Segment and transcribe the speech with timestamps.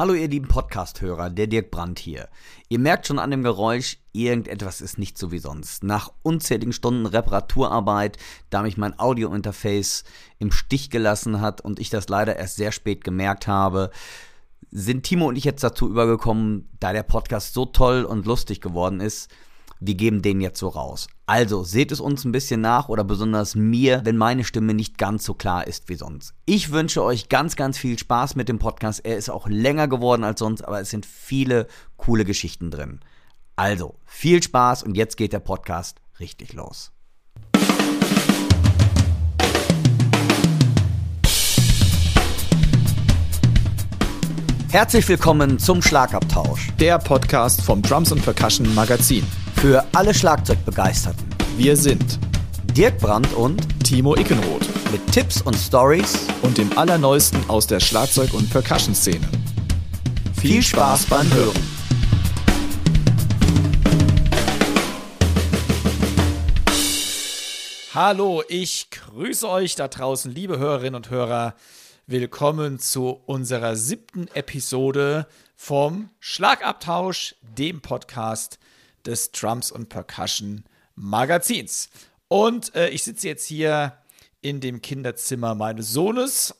[0.00, 2.30] Hallo ihr lieben Podcast-Hörer, der Dirk Brandt hier.
[2.70, 5.84] Ihr merkt schon an dem Geräusch, irgendetwas ist nicht so wie sonst.
[5.84, 8.16] Nach unzähligen Stunden Reparaturarbeit,
[8.48, 10.04] da mich mein Audio-Interface
[10.38, 13.90] im Stich gelassen hat und ich das leider erst sehr spät gemerkt habe,
[14.70, 19.00] sind Timo und ich jetzt dazu übergekommen, da der Podcast so toll und lustig geworden
[19.00, 19.30] ist,
[19.82, 21.08] wir geben den jetzt so raus.
[21.24, 25.24] Also seht es uns ein bisschen nach oder besonders mir, wenn meine Stimme nicht ganz
[25.24, 26.34] so klar ist wie sonst.
[26.44, 29.00] Ich wünsche euch ganz, ganz viel Spaß mit dem Podcast.
[29.04, 33.00] Er ist auch länger geworden als sonst, aber es sind viele coole Geschichten drin.
[33.56, 36.92] Also viel Spaß und jetzt geht der Podcast richtig los.
[44.70, 46.70] Herzlich willkommen zum Schlagabtausch.
[46.78, 49.26] Der Podcast vom Drums und Percussion Magazin.
[49.60, 51.26] Für alle Schlagzeugbegeisterten.
[51.58, 52.18] Wir sind
[52.74, 58.32] Dirk Brandt und Timo Ickenroth mit Tipps und Stories und dem Allerneuesten aus der Schlagzeug-
[58.32, 59.28] und Percussion-Szene.
[60.40, 61.62] Viel Spaß beim Hören.
[67.92, 71.54] Hallo, ich grüße euch da draußen, liebe Hörerinnen und Hörer.
[72.06, 78.58] Willkommen zu unserer siebten Episode vom Schlagabtausch, dem Podcast
[79.06, 81.90] des Drums und Percussion Magazins.
[82.28, 83.94] Und äh, ich sitze jetzt hier
[84.42, 86.54] in dem Kinderzimmer meines Sohnes,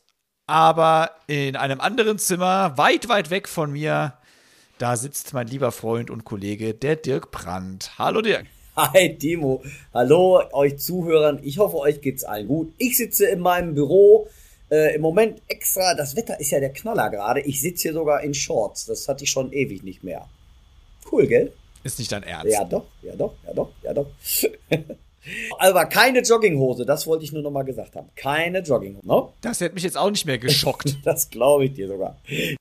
[0.47, 4.15] aber in einem anderen Zimmer, weit, weit weg von mir,
[4.79, 7.99] da sitzt mein lieber Freund und Kollege, der Dirk Brandt.
[7.99, 8.47] Hallo Dirk.
[8.77, 11.41] Hi Timo, hallo euch Zuhörern.
[11.43, 12.73] Ich hoffe, euch geht's allen gut.
[12.79, 14.29] Ich sitze in meinem Büro.
[14.71, 17.41] Äh, Im Moment extra, das Wetter ist ja der Knaller gerade.
[17.41, 18.87] Ich sitze hier sogar in Shorts.
[18.87, 20.29] Das hatte ich schon ewig nicht mehr.
[21.11, 21.53] Cool, gell?
[21.83, 22.53] Ist nicht dein Ernst?
[22.53, 24.07] Ja, doch, ja, doch, ja, doch, ja, doch.
[25.59, 28.09] Aber keine Jogginghose, das wollte ich nur noch mal gesagt haben.
[28.17, 29.07] Keine Jogginghose.
[29.07, 29.35] No?
[29.43, 30.97] Das hätte mich jetzt auch nicht mehr geschockt.
[31.05, 32.19] das glaube ich dir sogar.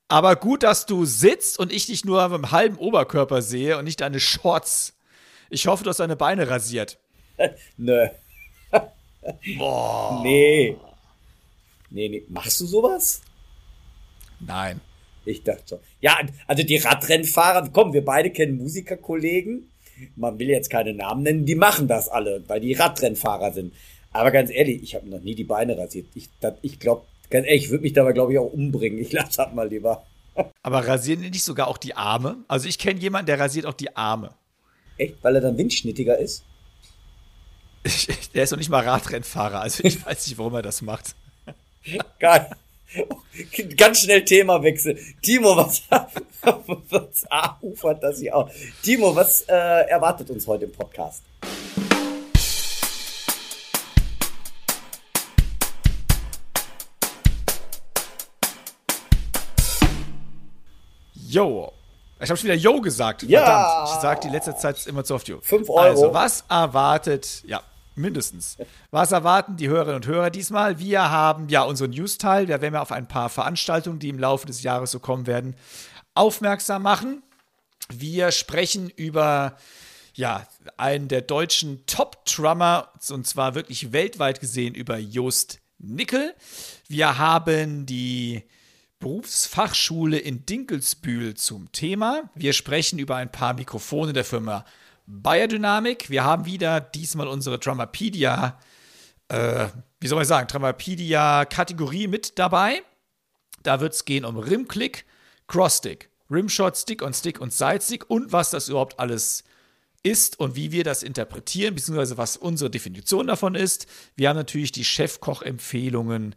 [0.08, 3.84] Aber gut, dass du sitzt und ich dich nur mit dem halben Oberkörper sehe und
[3.84, 4.94] nicht deine Shorts.
[5.48, 6.98] Ich hoffe, du hast deine Beine rasiert.
[7.76, 8.08] Nö.
[9.58, 10.20] Boah.
[10.22, 10.76] Nee.
[11.90, 12.24] Nee, nee.
[12.28, 13.22] Machst du sowas?
[14.38, 14.80] Nein.
[15.24, 15.78] Ich dachte schon.
[16.00, 19.70] Ja, also die Radrennfahrer, komm, wir beide kennen Musikerkollegen.
[20.16, 23.74] Man will jetzt keine Namen nennen, die machen das alle, weil die Radrennfahrer sind.
[24.12, 26.06] Aber ganz ehrlich, ich habe noch nie die Beine rasiert.
[26.14, 26.30] Ich,
[26.62, 28.98] ich glaube, ganz ehrlich, ich würde mich dabei, glaube ich, auch umbringen.
[28.98, 30.04] Ich lasse das mal lieber.
[30.62, 32.38] Aber rasieren die nicht sogar auch die Arme?
[32.48, 34.34] Also ich kenne jemanden, der rasiert auch die Arme.
[34.96, 35.16] Echt?
[35.22, 36.44] Weil er dann windschnittiger ist?
[38.34, 41.14] der ist noch nicht mal Radrennfahrer, also ich weiß nicht, warum er das macht.
[42.18, 42.50] Geil.
[43.76, 44.98] Ganz schnell Themawechsel.
[45.22, 45.82] Timo, was,
[46.90, 47.24] was
[47.60, 48.50] ufert das hier auch?
[48.82, 51.22] Timo, was äh, erwartet uns heute im Podcast?
[61.14, 61.72] Yo.
[62.22, 63.22] Ich habe schon wieder Yo gesagt.
[63.22, 63.44] Ja.
[63.44, 63.88] Verdammt.
[63.88, 65.38] Ich sage die letzte Zeit immer zu oft Yo.
[65.40, 65.80] Fünf Euro.
[65.80, 67.62] Also, was erwartet, ja,
[68.00, 68.56] mindestens.
[68.90, 70.78] Was erwarten die Hörerinnen und Hörer diesmal?
[70.78, 72.46] Wir haben ja unseren News-Teil.
[72.46, 75.54] Da werden wir auf ein paar Veranstaltungen, die im Laufe des Jahres so kommen werden,
[76.14, 77.22] aufmerksam machen.
[77.92, 79.56] Wir sprechen über
[80.14, 80.46] ja,
[80.76, 86.34] einen der deutschen Top-Drummer, und zwar wirklich weltweit gesehen über Jost Nickel.
[86.88, 88.42] Wir haben die
[88.98, 92.30] Berufsfachschule in Dinkelsbühl zum Thema.
[92.34, 94.66] Wir sprechen über ein paar Mikrofone der Firma
[95.10, 96.08] Biodynamic.
[96.08, 98.58] Wir haben wieder diesmal unsere Drummerpedia,
[99.28, 99.66] äh,
[99.98, 102.82] wie soll man sagen, Drummerpedia-Kategorie mit dabei.
[103.62, 105.04] Da wird es gehen um Rimclick,
[105.48, 109.44] Crossstick, Rimshot, Stick on Stick und Sidestick und was das überhaupt alles
[110.02, 113.86] ist und wie wir das interpretieren, beziehungsweise was unsere Definition davon ist.
[114.16, 116.36] Wir haben natürlich die Chefkoch-Empfehlungen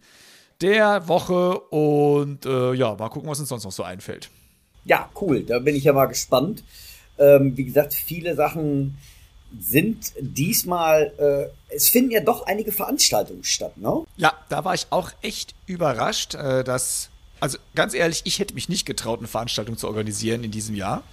[0.61, 4.29] der Woche und äh, ja, mal gucken, was uns sonst noch so einfällt.
[4.85, 5.43] Ja, cool.
[5.43, 6.63] Da bin ich ja mal gespannt.
[7.17, 8.97] Ähm, wie gesagt, viele Sachen
[9.59, 14.03] sind diesmal, äh, es finden ja doch einige Veranstaltungen statt, ne?
[14.17, 18.69] Ja, da war ich auch echt überrascht, äh, dass, also ganz ehrlich, ich hätte mich
[18.69, 21.03] nicht getraut, eine Veranstaltung zu organisieren in diesem Jahr.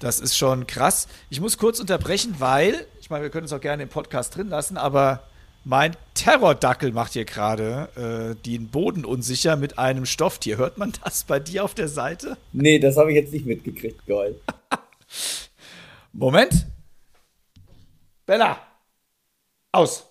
[0.00, 1.08] Das ist schon krass.
[1.30, 4.48] Ich muss kurz unterbrechen, weil, ich meine, wir können es auch gerne im Podcast drin
[4.48, 5.24] lassen, aber
[5.64, 10.56] mein Terrordackel macht hier gerade äh, den Boden unsicher mit einem Stofftier.
[10.56, 12.36] Hört man das bei dir auf der Seite?
[12.52, 14.36] Nee, das habe ich jetzt nicht mitgekriegt, geil.
[16.12, 16.66] Moment.
[18.26, 18.60] Bella.
[19.72, 20.06] Aus.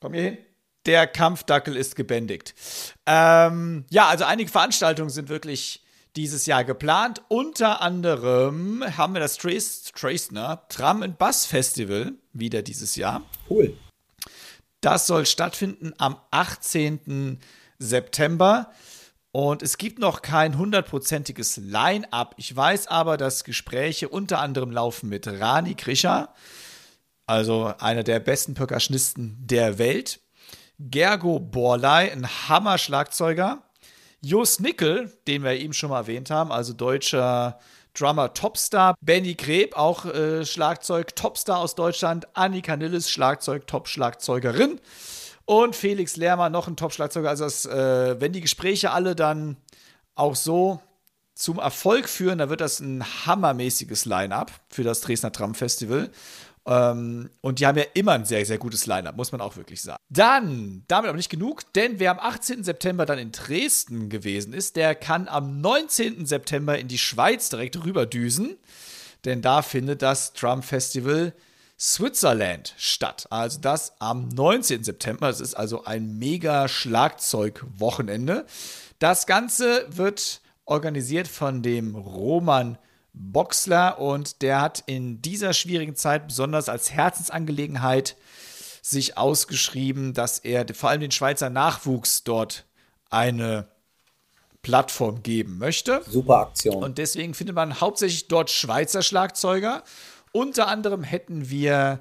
[0.00, 0.38] Komm hier hin.
[0.86, 2.54] Der Kampfdackel ist gebändigt.
[3.06, 5.84] Ähm, ja, also einige Veranstaltungen sind wirklich
[6.16, 7.22] dieses Jahr geplant.
[7.28, 13.22] Unter anderem haben wir das Trace, Tracner Tram and Bass Festival wieder dieses Jahr.
[13.48, 13.76] Cool.
[14.80, 17.40] Das soll stattfinden am 18.
[17.78, 18.70] September.
[19.36, 22.36] Und es gibt noch kein hundertprozentiges Line-up.
[22.36, 26.32] Ich weiß aber, dass Gespräche unter anderem laufen mit Rani Krischer,
[27.26, 30.20] also einer der besten Percussionisten der Welt,
[30.78, 33.64] Gergo Borlai, ein Hammer-Schlagzeuger,
[34.20, 37.58] Jos Nickel, den wir eben schon mal erwähnt haben, also deutscher
[37.92, 44.78] Drummer Topstar, Benny Greb, auch äh, Schlagzeug Topstar aus Deutschland, Annika Nilles, Schlagzeug Top-Schlagzeugerin
[45.46, 47.28] und Felix Lehrmann, noch ein Top-Schlagzeuger.
[47.28, 49.56] Also das, äh, wenn die Gespräche alle dann
[50.14, 50.80] auch so
[51.34, 56.10] zum Erfolg führen, dann wird das ein hammermäßiges Line-up für das Dresdner Tram Festival.
[56.66, 59.82] Ähm, und die haben ja immer ein sehr, sehr gutes Line-Up, muss man auch wirklich
[59.82, 59.98] sagen.
[60.08, 62.64] Dann, damit aber nicht genug, denn wer am 18.
[62.64, 66.24] September dann in Dresden gewesen ist, der kann am 19.
[66.24, 68.56] September in die Schweiz direkt rüberdüsen,
[69.24, 71.34] denn da findet das Drum Festival
[71.78, 73.26] Switzerland statt.
[73.30, 74.84] Also das am 19.
[74.84, 75.26] September.
[75.28, 78.46] Das ist also ein mega Schlagzeugwochenende.
[78.98, 82.78] Das Ganze wird organisiert von dem Roman
[83.12, 88.16] Boxler und der hat in dieser schwierigen Zeit besonders als Herzensangelegenheit
[88.82, 92.64] sich ausgeschrieben, dass er vor allem den Schweizer Nachwuchs dort
[93.10, 93.68] eine
[94.62, 96.02] Plattform geben möchte.
[96.08, 96.82] Super Aktion.
[96.82, 99.84] Und deswegen findet man hauptsächlich dort Schweizer Schlagzeuger.
[100.36, 102.00] Unter anderem hätten wir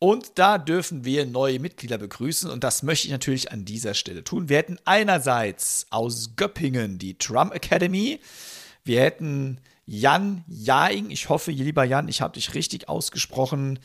[0.00, 4.22] Und da dürfen wir neue Mitglieder begrüßen und das möchte ich natürlich an dieser Stelle
[4.22, 4.48] tun.
[4.48, 8.20] Wir hätten einerseits aus Göppingen die Drum Academy.
[8.84, 13.80] Wir hätten Jan Jaing, ich hoffe, lieber Jan, ich habe dich richtig ausgesprochen,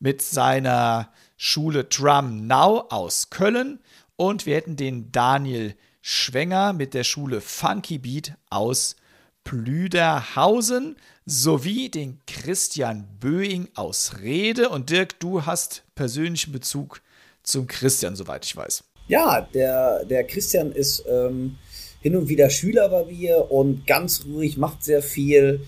[0.00, 1.12] mit seiner
[1.46, 3.78] Schule Drum Now aus Köln
[4.16, 8.96] und wir hätten den Daniel Schwenger mit der Schule Funky Beat aus
[9.44, 10.96] Plüderhausen
[11.26, 14.70] sowie den Christian Böing aus Rede.
[14.70, 17.02] Und Dirk, du hast persönlichen Bezug
[17.42, 18.82] zum Christian, soweit ich weiß.
[19.08, 21.56] Ja, der, der Christian ist ähm,
[22.00, 25.60] hin und wieder Schüler bei mir und ganz ruhig, macht sehr viel.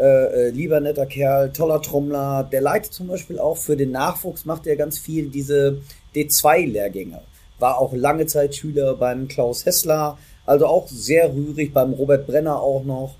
[0.00, 2.48] Äh, äh, lieber netter Kerl, toller Trommler.
[2.50, 5.82] Der leitet zum Beispiel auch für den Nachwuchs, macht er ganz viel diese
[6.14, 7.20] D2-Lehrgänge.
[7.58, 10.16] War auch lange Zeit Schüler beim Klaus Hessler,
[10.46, 13.16] also auch sehr rührig, beim Robert Brenner auch noch.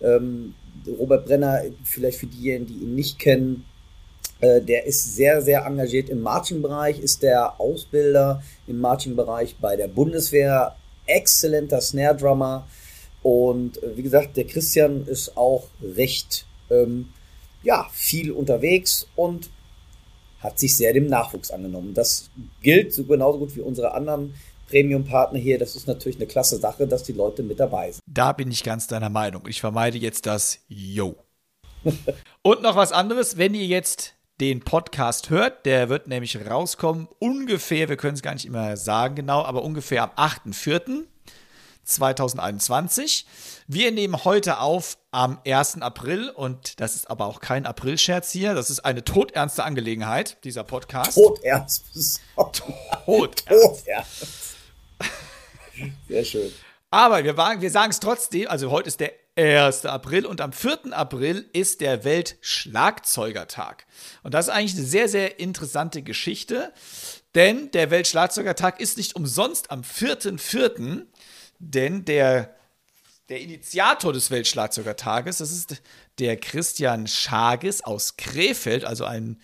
[0.00, 0.54] Ähm,
[1.00, 3.64] Robert Brenner, vielleicht für diejenigen, die ihn nicht kennen,
[4.40, 9.88] äh, der ist sehr, sehr engagiert im Marching-Bereich, ist der Ausbilder im Marching-Bereich bei der
[9.88, 12.68] Bundeswehr, exzellenter Snare-Drummer
[13.22, 17.08] und äh, wie gesagt, der Christian ist auch recht ähm,
[17.62, 19.50] ja, viel unterwegs und
[20.40, 21.92] hat sich sehr dem Nachwuchs angenommen.
[21.92, 22.30] Das
[22.62, 24.34] gilt so genauso gut wie unsere anderen
[24.68, 25.58] Premium-Partner hier.
[25.58, 28.00] Das ist natürlich eine klasse Sache, dass die Leute mit dabei sind.
[28.06, 29.42] Da bin ich ganz deiner Meinung.
[29.48, 31.16] Ich vermeide jetzt das Yo.
[32.42, 37.90] und noch was anderes, wenn ihr jetzt den Podcast hört, der wird nämlich rauskommen ungefähr,
[37.90, 41.04] wir können es gar nicht immer sagen genau, aber ungefähr am 8.4.
[41.84, 43.26] 2021.
[43.66, 45.82] Wir nehmen heute auf am 1.
[45.82, 48.54] April und das ist aber auch kein Aprilscherz hier.
[48.54, 51.14] Das ist eine todernste Angelegenheit, dieser Podcast.
[51.14, 52.20] Todernst.
[52.36, 53.46] Todernst.
[53.48, 54.56] Todernst.
[56.08, 56.52] Sehr schön.
[56.90, 59.86] Aber wir, wir sagen es trotzdem, also heute ist der 1.
[59.86, 60.92] April und am 4.
[60.92, 63.86] April ist der Weltschlagzeugertag.
[64.22, 66.72] Und das ist eigentlich eine sehr, sehr interessante Geschichte,
[67.34, 71.06] denn der Weltschlagzeugertag ist nicht umsonst am 4.4.,
[71.60, 72.56] denn der,
[73.28, 75.80] der Initiator des Weltschlagzeugertages, das ist
[76.18, 79.40] der Christian Schages aus Krefeld, also ein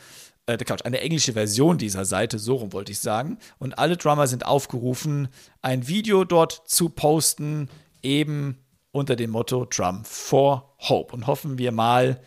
[0.46, 3.38] äh, Quatsch, eine englische Version dieser Seite, so rum wollte ich sagen.
[3.58, 5.28] Und alle Drummer sind aufgerufen,
[5.62, 7.68] ein Video dort zu posten,
[8.02, 8.56] eben
[8.92, 11.12] unter dem Motto Drum for Hope.
[11.12, 12.20] Und hoffen wir mal,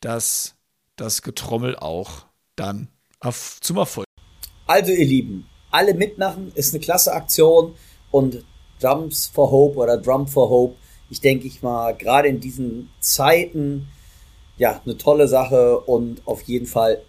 [0.00, 0.56] dass
[0.96, 2.88] das Getrommel auch dann
[3.20, 4.06] auf, zum Erfolg.
[4.66, 7.76] Also ihr Lieben, alle mitmachen, ist eine klasse Aktion
[8.10, 8.44] und
[8.80, 10.76] Drums for Hope oder Drum for Hope,
[11.14, 13.86] ich denke ich mal, gerade in diesen Zeiten,
[14.56, 17.02] ja, eine tolle Sache und auf jeden Fall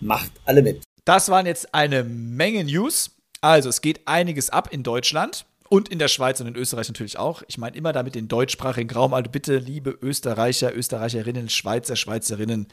[0.00, 0.82] macht alle mit.
[1.04, 3.12] Das waren jetzt eine Menge News.
[3.40, 5.46] Also es geht einiges ab in Deutschland.
[5.68, 7.42] Und in der Schweiz und in Österreich natürlich auch.
[7.46, 9.14] Ich meine immer damit den deutschsprachigen Raum.
[9.14, 12.66] Also bitte, liebe Österreicher, Österreicherinnen, Schweizer, Schweizerinnen,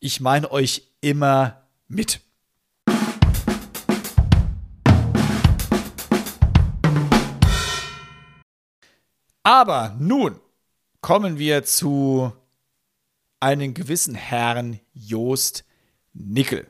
[0.00, 2.20] ich meine euch immer mit.
[9.46, 10.40] Aber nun
[11.02, 12.32] kommen wir zu
[13.38, 15.62] einem gewissen Herrn Joost
[16.14, 16.66] Nickel.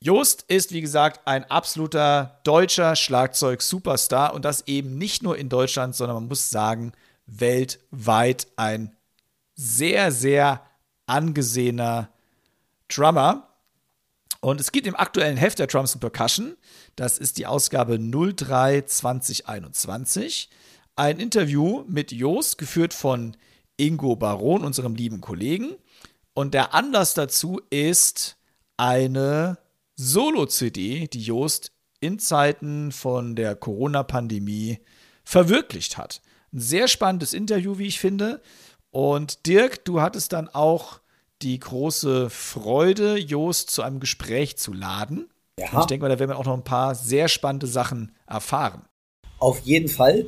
[0.00, 5.96] Joost ist, wie gesagt, ein absoluter deutscher Schlagzeug-Superstar und das eben nicht nur in Deutschland,
[5.96, 6.92] sondern man muss sagen,
[7.26, 8.94] weltweit ein
[9.56, 10.64] sehr, sehr
[11.06, 12.10] angesehener
[12.86, 13.48] Drummer.
[14.38, 16.56] Und es gibt im aktuellen Heft der Drums and Percussion,
[16.94, 20.48] das ist die Ausgabe 03 2021,
[20.96, 23.36] ein Interview mit Joost, geführt von
[23.76, 25.74] Ingo Baron, unserem lieben Kollegen.
[26.34, 28.36] Und der Anlass dazu ist
[28.76, 29.58] eine
[29.96, 34.80] Solo-CD, die Joost in Zeiten von der Corona-Pandemie
[35.24, 36.20] verwirklicht hat.
[36.52, 38.42] Ein sehr spannendes Interview, wie ich finde.
[38.90, 41.00] Und Dirk, du hattest dann auch
[41.40, 45.28] die große Freude, Joost zu einem Gespräch zu laden.
[45.58, 45.80] Ja.
[45.80, 48.84] ich denke mal, da werden wir auch noch ein paar sehr spannende Sachen erfahren.
[49.38, 50.26] Auf jeden Fall.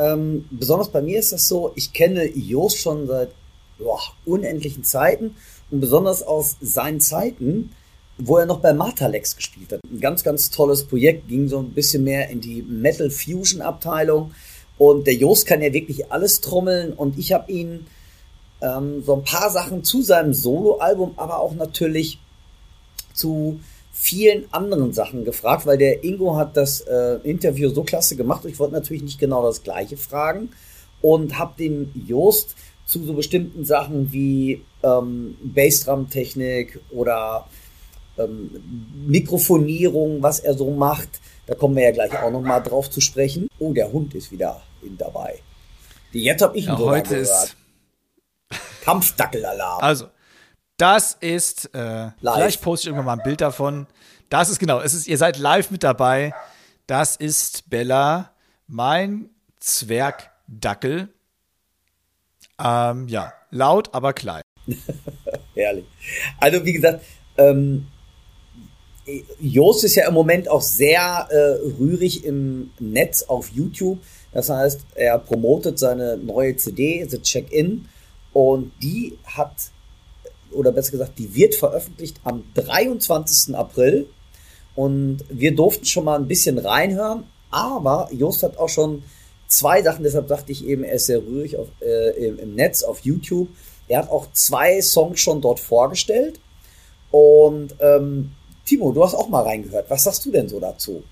[0.00, 3.32] Ähm, besonders bei mir ist das so, ich kenne Joost schon seit
[3.78, 5.36] boah, unendlichen Zeiten
[5.70, 7.72] und besonders aus seinen Zeiten,
[8.16, 9.80] wo er noch bei Martalex gespielt hat.
[9.84, 14.32] Ein ganz, ganz tolles Projekt, ging so ein bisschen mehr in die Metal Fusion Abteilung.
[14.78, 17.86] Und der Jost kann ja wirklich alles trommeln und ich habe ihn
[18.62, 22.18] ähm, so ein paar Sachen zu seinem Soloalbum, aber auch natürlich
[23.12, 23.60] zu
[23.92, 28.44] vielen anderen Sachen gefragt, weil der Ingo hat das äh, Interview so klasse gemacht.
[28.44, 30.50] Ich wollte natürlich nicht genau das gleiche fragen
[31.02, 32.54] und habe den Jost
[32.86, 37.46] zu so bestimmten Sachen wie ähm, Bassdrum-Technik oder
[38.18, 38.50] ähm,
[39.06, 41.20] Mikrofonierung, was er so macht.
[41.46, 43.48] Da kommen wir ja gleich auch noch mal drauf zu sprechen.
[43.58, 44.62] Oh, der Hund ist wieder
[44.98, 45.40] dabei.
[46.12, 47.26] Jetzt habe ich ihn ja, heute gehört.
[47.26, 47.56] ist
[48.82, 49.82] Kampfdackelalarm.
[49.82, 50.06] Also,
[50.80, 53.86] das ist, äh, vielleicht poste ich irgendwann mal ein Bild davon.
[54.28, 56.32] Das ist genau, es ist, ihr seid live mit dabei.
[56.86, 58.32] Das ist Bella
[58.66, 61.08] mein Zwergdackel.
[62.62, 64.42] Ähm, ja, laut, aber klein.
[65.54, 65.86] Herrlich.
[66.38, 67.04] Also, wie gesagt,
[67.36, 67.86] ähm,
[69.40, 73.98] Jost ist ja im Moment auch sehr äh, rührig im Netz auf YouTube.
[74.32, 77.88] Das heißt, er promotet seine neue CD, The Check-In,
[78.32, 79.56] und die hat,
[80.52, 83.54] oder besser gesagt, die wird veröffentlicht am 23.
[83.54, 84.06] April.
[84.74, 89.02] Und wir durften schon mal ein bisschen reinhören, aber Jost hat auch schon
[89.48, 92.82] zwei Sachen, deshalb dachte ich eben, er ist sehr rührig auf, äh, im, im Netz,
[92.82, 93.48] auf YouTube.
[93.88, 96.40] Er hat auch zwei Songs schon dort vorgestellt.
[97.10, 98.30] Und ähm,
[98.64, 99.90] Timo, du hast auch mal reingehört.
[99.90, 101.02] Was sagst du denn so dazu?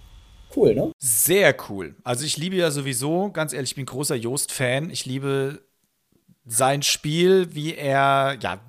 [0.54, 0.92] Cool, ne?
[0.98, 1.96] Sehr cool.
[2.04, 4.90] Also ich liebe ja sowieso, ganz ehrlich, ich bin großer Jost-Fan.
[4.90, 5.60] Ich liebe
[6.46, 8.60] sein Spiel, wie er, ja,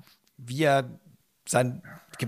[0.46, 1.00] wie er
[1.48, 1.82] sein,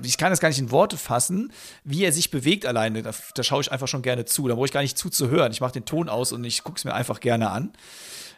[0.04, 1.52] ich kann das gar nicht in Worte fassen,
[1.85, 3.02] wie er sich bewegt alleine.
[3.02, 4.49] Da, da schaue ich einfach schon gerne zu.
[4.49, 5.52] Da brauche ich gar nicht zuzuhören.
[5.52, 7.73] Ich mache den Ton aus und ich gucke es mir einfach gerne an.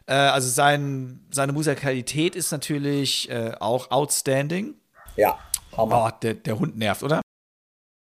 [0.07, 4.75] Äh, also sein, seine Musikalität ist natürlich äh, auch outstanding.
[5.17, 5.39] Ja,
[5.77, 6.13] Hammer.
[6.13, 7.21] Oh, der, der Hund nervt, oder?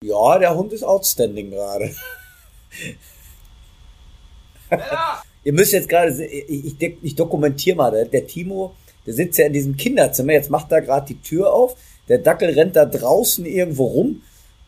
[0.04, 1.96] Ja, der Hund ist outstanding gerade.
[5.44, 9.46] Ihr müsst jetzt gerade, ich, ich, ich dokumentiere mal, der, der, Timo, der sitzt ja
[9.46, 11.76] in diesem Kinderzimmer, jetzt macht er gerade die Tür auf,
[12.08, 14.22] der Dackel rennt da draußen irgendwo rum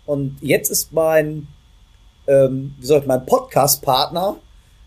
[0.05, 1.47] und jetzt ist mein,
[2.27, 4.37] ähm, wie soll ich, mein Podcast-Partner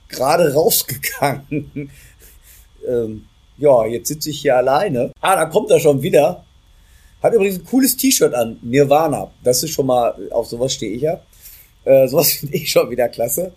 [0.09, 1.91] gerade rausgegangen.
[2.87, 3.25] ähm,
[3.59, 5.13] ja, jetzt sitze ich hier alleine.
[5.21, 6.45] Ah, da kommt er schon wieder.
[7.23, 9.33] Hat übrigens ein cooles T-Shirt an, Nirvana.
[9.43, 11.21] Das ist schon mal, auf sowas stehe ich ja.
[11.85, 13.53] Äh, sowas finde ich schon wieder klasse.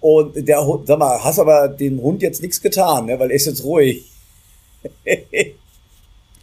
[0.00, 3.18] Und der Hund, sag mal, hast aber dem Hund jetzt nichts getan, ne?
[3.18, 4.04] weil er ist jetzt ruhig.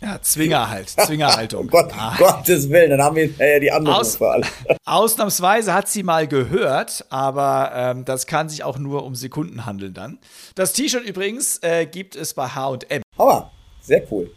[0.02, 1.66] Ja, Zwinger halt, Zwingerhaltung.
[1.66, 2.16] oh Gott, ah.
[2.18, 4.20] Gottes Willen, dann haben wir ja die anderen Aus,
[4.86, 9.96] Ausnahmsweise hat sie mal gehört, aber ähm, das kann sich auch nur um Sekunden handeln
[9.96, 10.20] dann.
[10.54, 13.02] Das T-Shirt übrigens äh, gibt es bei H&M.
[13.18, 14.30] Aber sehr cool.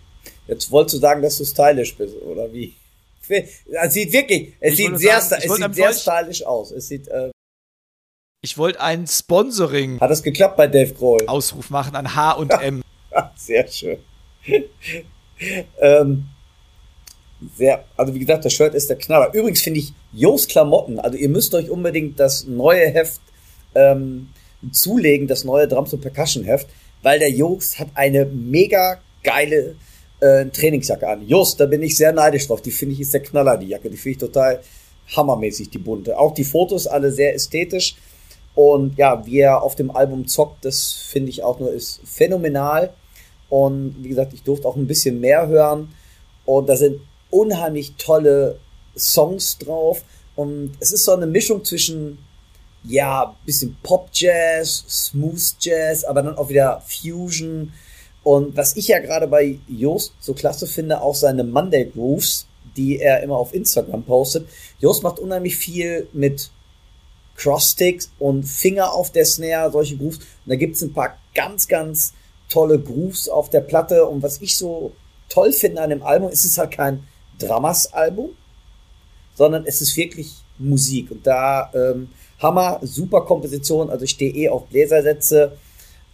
[0.46, 2.74] Jetzt wolltest du sagen, dass du stylisch bist, oder wie?
[3.28, 6.70] Es sieht wirklich, es ich sieht sehr, sagen, es sieht sehr stylisch aus.
[6.70, 7.30] Es sieht, äh
[8.40, 10.00] ich wollte ein Sponsoring.
[10.00, 11.26] Hat das geklappt bei Dave Grohl?
[11.26, 12.82] Ausruf machen an H und M.
[13.36, 13.98] sehr schön.
[15.80, 16.28] ähm,
[17.56, 19.32] sehr, also wie gesagt, das Shirt ist der Knaller.
[19.32, 23.20] Übrigens finde ich Jos Klamotten, also ihr müsst euch unbedingt das neue Heft
[23.74, 24.30] ähm,
[24.72, 26.66] zulegen, das neue Drums und Percussion Heft,
[27.02, 29.76] weil der Jos hat eine mega geile
[30.20, 31.26] äh, Trainingsjacke an.
[31.26, 32.62] Just, da bin ich sehr neidisch drauf.
[32.62, 33.90] Die finde ich ist der Knaller, die Jacke.
[33.90, 34.60] Die finde ich total
[35.16, 36.18] hammermäßig, die bunte.
[36.18, 37.96] Auch die Fotos alle sehr ästhetisch.
[38.54, 42.92] Und ja, wie er auf dem Album zockt, das finde ich auch nur ist phänomenal.
[43.48, 45.92] Und wie gesagt, ich durfte auch ein bisschen mehr hören.
[46.44, 48.58] Und da sind unheimlich tolle
[48.96, 50.02] Songs drauf.
[50.36, 52.18] Und es ist so eine Mischung zwischen,
[52.84, 57.72] ja, bisschen Pop-Jazz, Smooth-Jazz, aber dann auch wieder Fusion
[58.28, 62.98] und was ich ja gerade bei Joost so klasse finde, auch seine Monday Grooves, die
[62.98, 64.46] er immer auf Instagram postet.
[64.80, 66.50] Joost macht unheimlich viel mit
[67.36, 70.18] Crosssticks und Finger auf der Snare, solche Grooves.
[70.18, 72.12] Und da gibt es ein paar ganz, ganz
[72.48, 74.06] tolle Grooves auf der Platte.
[74.06, 74.92] Und was ich so
[75.28, 77.04] toll finde an dem Album, ist es halt kein
[77.38, 78.30] Dramas-Album,
[79.34, 81.10] sondern es ist wirklich Musik.
[81.10, 82.08] Und da ähm,
[82.40, 83.90] Hammer, super Komposition.
[83.90, 85.52] Also ich stehe eh auf Bläsersätze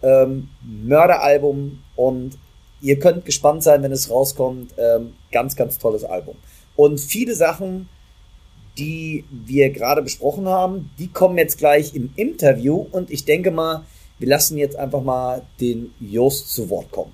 [0.02, 2.38] ähm, Mörderalbum und
[2.80, 4.74] ihr könnt gespannt sein, wenn es rauskommt.
[4.76, 6.36] Ähm, ganz, ganz tolles Album.
[6.76, 7.88] Und viele Sachen,
[8.76, 13.84] die wir gerade besprochen haben, die kommen jetzt gleich im Interview und ich denke mal,
[14.24, 17.12] wir lassen jetzt einfach mal den Jost zu Wort kommen.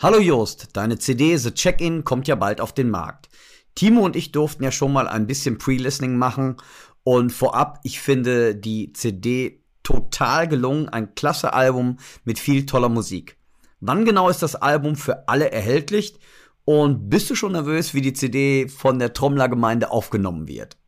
[0.00, 3.28] Hallo Jost, deine CD The Check-In kommt ja bald auf den Markt.
[3.76, 6.56] Timo und ich durften ja schon mal ein bisschen Pre-Listening machen
[7.04, 13.36] und vorab, ich finde die CD total gelungen, ein klasse Album mit viel toller Musik.
[13.78, 16.18] Wann genau ist das Album für alle erhältlich?
[16.64, 20.79] Und bist du schon nervös, wie die CD von der Trommlergemeinde aufgenommen wird?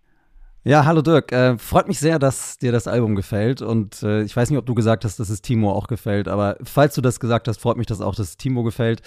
[0.65, 1.33] Ja, hallo Dirk.
[1.33, 3.63] Äh, freut mich sehr, dass dir das Album gefällt.
[3.63, 6.57] Und äh, ich weiß nicht, ob du gesagt hast, dass es Timo auch gefällt, aber
[6.63, 9.03] falls du das gesagt hast, freut mich das auch, dass es Timo gefällt.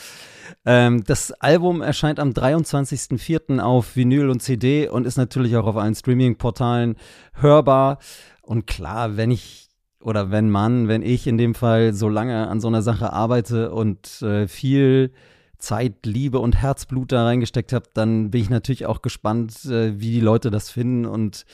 [0.66, 3.62] Ähm, das Album erscheint am 23.04.
[3.62, 6.98] auf Vinyl und CD und ist natürlich auch auf allen Streaming-Portalen
[7.36, 8.00] hörbar.
[8.42, 9.70] Und klar, wenn ich
[10.02, 13.72] oder wenn man, wenn ich in dem Fall so lange an so einer Sache arbeite
[13.72, 15.14] und äh, viel
[15.58, 20.12] Zeit, Liebe und Herzblut da reingesteckt habe, dann bin ich natürlich auch gespannt, äh, wie
[20.12, 21.46] die Leute das finden und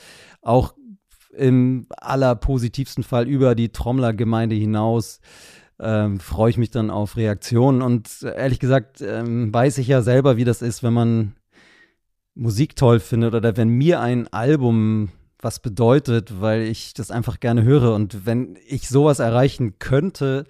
[0.42, 0.74] auch
[1.34, 5.22] im allerpositivsten Fall über die Trommlergemeinde hinaus
[5.80, 10.38] ähm, freue ich mich dann auf Reaktionen und ehrlich gesagt ähm, weiß ich ja selber,
[10.38, 11.36] wie das ist, wenn man
[12.36, 15.10] Musik toll findet oder wenn mir ein Album
[15.40, 17.94] was bedeutet, weil ich das einfach gerne höre.
[17.94, 20.46] Und wenn ich sowas erreichen könnte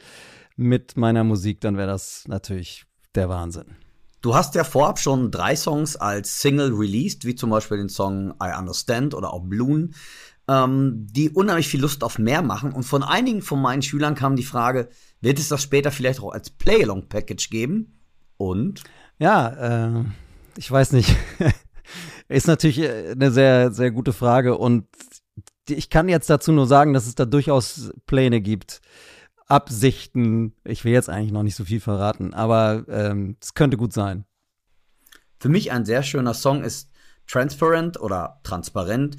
[0.58, 3.76] mit meiner Musik, dann wäre das natürlich der Wahnsinn.
[4.22, 8.36] Du hast ja vorab schon drei Songs als Single released, wie zum Beispiel den Song
[8.42, 9.92] I Understand oder auch Bloom,
[10.48, 12.72] ähm, die unheimlich viel Lust auf mehr machen.
[12.72, 14.90] Und von einigen von meinen Schülern kam die Frage,
[15.22, 18.00] wird es das später vielleicht auch als Play-Along-Package geben?
[18.38, 18.84] Und?
[19.18, 20.04] Ja, äh,
[20.58, 21.16] ich weiß nicht.
[22.28, 24.58] Ist natürlich äh, eine sehr, sehr gute Frage.
[24.58, 24.86] Und
[25.68, 28.82] ich kann jetzt dazu nur sagen, dass es da durchaus Pläne gibt.
[29.52, 30.54] Absichten.
[30.64, 34.24] Ich will jetzt eigentlich noch nicht so viel verraten, aber ähm, es könnte gut sein.
[35.40, 36.90] Für mich ein sehr schöner Song ist
[37.28, 39.18] Transparent oder Transparent.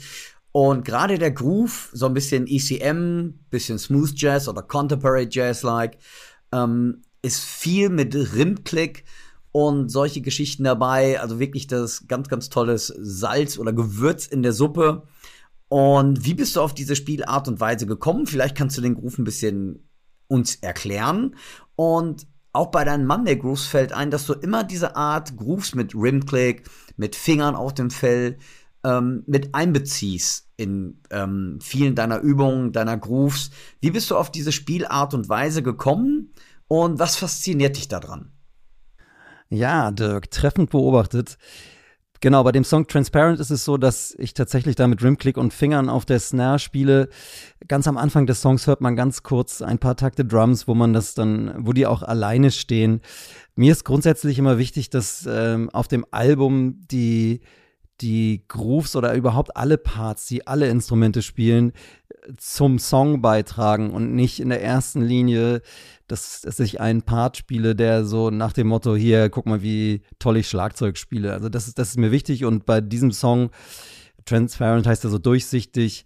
[0.50, 5.98] Und gerade der Groove, so ein bisschen ECM, bisschen Smooth Jazz oder Contemporary Jazz-like,
[6.52, 9.04] ähm, ist viel mit Rimklick
[9.50, 11.20] und solche Geschichten dabei.
[11.20, 15.06] Also wirklich das ganz, ganz tolles Salz oder Gewürz in der Suppe.
[15.68, 18.26] Und wie bist du auf diese Spielart und Weise gekommen?
[18.26, 19.88] Vielleicht kannst du den Groove ein bisschen
[20.32, 21.36] uns erklären.
[21.76, 25.94] Und auch bei deinen Monday Grooves fällt ein, dass du immer diese Art Grooves mit
[25.94, 28.38] Rimclick, mit Fingern auf dem Fell,
[28.84, 33.50] ähm, mit einbeziehst in ähm, vielen deiner Übungen, deiner Grooves.
[33.80, 36.32] Wie bist du auf diese Spielart und Weise gekommen
[36.68, 38.32] und was fasziniert dich daran?
[39.48, 41.36] Ja, Dirk, treffend beobachtet.
[42.22, 45.52] Genau, bei dem Song Transparent ist es so, dass ich tatsächlich da mit Rimclick und
[45.52, 47.08] Fingern auf der Snare spiele.
[47.66, 50.92] Ganz am Anfang des Songs hört man ganz kurz ein paar Takte Drums, wo man
[50.92, 53.00] das dann, wo die auch alleine stehen.
[53.56, 57.40] Mir ist grundsätzlich immer wichtig, dass ähm, auf dem Album die
[58.02, 61.72] die Grooves oder überhaupt alle Parts, die alle Instrumente spielen,
[62.36, 65.62] zum Song beitragen und nicht in der ersten Linie,
[66.06, 70.02] dass, dass ich einen Part spiele, der so nach dem Motto, hier, guck mal, wie
[70.18, 71.32] toll ich Schlagzeug spiele.
[71.32, 73.50] Also das ist, das ist mir wichtig und bei diesem Song,
[74.24, 76.04] Transparent heißt er so durchsichtig,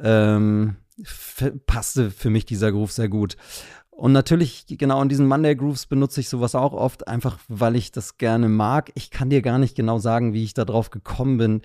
[0.00, 0.76] ähm,
[1.66, 3.36] passte für mich dieser Groove sehr gut.
[4.00, 7.92] Und natürlich, genau in diesen Monday Grooves benutze ich sowas auch oft, einfach weil ich
[7.92, 8.90] das gerne mag.
[8.94, 11.60] Ich kann dir gar nicht genau sagen, wie ich da drauf gekommen bin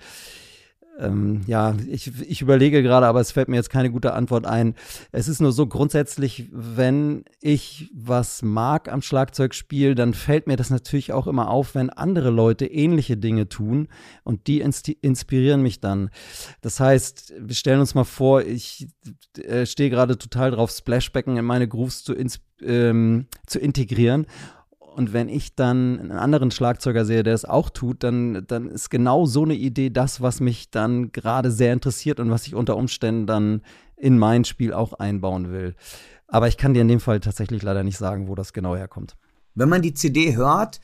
[0.98, 4.74] ähm, ja, ich, ich überlege gerade, aber es fällt mir jetzt keine gute Antwort ein.
[5.12, 10.70] Es ist nur so grundsätzlich, wenn ich was mag am Schlagzeugspiel, dann fällt mir das
[10.70, 13.88] natürlich auch immer auf, wenn andere Leute ähnliche Dinge tun
[14.24, 16.10] und die inspirieren mich dann.
[16.60, 18.88] Das heißt, wir stellen uns mal vor, ich
[19.38, 22.14] äh, stehe gerade total drauf, Splashbecken in meine Grooves zu,
[22.62, 24.26] ähm, zu integrieren
[24.96, 28.88] und wenn ich dann einen anderen Schlagzeuger sehe, der es auch tut, dann, dann ist
[28.88, 32.78] genau so eine Idee das, was mich dann gerade sehr interessiert und was ich unter
[32.78, 33.60] Umständen dann
[33.96, 35.74] in mein Spiel auch einbauen will.
[36.28, 39.16] Aber ich kann dir in dem Fall tatsächlich leider nicht sagen, wo das genau herkommt.
[39.54, 40.80] Wenn man die CD hört,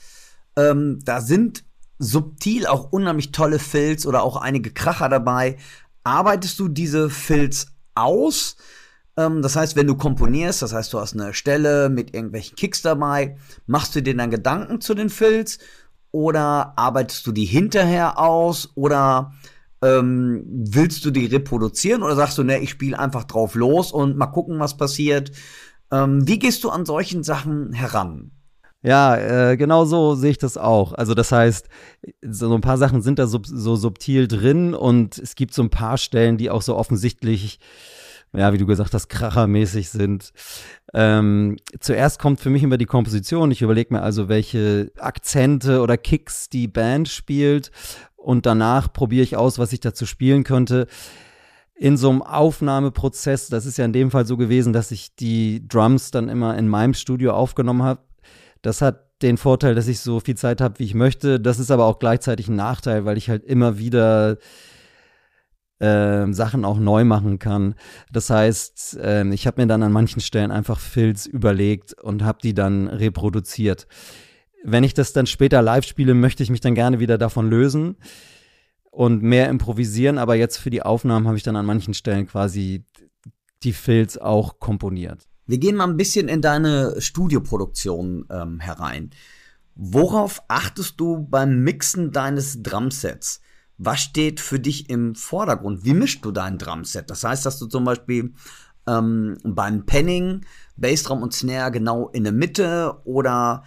[0.56, 1.64] ähm, da sind
[1.98, 5.56] subtil auch unheimlich tolle Fills oder auch einige Kracher dabei.
[6.04, 8.56] Arbeitest du diese Fills aus?
[9.16, 12.82] Ähm, das heißt, wenn du komponierst, das heißt, du hast eine Stelle mit irgendwelchen Kicks
[12.82, 15.58] dabei, machst du dir dann Gedanken zu den Fills
[16.10, 19.32] oder arbeitest du die hinterher aus oder
[19.82, 24.16] ähm, willst du die reproduzieren oder sagst du, ne, ich spiele einfach drauf los und
[24.16, 25.32] mal gucken, was passiert?
[25.90, 28.30] Ähm, wie gehst du an solchen Sachen heran?
[28.84, 29.16] Ja,
[29.50, 30.92] äh, genau so sehe ich das auch.
[30.92, 31.68] Also das heißt,
[32.22, 35.70] so ein paar Sachen sind da so, so subtil drin und es gibt so ein
[35.70, 37.60] paar Stellen, die auch so offensichtlich
[38.32, 40.32] ja, wie du gesagt hast, krachermäßig sind.
[40.94, 43.50] Ähm, zuerst kommt für mich immer die Komposition.
[43.50, 47.70] Ich überlege mir also, welche Akzente oder Kicks die Band spielt
[48.16, 50.86] und danach probiere ich aus, was ich dazu spielen könnte.
[51.74, 55.66] In so einem Aufnahmeprozess, das ist ja in dem Fall so gewesen, dass ich die
[55.66, 58.00] Drums dann immer in meinem Studio aufgenommen habe.
[58.62, 61.40] Das hat den Vorteil, dass ich so viel Zeit habe, wie ich möchte.
[61.40, 64.38] Das ist aber auch gleichzeitig ein Nachteil, weil ich halt immer wieder
[65.82, 67.74] äh, Sachen auch neu machen kann.
[68.12, 72.38] Das heißt, äh, ich habe mir dann an manchen Stellen einfach Filz überlegt und habe
[72.42, 73.88] die dann reproduziert.
[74.64, 77.96] Wenn ich das dann später live spiele, möchte ich mich dann gerne wieder davon lösen
[78.92, 82.84] und mehr improvisieren, aber jetzt für die Aufnahmen habe ich dann an manchen Stellen quasi
[83.64, 85.26] die Filz auch komponiert.
[85.46, 89.10] Wir gehen mal ein bisschen in deine Studioproduktion ähm, herein.
[89.74, 93.40] Worauf achtest du beim Mixen deines Drumsets?
[93.84, 95.84] Was steht für dich im Vordergrund?
[95.84, 97.10] Wie mischst du dein Drumset?
[97.10, 98.32] Das heißt, dass du zum Beispiel
[98.86, 100.44] ähm, beim Penning
[100.76, 103.64] Bassdrum und Snare genau in der Mitte oder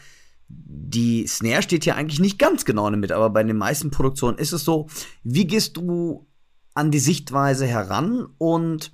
[0.47, 3.91] die Snare steht hier eigentlich nicht ganz genau in der Mitte, aber bei den meisten
[3.91, 4.87] Produktionen ist es so.
[5.23, 6.27] Wie gehst du
[6.73, 8.93] an die Sichtweise heran und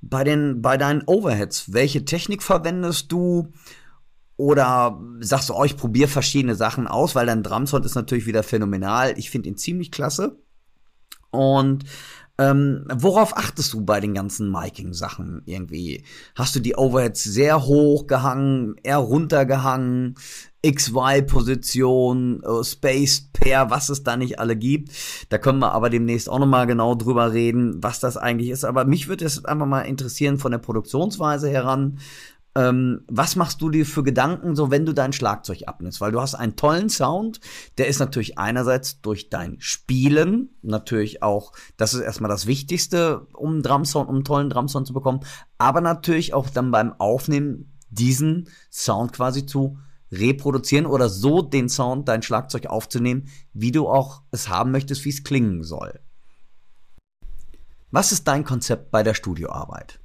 [0.00, 3.52] bei den bei deinen Overheads, welche Technik verwendest du?
[4.38, 8.42] Oder sagst du, oh, ich probiere verschiedene Sachen aus, weil dein Drumsound ist natürlich wieder
[8.42, 9.18] phänomenal.
[9.18, 10.38] Ich finde ihn ziemlich klasse.
[11.30, 11.84] Und
[12.38, 16.04] Ähm, worauf achtest du bei den ganzen Miking-Sachen irgendwie?
[16.34, 20.16] Hast du die Overheads sehr hoch gehangen, eher runtergehangen?
[20.66, 24.90] XY-Position, uh, Space Pair, was es da nicht alle gibt.
[25.28, 28.64] Da können wir aber demnächst auch nochmal genau drüber reden, was das eigentlich ist.
[28.64, 32.00] Aber mich würde es einfach mal interessieren von der Produktionsweise heran.
[32.56, 36.00] Ähm, was machst du dir für Gedanken, so wenn du dein Schlagzeug abnimmst?
[36.00, 37.38] Weil du hast einen tollen Sound,
[37.76, 43.62] der ist natürlich einerseits durch dein Spielen, natürlich auch, das ist erstmal das Wichtigste, um
[43.62, 45.20] Drumsound, um einen tollen Drumsound zu bekommen,
[45.58, 49.78] aber natürlich auch dann beim Aufnehmen diesen Sound quasi zu
[50.10, 55.10] reproduzieren oder so den Sound, dein Schlagzeug aufzunehmen, wie du auch es haben möchtest, wie
[55.10, 56.00] es klingen soll.
[57.90, 60.00] Was ist dein Konzept bei der Studioarbeit?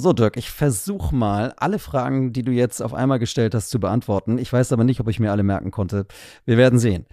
[0.00, 3.80] So, Dirk, ich versuche mal, alle Fragen, die du jetzt auf einmal gestellt hast, zu
[3.80, 4.38] beantworten.
[4.38, 6.06] Ich weiß aber nicht, ob ich mir alle merken konnte.
[6.44, 7.04] Wir werden sehen.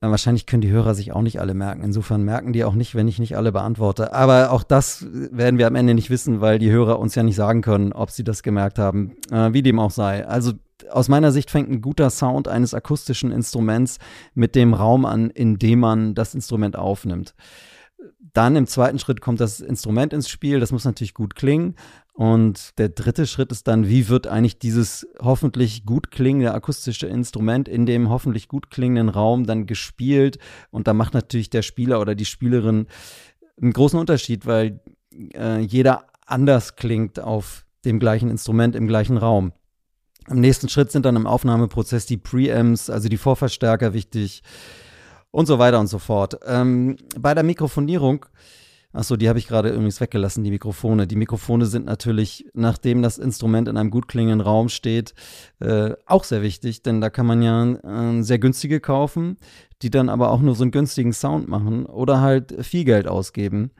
[0.00, 1.82] Wahrscheinlich können die Hörer sich auch nicht alle merken.
[1.82, 4.12] Insofern merken die auch nicht, wenn ich nicht alle beantworte.
[4.12, 7.34] Aber auch das werden wir am Ende nicht wissen, weil die Hörer uns ja nicht
[7.34, 9.16] sagen können, ob sie das gemerkt haben.
[9.32, 10.24] Äh, wie dem auch sei.
[10.24, 10.52] Also
[10.92, 13.98] aus meiner Sicht fängt ein guter Sound eines akustischen Instruments
[14.34, 17.34] mit dem Raum an, in dem man das Instrument aufnimmt.
[18.38, 20.60] Dann im zweiten Schritt kommt das Instrument ins Spiel.
[20.60, 21.74] Das muss natürlich gut klingen.
[22.12, 27.66] Und der dritte Schritt ist dann, wie wird eigentlich dieses hoffentlich gut klingende akustische Instrument
[27.66, 30.38] in dem hoffentlich gut klingenden Raum dann gespielt?
[30.70, 32.86] Und da macht natürlich der Spieler oder die Spielerin
[33.60, 34.82] einen großen Unterschied, weil
[35.34, 39.52] äh, jeder anders klingt auf dem gleichen Instrument im gleichen Raum.
[40.28, 44.44] Im nächsten Schritt sind dann im Aufnahmeprozess die Preamps, also die Vorverstärker wichtig
[45.30, 46.38] und so weiter und so fort.
[46.46, 48.26] Ähm, bei der Mikrofonierung,
[48.92, 51.06] achso, die habe ich gerade übrigens weggelassen, die Mikrofone.
[51.06, 55.14] Die Mikrofone sind natürlich, nachdem das Instrument in einem gut klingenden Raum steht,
[55.60, 59.36] äh, auch sehr wichtig, denn da kann man ja äh, sehr günstige kaufen,
[59.82, 63.70] die dann aber auch nur so einen günstigen Sound machen oder halt viel Geld ausgeben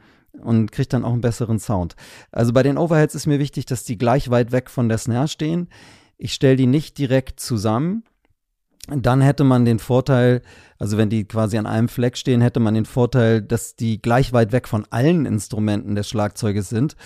[0.42, 1.96] und kriegt dann auch einen besseren Sound.
[2.30, 5.28] Also bei den Overheads ist mir wichtig, dass die gleich weit weg von der Snare
[5.28, 5.68] stehen.
[6.16, 8.04] Ich stelle die nicht direkt zusammen,
[8.90, 10.42] dann hätte man den Vorteil,
[10.78, 14.32] also wenn die quasi an einem Fleck stehen, hätte man den Vorteil, dass die gleich
[14.32, 16.96] weit weg von allen Instrumenten des Schlagzeuges sind.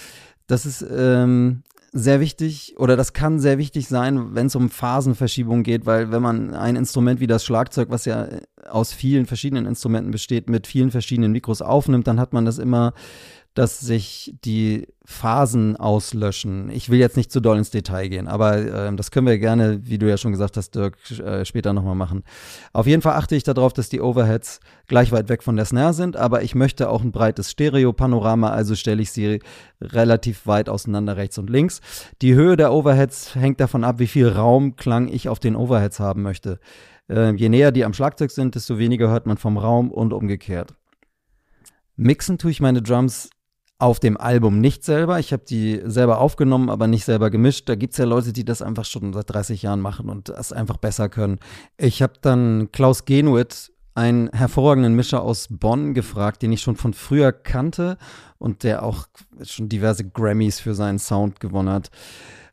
[0.47, 5.63] Das ist ähm, sehr wichtig oder das kann sehr wichtig sein, wenn es um Phasenverschiebung
[5.63, 8.29] geht, weil wenn man ein Instrument wie das Schlagzeug, was ja
[8.69, 12.95] aus vielen verschiedenen Instrumenten besteht, mit vielen verschiedenen Mikros aufnimmt, dann hat man das immer
[13.55, 16.71] dass sich die Phasen auslöschen.
[16.71, 19.81] Ich will jetzt nicht zu doll ins Detail gehen, aber äh, das können wir gerne,
[19.85, 22.23] wie du ja schon gesagt hast, Dirk, äh, später nochmal machen.
[22.73, 25.93] Auf jeden Fall achte ich darauf, dass die Overheads gleich weit weg von der Snare
[25.93, 29.41] sind, aber ich möchte auch ein breites Stereo-Panorama, also stelle ich sie
[29.81, 31.81] relativ weit auseinander rechts und links.
[32.23, 36.23] Die Höhe der Overheads hängt davon ab, wie viel Raumklang ich auf den Overheads haben
[36.23, 36.59] möchte.
[37.11, 40.75] Äh, je näher die am Schlagzeug sind, desto weniger hört man vom Raum und umgekehrt.
[41.97, 43.29] Mixen tue ich meine Drums
[43.83, 45.19] auf dem Album nicht selber.
[45.19, 47.69] Ich habe die selber aufgenommen, aber nicht selber gemischt.
[47.69, 50.53] Da gibt es ja Leute, die das einfach schon seit 30 Jahren machen und das
[50.53, 51.41] einfach besser können.
[51.77, 56.95] Ich habe dann Klaus Genuit, einen hervorragenden Mischer aus Bonn, gefragt, den ich schon von
[56.95, 57.99] früher kannte
[58.39, 59.09] und der auch
[59.43, 61.91] schon diverse Grammys für seinen Sound gewonnen hat.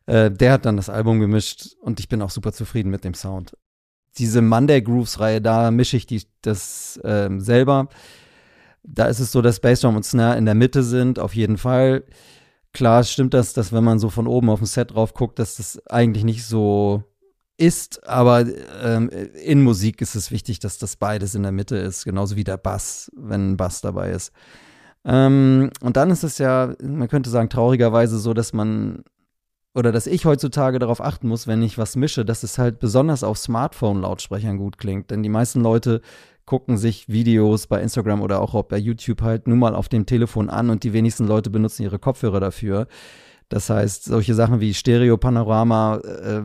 [0.06, 3.14] Äh, der hat dann das Album gemischt und ich bin auch super zufrieden mit dem
[3.14, 3.56] Sound.
[4.18, 7.88] Diese Monday Grooves Reihe, da mische ich die, das äh, selber.
[8.82, 12.04] Da ist es so, dass Bassdrum und Snare in der Mitte sind, auf jeden Fall.
[12.72, 15.56] Klar stimmt das, dass wenn man so von oben auf ein Set drauf guckt, dass
[15.56, 17.02] das eigentlich nicht so
[17.56, 18.46] ist, aber
[18.82, 19.10] ähm,
[19.44, 22.56] in Musik ist es wichtig, dass das beides in der Mitte ist, genauso wie der
[22.56, 24.32] Bass, wenn ein Bass dabei ist.
[25.04, 29.02] Ähm, und dann ist es ja, man könnte sagen, traurigerweise so, dass man
[29.74, 33.22] oder dass ich heutzutage darauf achten muss, wenn ich was mische, dass es halt besonders
[33.22, 35.10] auf Smartphone-Lautsprechern gut klingt.
[35.10, 36.00] Denn die meisten Leute
[36.50, 40.50] gucken sich Videos bei Instagram oder auch bei YouTube halt nur mal auf dem Telefon
[40.50, 42.88] an und die wenigsten Leute benutzen ihre Kopfhörer dafür.
[43.48, 46.42] Das heißt, solche Sachen wie Stereo-Panorama, äh,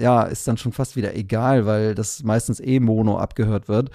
[0.00, 3.90] ja, ist dann schon fast wieder egal, weil das meistens eh Mono abgehört wird.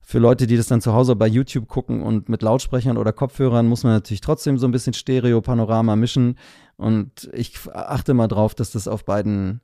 [0.00, 3.68] Für Leute, die das dann zu Hause bei YouTube gucken und mit Lautsprechern oder Kopfhörern,
[3.68, 6.38] muss man natürlich trotzdem so ein bisschen Stereo-Panorama mischen.
[6.78, 9.60] Und ich achte mal drauf, dass das auf beiden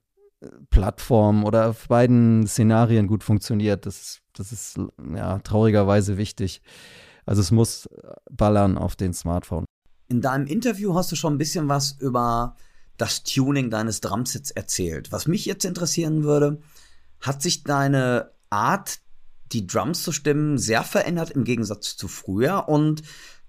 [0.71, 3.87] Plattformen oder auf beiden Szenarien gut funktioniert.
[3.87, 4.79] Das, das ist
[5.15, 6.63] ja traurigerweise wichtig.
[7.27, 7.89] Also es muss
[8.31, 9.65] ballern auf den Smartphone.
[10.09, 12.57] In deinem Interview hast du schon ein bisschen was über
[12.97, 15.13] das Tuning deines Drumsets erzählt.
[15.13, 16.61] Was mich jetzt interessieren würde,
[17.21, 19.01] hat sich deine Art,
[19.53, 22.69] die Drums zu stimmen, sehr verändert im Gegensatz zu früher?
[22.69, 23.03] Und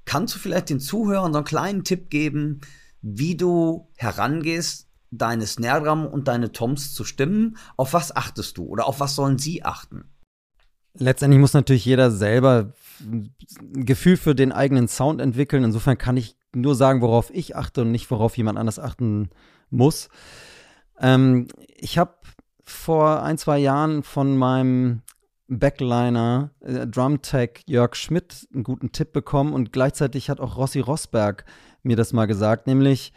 [0.06, 2.62] kannst du vielleicht den Zuhörern so einen kleinen Tipp geben,
[3.02, 8.66] wie du herangehst, deine Snare Drum und deine Toms zu stimmen, auf was achtest du
[8.66, 10.06] oder auf was sollen sie achten?
[10.96, 13.34] Letztendlich muss natürlich jeder selber ein
[13.74, 15.64] Gefühl für den eigenen Sound entwickeln.
[15.64, 19.30] Insofern kann ich nur sagen, worauf ich achte und nicht worauf jemand anders achten
[19.72, 20.10] muss.
[21.00, 22.14] Ähm, ich habe
[22.64, 25.02] vor ein, zwei Jahren von meinem
[25.48, 31.46] Backliner äh, Drumtech Jörg Schmidt einen guten Tipp bekommen und gleichzeitig hat auch Rossi Rosberg
[31.82, 33.14] mir das mal gesagt, nämlich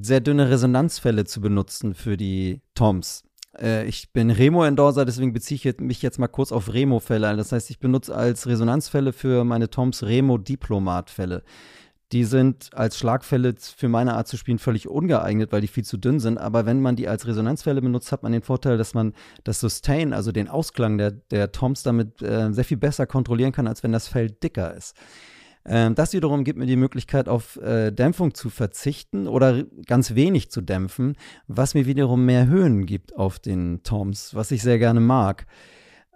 [0.00, 3.24] sehr dünne Resonanzfälle zu benutzen für die Toms.
[3.58, 7.36] Äh, ich bin Remo-Endorser, deswegen beziehe ich mich jetzt mal kurz auf Remo-Fälle.
[7.36, 11.42] Das heißt, ich benutze als Resonanzfälle für meine Toms Remo-Diplomat-Fälle.
[12.12, 15.96] Die sind als Schlagfälle für meine Art zu spielen völlig ungeeignet, weil die viel zu
[15.96, 16.38] dünn sind.
[16.38, 20.12] Aber wenn man die als Resonanzfälle benutzt, hat man den Vorteil, dass man das Sustain,
[20.12, 23.92] also den Ausklang der, der Toms, damit äh, sehr viel besser kontrollieren kann, als wenn
[23.92, 24.94] das Fell dicker ist.
[25.66, 30.50] Ähm, das wiederum gibt mir die Möglichkeit, auf äh, Dämpfung zu verzichten oder ganz wenig
[30.50, 35.00] zu dämpfen, was mir wiederum mehr Höhen gibt auf den Toms, was ich sehr gerne
[35.00, 35.46] mag.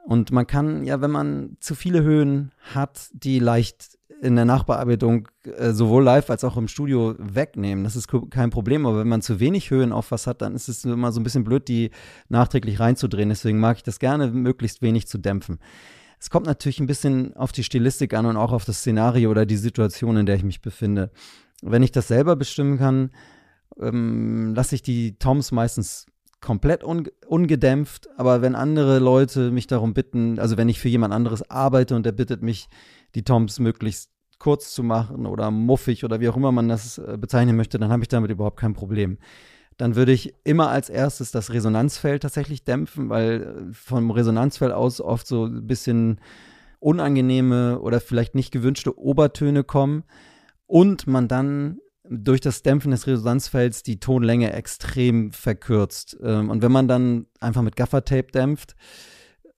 [0.04, 5.28] Und man kann ja, wenn man zu viele Höhen hat, die leicht in der Nachbearbeitung
[5.44, 7.84] äh, sowohl live als auch im Studio wegnehmen.
[7.84, 10.68] Das ist kein Problem, aber wenn man zu wenig Höhen auf was hat, dann ist
[10.68, 11.90] es immer so ein bisschen blöd, die
[12.28, 13.28] nachträglich reinzudrehen.
[13.28, 15.58] Deswegen mag ich das gerne, möglichst wenig zu dämpfen.
[16.20, 19.46] Es kommt natürlich ein bisschen auf die Stilistik an und auch auf das Szenario oder
[19.46, 21.10] die Situation, in der ich mich befinde.
[21.62, 23.10] Wenn ich das selber bestimmen kann,
[23.80, 26.06] ähm, lasse ich die Toms meistens
[26.40, 31.12] komplett un ungedämpft, aber wenn andere Leute mich darum bitten, also wenn ich für jemand
[31.12, 32.68] anderes arbeite und der bittet mich,
[33.14, 37.16] die Toms möglichst kurz zu machen oder muffig oder wie auch immer man das äh,
[37.18, 39.18] bezeichnen möchte, dann habe ich damit überhaupt kein Problem
[39.78, 45.00] dann würde ich immer als erstes das Resonanzfeld tatsächlich dämpfen, weil äh, vom Resonanzfeld aus
[45.00, 46.20] oft so ein bisschen
[46.80, 50.04] unangenehme oder vielleicht nicht gewünschte Obertöne kommen
[50.66, 51.78] und man dann
[52.10, 56.16] durch das Dämpfen des Resonanzfelds die Tonlänge extrem verkürzt.
[56.22, 58.74] Ähm, und wenn man dann einfach mit Gaffertape dämpft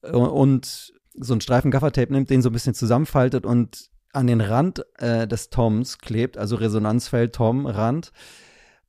[0.03, 4.41] äh, und so einen Streifen Gaffertape nimmt, den so ein bisschen zusammenfaltet und an den
[4.41, 8.13] Rand äh, des Toms klebt, also Resonanzfeld Tom Rand,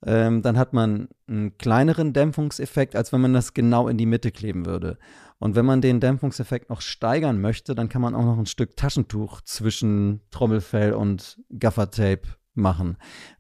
[0.06, 4.32] ähm, dann hat man einen kleineren Dämpfungseffekt, als wenn man das genau in die Mitte
[4.32, 4.98] kleben würde.
[5.38, 8.76] Und wenn man den Dämpfungseffekt noch steigern möchte, dann kann man auch noch ein Stück
[8.78, 12.22] Taschentuch zwischen Trommelfell und Gaffertape
[12.54, 12.98] machen.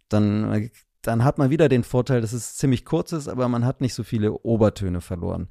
[0.09, 0.69] Dann,
[1.01, 3.93] dann hat man wieder den Vorteil, dass es ziemlich kurz ist, aber man hat nicht
[3.93, 5.49] so viele Obertöne verloren.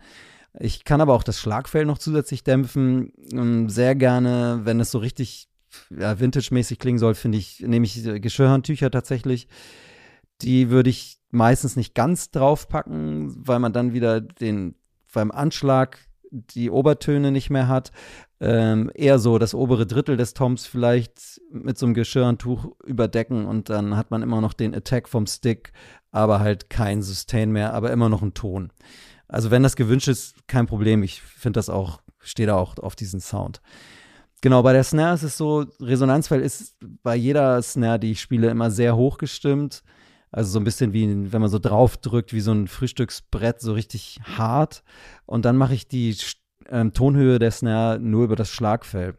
[0.58, 3.12] Ich kann aber auch das Schlagfell noch zusätzlich dämpfen.
[3.32, 5.48] Ähm, sehr gerne, wenn es so richtig
[5.96, 9.46] ja, vintage-mäßig klingen soll, finde ich, nehme ich Geschirrhandtücher tatsächlich
[10.42, 14.74] die würde ich meistens nicht ganz draufpacken, weil man dann wieder den
[15.12, 15.98] beim Anschlag
[16.30, 17.90] die Obertöne nicht mehr hat.
[18.40, 23.68] Ähm, eher so das obere Drittel des Toms vielleicht mit so einem Geschirrtuch überdecken und
[23.68, 25.72] dann hat man immer noch den Attack vom Stick,
[26.10, 28.72] aber halt kein Sustain mehr, aber immer noch ein Ton.
[29.28, 31.02] Also wenn das gewünscht ist, kein Problem.
[31.02, 33.60] Ich finde das auch, stehe da auch auf diesen Sound.
[34.40, 38.48] Genau, bei der Snare ist es so, Resonanzfeld ist bei jeder Snare, die ich spiele,
[38.48, 39.82] immer sehr hoch gestimmt.
[40.32, 43.72] Also so ein bisschen wie, wenn man so drauf drückt, wie so ein Frühstücksbrett, so
[43.72, 44.82] richtig hart.
[45.26, 46.16] Und dann mache ich die
[46.68, 49.16] ähm, Tonhöhe der Snare nur über das Schlagfell.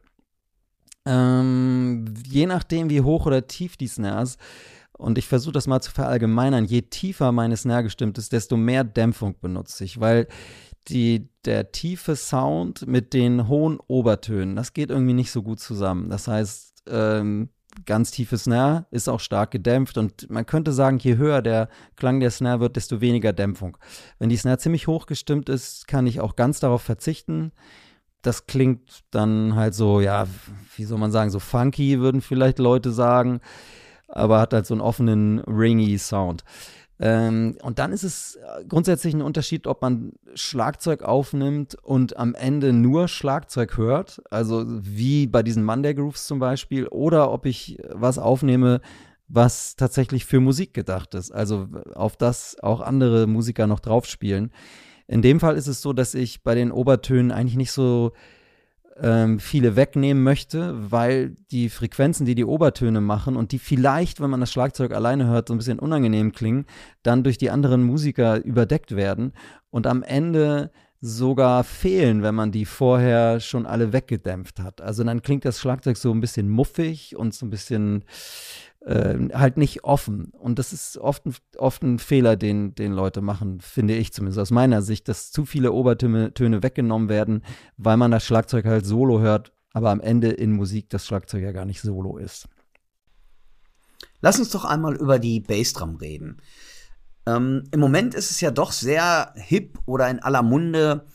[1.06, 4.39] Ähm, je nachdem, wie hoch oder tief die Snare ist,
[5.02, 8.84] und ich versuche das mal zu verallgemeinern, je tiefer meine Snare gestimmt ist, desto mehr
[8.84, 10.28] Dämpfung benutze ich, weil
[10.88, 16.10] die, der tiefe Sound mit den hohen Obertönen, das geht irgendwie nicht so gut zusammen.
[16.10, 17.50] Das heißt, ähm,
[17.86, 22.19] ganz tiefes Snare, ist auch stark gedämpft und man könnte sagen, je höher der Klang
[22.19, 23.77] der Snare wird, desto weniger Dämpfung.
[24.19, 27.51] Wenn die Snare ziemlich hoch gestimmt ist, kann ich auch ganz darauf verzichten.
[28.21, 30.27] Das klingt dann halt so, ja,
[30.75, 33.41] wie soll man sagen, so funky würden vielleicht Leute sagen,
[34.07, 36.43] aber hat halt so einen offenen, ringy Sound.
[37.03, 42.35] Ähm, und dann ist es äh, grundsätzlich ein Unterschied, ob man Schlagzeug aufnimmt und am
[42.35, 47.79] Ende nur Schlagzeug hört, also wie bei diesen Monday Grooves zum Beispiel, oder ob ich
[47.89, 48.81] was aufnehme,
[49.27, 54.51] was tatsächlich für Musik gedacht ist, also auf das auch andere Musiker noch drauf spielen.
[55.07, 58.11] In dem Fall ist es so, dass ich bei den Obertönen eigentlich nicht so
[58.99, 64.29] ähm, viele wegnehmen möchte, weil die Frequenzen, die die Obertöne machen und die vielleicht, wenn
[64.29, 66.65] man das Schlagzeug alleine hört, so ein bisschen unangenehm klingen,
[67.03, 69.33] dann durch die anderen Musiker überdeckt werden
[69.69, 70.71] und am Ende
[71.01, 74.81] sogar fehlen, wenn man die vorher schon alle weggedämpft hat.
[74.81, 78.03] Also dann klingt das Schlagzeug so ein bisschen muffig und so ein bisschen
[78.86, 80.32] äh, halt nicht offen.
[80.38, 81.23] Und das ist oft,
[81.57, 85.45] oft ein Fehler, den, den Leute machen, finde ich zumindest aus meiner Sicht, dass zu
[85.45, 87.43] viele Obertöne Töne weggenommen werden,
[87.77, 91.51] weil man das Schlagzeug halt solo hört, aber am Ende in Musik das Schlagzeug ja
[91.51, 92.47] gar nicht solo ist.
[94.21, 96.38] Lass uns doch einmal über die Bassdrum reden.
[97.25, 101.05] Ähm, Im Moment ist es ja doch sehr hip oder in aller Munde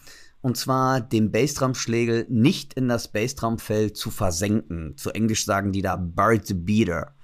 [0.40, 4.96] und zwar den Bassdrum-Schlägel nicht in das Bassdrum-Fell zu versenken.
[4.96, 7.16] Zu Englisch sagen die da Buried the Beater.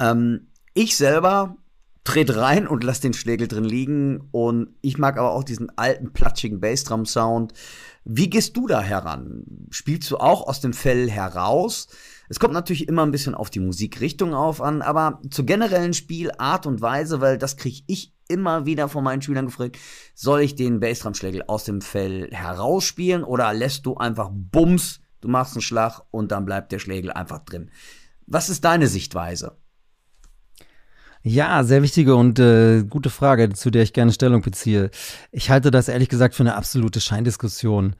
[0.00, 1.56] Ähm, ich selber
[2.08, 6.12] trete rein und lass den Schlägel drin liegen und ich mag aber auch diesen alten,
[6.14, 7.52] platschigen Bassdrum-Sound.
[8.04, 9.44] Wie gehst du da heran?
[9.68, 11.88] Spielst du auch aus dem Fell heraus?
[12.30, 16.64] Es kommt natürlich immer ein bisschen auf die Musikrichtung auf an, aber zur generellen Spielart
[16.64, 19.76] und Weise, weil das kriege ich immer wieder von meinen Schülern gefragt,
[20.14, 25.54] soll ich den Bassdrum-Schlägel aus dem Fell herausspielen oder lässt du einfach Bums, du machst
[25.54, 27.70] einen Schlag und dann bleibt der Schlägel einfach drin?
[28.26, 29.58] Was ist deine Sichtweise?
[31.28, 34.90] Ja, sehr wichtige und äh, gute Frage, zu der ich gerne Stellung beziehe.
[35.30, 37.96] Ich halte das ehrlich gesagt für eine absolute Scheindiskussion.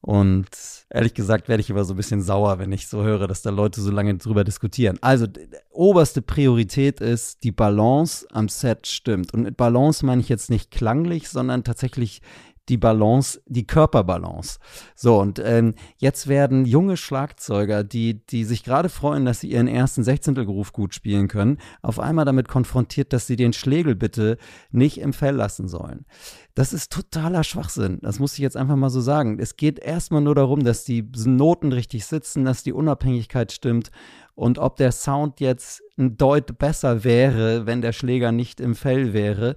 [0.00, 0.46] Und
[0.88, 3.50] ehrlich gesagt werde ich immer so ein bisschen sauer, wenn ich so höre, dass da
[3.50, 4.96] Leute so lange drüber diskutieren.
[5.02, 5.26] Also,
[5.72, 9.34] oberste Priorität ist, die Balance am Set stimmt.
[9.34, 12.22] Und mit Balance meine ich jetzt nicht klanglich, sondern tatsächlich
[12.68, 14.58] die Balance, die Körperbalance.
[14.94, 19.68] So, und ähm, jetzt werden junge Schlagzeuger, die, die sich gerade freuen, dass sie ihren
[19.68, 24.38] ersten Sechzehntelgeruf gut spielen können, auf einmal damit konfrontiert, dass sie den Schlegel bitte
[24.70, 26.06] nicht im Fell lassen sollen.
[26.54, 27.98] Das ist totaler Schwachsinn.
[28.02, 29.38] Das muss ich jetzt einfach mal so sagen.
[29.40, 33.90] Es geht erstmal nur darum, dass die Noten richtig sitzen, dass die Unabhängigkeit stimmt
[34.34, 39.12] und ob der Sound jetzt ein Deut besser wäre, wenn der Schläger nicht im Fell
[39.12, 39.54] wäre,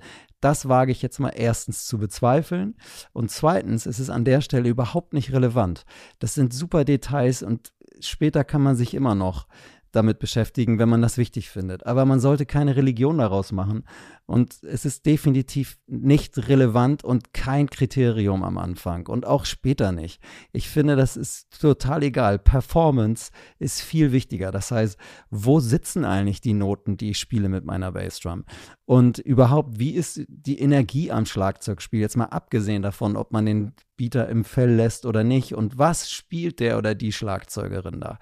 [0.47, 2.75] das wage ich jetzt mal erstens zu bezweifeln.
[3.11, 5.83] Und zweitens ist es an der Stelle überhaupt nicht relevant.
[6.19, 9.47] Das sind super Details und später kann man sich immer noch
[9.91, 11.85] damit beschäftigen, wenn man das wichtig findet.
[11.85, 13.83] Aber man sollte keine Religion daraus machen.
[14.27, 20.21] Und es ist definitiv nicht relevant und kein Kriterium am Anfang und auch später nicht.
[20.51, 22.37] Ich finde, das ist total egal.
[22.37, 24.51] Performance ist viel wichtiger.
[24.51, 24.97] Das heißt,
[25.29, 28.43] wo sitzen eigentlich die Noten, die ich spiele mit meiner Bassdrum?
[28.83, 32.01] Und überhaupt, wie ist die Energie am Schlagzeugspiel?
[32.01, 36.09] Jetzt mal abgesehen davon, ob man den Beater im Fell lässt oder nicht und was
[36.09, 38.19] spielt der oder die Schlagzeugerin da?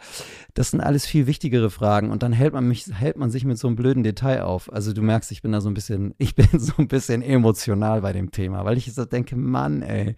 [0.54, 3.60] Das sind alles viel wichtigere Fragen und dann hält man mich, hält man sich mit
[3.60, 4.72] so einem blöden Detail auf.
[4.72, 8.02] Also du merkst, ich bin da so ein bisschen, ich bin so ein bisschen emotional
[8.02, 10.16] bei dem Thema, weil ich so denke, Mann, ey,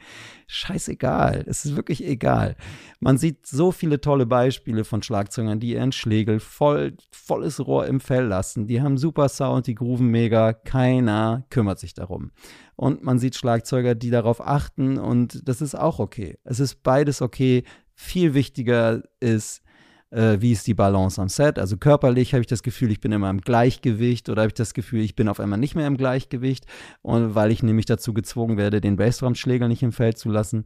[0.47, 1.43] scheißegal.
[1.47, 2.55] Es ist wirklich egal.
[2.99, 7.99] Man sieht so viele tolle Beispiele von Schlagzeugern, die ihren Schlegel voll, volles Rohr im
[7.99, 8.67] Fell lassen.
[8.67, 10.53] Die haben super Sound, die grooven mega.
[10.53, 12.31] Keiner kümmert sich darum
[12.77, 16.37] und man sieht Schlagzeuger, die darauf achten und das ist auch okay.
[16.43, 17.63] Es ist beides okay.
[17.95, 19.63] Viel wichtiger ist,
[20.11, 21.59] äh, wie ist die Balance am Set.
[21.59, 24.73] Also körperlich habe ich das Gefühl, ich bin immer im Gleichgewicht oder habe ich das
[24.73, 26.65] Gefühl, ich bin auf einmal nicht mehr im Gleichgewicht,
[27.01, 30.65] und weil ich nämlich dazu gezwungen werde, den Bassdrum-Schläger nicht im Feld zu lassen.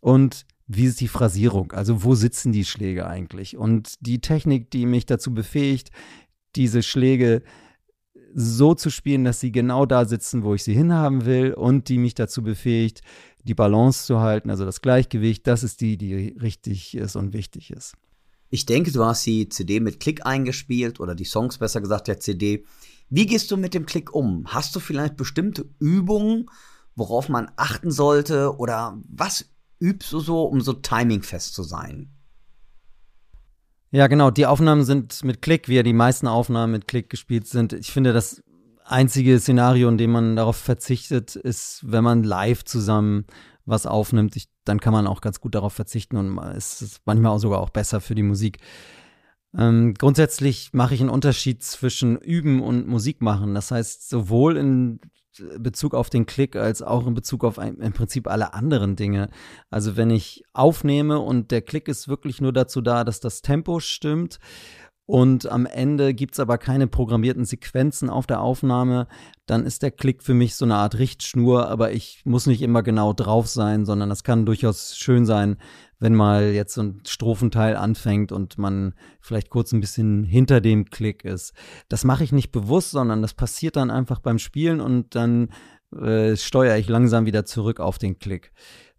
[0.00, 1.72] Und wie ist die Phrasierung?
[1.72, 3.56] Also wo sitzen die Schläge eigentlich?
[3.56, 5.90] Und die Technik, die mich dazu befähigt,
[6.56, 7.42] diese Schläge
[8.34, 11.98] so zu spielen, dass sie genau da sitzen, wo ich sie hinhaben will und die
[11.98, 13.00] mich dazu befähigt,
[13.44, 17.70] die Balance zu halten, also das Gleichgewicht, das ist die, die richtig ist und wichtig
[17.70, 17.94] ist.
[18.48, 22.20] Ich denke, du hast die CD mit Klick eingespielt oder die Songs besser gesagt der
[22.20, 22.64] CD.
[23.08, 24.44] Wie gehst du mit dem Klick um?
[24.46, 26.50] Hast du vielleicht bestimmte Übungen,
[26.94, 29.46] worauf man achten sollte oder was
[29.80, 32.10] übst du so, um so timingfest zu sein?
[33.90, 34.30] Ja, genau.
[34.30, 37.72] Die Aufnahmen sind mit Klick, wie ja die meisten Aufnahmen mit Klick gespielt sind.
[37.72, 38.42] Ich finde, das
[38.84, 43.26] einzige Szenario, in dem man darauf verzichtet, ist, wenn man live zusammen
[43.64, 44.36] was aufnimmt.
[44.36, 47.60] Ich, dann kann man auch ganz gut darauf verzichten und es ist manchmal auch sogar
[47.60, 48.58] auch besser für die Musik.
[49.56, 53.54] Ähm, grundsätzlich mache ich einen Unterschied zwischen Üben und Musik machen.
[53.54, 55.00] Das heißt, sowohl in
[55.58, 59.28] Bezug auf den Klick als auch in Bezug auf ein, im Prinzip alle anderen Dinge.
[59.70, 63.80] Also wenn ich aufnehme und der Klick ist wirklich nur dazu da, dass das Tempo
[63.80, 64.38] stimmt
[65.06, 69.06] und am Ende gibt es aber keine programmierten Sequenzen auf der Aufnahme,
[69.46, 72.82] dann ist der Klick für mich so eine Art Richtschnur, aber ich muss nicht immer
[72.82, 75.58] genau drauf sein, sondern das kann durchaus schön sein,
[76.00, 80.86] wenn mal jetzt so ein Strophenteil anfängt und man vielleicht kurz ein bisschen hinter dem
[80.86, 81.54] Klick ist.
[81.88, 85.50] Das mache ich nicht bewusst, sondern das passiert dann einfach beim Spielen und dann
[85.96, 88.50] äh, steuere ich langsam wieder zurück auf den Klick.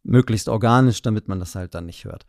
[0.03, 2.26] Möglichst organisch, damit man das halt dann nicht hört.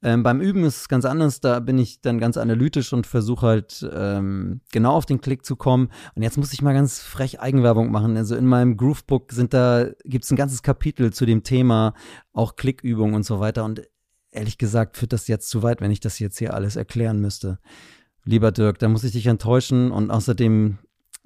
[0.00, 3.46] Ähm, beim Üben ist es ganz anders, da bin ich dann ganz analytisch und versuche
[3.46, 5.90] halt ähm, genau auf den Klick zu kommen.
[6.14, 8.16] Und jetzt muss ich mal ganz frech Eigenwerbung machen.
[8.16, 11.94] Also in meinem Groovebook sind da, gibt es ein ganzes Kapitel zu dem Thema,
[12.32, 13.64] auch Klickübungen und so weiter.
[13.64, 13.82] Und
[14.30, 17.58] ehrlich gesagt führt das jetzt zu weit, wenn ich das jetzt hier alles erklären müsste.
[18.24, 20.78] Lieber Dirk, da muss ich dich enttäuschen und außerdem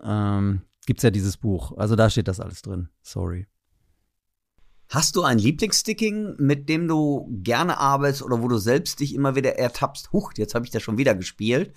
[0.03, 1.77] ähm, gibt es ja dieses Buch.
[1.77, 2.89] Also da steht das alles drin.
[3.03, 3.47] Sorry.
[4.93, 9.35] Hast du ein Lieblingssticking, mit dem du gerne arbeitest oder wo du selbst dich immer
[9.35, 10.13] wieder ertappst?
[10.13, 11.73] Huch, jetzt habe ich das schon wieder gespielt.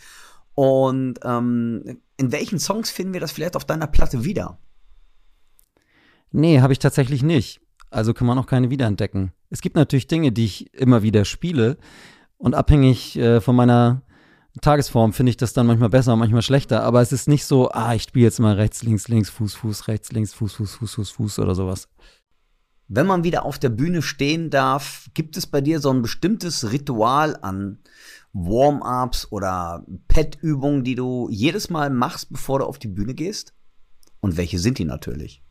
[0.54, 4.60] Und ähm, in welchen Songs finden wir das vielleicht auf deiner Platte wieder?
[6.34, 7.62] Nee, habe ich tatsächlich nicht.
[7.90, 9.32] Also kann man auch keine wiederentdecken.
[9.50, 11.78] es gibt natürlich Dinge, die ich immer wieder spiele
[12.38, 14.02] und abhängig äh, von meiner
[14.60, 17.96] Tagesform finde ich das dann manchmal besser, manchmal schlechter, aber es ist nicht so, ah,
[17.96, 21.12] ich spiele jetzt mal rechts, links, links, Fuß, Fuß, rechts, links, Fuß, Fuß, Fuß, Fuß,
[21.12, 21.88] Fuß oder sowas.
[22.88, 26.72] Wenn man wieder auf der Bühne stehen darf, gibt es bei dir so ein bestimmtes
[26.72, 27.80] Ritual an
[28.34, 33.54] Warm-ups oder Pet-Übungen, die du jedes Mal machst, bevor du auf die Bühne gehst?
[34.20, 35.42] Und welche sind die natürlich?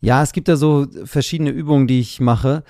[0.00, 2.64] Ja, es gibt da so verschiedene Übungen, die ich mache.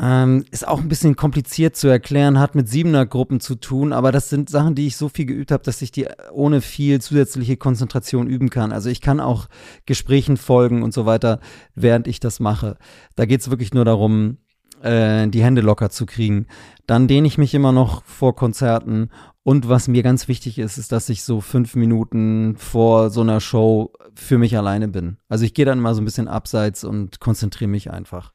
[0.00, 4.28] Ähm, ist auch ein bisschen kompliziert zu erklären, hat mit Siebener-Gruppen zu tun, aber das
[4.28, 8.28] sind Sachen, die ich so viel geübt habe, dass ich die ohne viel zusätzliche Konzentration
[8.28, 8.70] üben kann.
[8.70, 9.48] Also ich kann auch
[9.86, 11.40] Gesprächen folgen und so weiter,
[11.74, 12.76] während ich das mache.
[13.16, 14.38] Da geht es wirklich nur darum,
[14.82, 16.46] äh, die Hände locker zu kriegen.
[16.86, 19.10] Dann dehne ich mich immer noch vor Konzerten
[19.42, 23.40] und was mir ganz wichtig ist, ist, dass ich so fünf Minuten vor so einer
[23.40, 25.16] Show für mich alleine bin.
[25.28, 28.32] Also ich gehe dann mal so ein bisschen abseits und konzentriere mich einfach.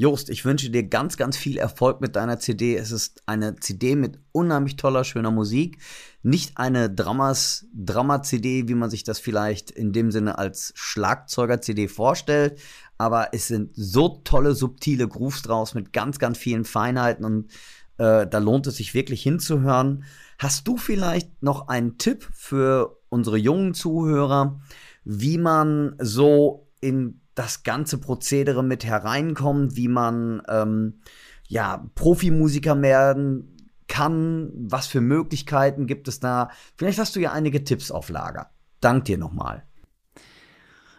[0.00, 2.74] Jost, ich wünsche dir ganz, ganz viel Erfolg mit deiner CD.
[2.74, 5.76] Es ist eine CD mit unheimlich toller, schöner Musik.
[6.22, 12.58] Nicht eine Drama-CD, wie man sich das vielleicht in dem Sinne als Schlagzeuger-CD vorstellt.
[12.96, 17.50] Aber es sind so tolle, subtile Grooves draus mit ganz, ganz vielen Feinheiten und
[17.98, 20.04] äh, da lohnt es sich wirklich hinzuhören.
[20.38, 24.62] Hast du vielleicht noch einen Tipp für unsere jungen Zuhörer,
[25.04, 31.00] wie man so in das ganze Prozedere mit hereinkommt, wie man ähm,
[31.48, 33.56] ja Profimusiker werden
[33.88, 36.50] kann, was für Möglichkeiten gibt es da.
[36.76, 38.50] Vielleicht hast du ja einige Tipps auf Lager.
[38.82, 39.64] Dank dir nochmal.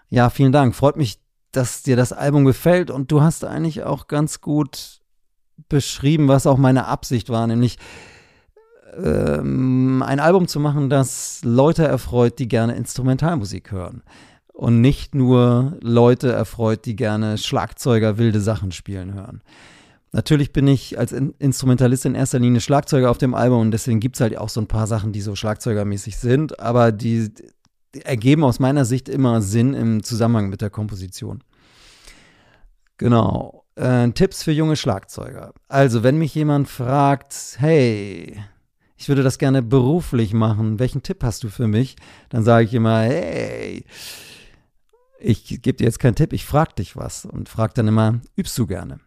[0.10, 0.76] Ja, vielen Dank.
[0.76, 1.22] Freut mich,
[1.52, 5.02] dass dir das Album gefällt und du hast eigentlich auch ganz gut
[5.70, 7.78] beschrieben, was auch meine Absicht war, nämlich
[8.98, 14.02] ähm, ein Album zu machen, das Leute erfreut, die gerne Instrumentalmusik hören
[14.62, 19.42] und nicht nur Leute erfreut, die gerne Schlagzeuger wilde Sachen spielen hören.
[20.12, 24.00] Natürlich bin ich als in Instrumentalist in erster Linie Schlagzeuger auf dem Album und deswegen
[24.00, 27.34] gibt es halt auch so ein paar Sachen, die so schlagzeugermäßig sind, aber die,
[27.96, 31.44] die ergeben aus meiner Sicht immer Sinn im Zusammenhang mit der Komposition.
[32.98, 33.66] Genau.
[33.74, 35.56] Äh, Tipps für junge Schlagzeuger.
[35.70, 38.40] Also, wenn mich jemand fragt, hey,
[38.96, 41.96] ich würde das gerne beruflich machen, welchen Tipp hast du für mich?
[42.30, 43.86] Dann sage ich immer, hey,
[45.22, 48.58] ich gebe dir jetzt keinen Tipp, ich frage dich was und frage dann immer, übst
[48.58, 49.00] du gerne?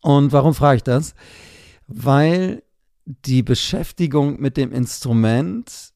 [0.00, 1.14] Und warum frage ich das?
[1.86, 2.62] Weil
[3.04, 5.92] die Beschäftigung mit dem Instrument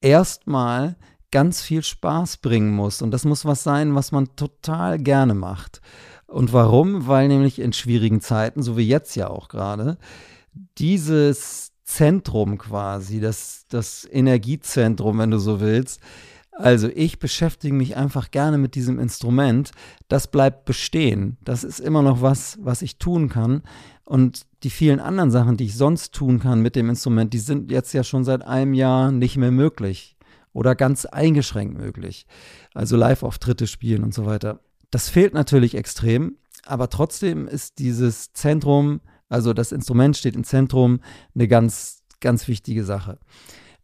[0.00, 0.96] erstmal
[1.30, 3.02] ganz viel Spaß bringen muss.
[3.02, 5.80] Und das muss was sein, was man total gerne macht.
[6.26, 7.06] Und warum?
[7.06, 9.98] Weil nämlich in schwierigen Zeiten, so wie jetzt ja auch gerade,
[10.78, 16.00] dieses Zentrum quasi, das, das Energiezentrum, wenn du so willst,
[16.60, 19.70] also ich beschäftige mich einfach gerne mit diesem Instrument.
[20.08, 21.38] Das bleibt bestehen.
[21.42, 23.62] Das ist immer noch was, was ich tun kann.
[24.04, 27.70] Und die vielen anderen Sachen, die ich sonst tun kann mit dem Instrument, die sind
[27.70, 30.16] jetzt ja schon seit einem Jahr nicht mehr möglich
[30.52, 32.26] oder ganz eingeschränkt möglich.
[32.74, 34.60] Also Live-Auftritte spielen und so weiter.
[34.90, 36.36] Das fehlt natürlich extrem,
[36.66, 41.00] aber trotzdem ist dieses Zentrum, also das Instrument steht im Zentrum,
[41.34, 43.18] eine ganz, ganz wichtige Sache.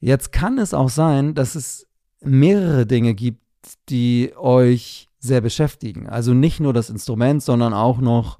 [0.00, 1.85] Jetzt kann es auch sein, dass es
[2.20, 3.42] mehrere Dinge gibt,
[3.88, 6.08] die euch sehr beschäftigen.
[6.08, 8.38] Also nicht nur das Instrument, sondern auch noch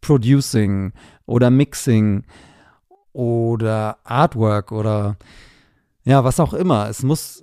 [0.00, 0.92] Producing
[1.24, 2.24] oder Mixing
[3.12, 5.16] oder Artwork oder
[6.04, 6.88] ja, was auch immer.
[6.88, 7.42] Es muss,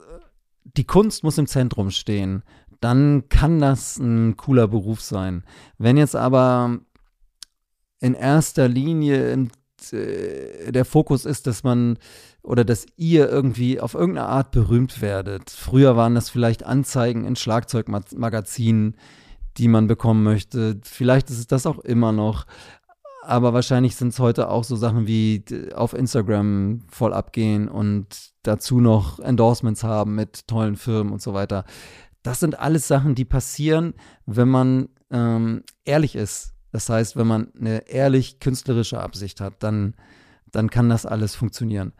[0.63, 2.43] die Kunst muss im Zentrum stehen.
[2.79, 5.43] Dann kann das ein cooler Beruf sein.
[5.77, 6.79] Wenn jetzt aber
[7.99, 9.49] in erster Linie
[9.91, 11.97] äh, der Fokus ist, dass man
[12.43, 15.49] oder dass ihr irgendwie auf irgendeine Art berühmt werdet.
[15.49, 18.97] Früher waren das vielleicht Anzeigen in Schlagzeugmagazinen,
[19.57, 20.79] die man bekommen möchte.
[20.83, 22.45] Vielleicht ist es das auch immer noch.
[23.23, 28.81] Aber wahrscheinlich sind es heute auch so Sachen wie auf Instagram voll abgehen und dazu
[28.81, 31.63] noch Endorsements haben mit tollen Firmen und so weiter.
[32.21, 33.93] Das sind alles Sachen, die passieren,
[34.25, 39.93] wenn man ähm, ehrlich ist das heißt, wenn man eine ehrlich künstlerische Absicht hat, dann,
[40.51, 41.93] dann kann das alles funktionieren.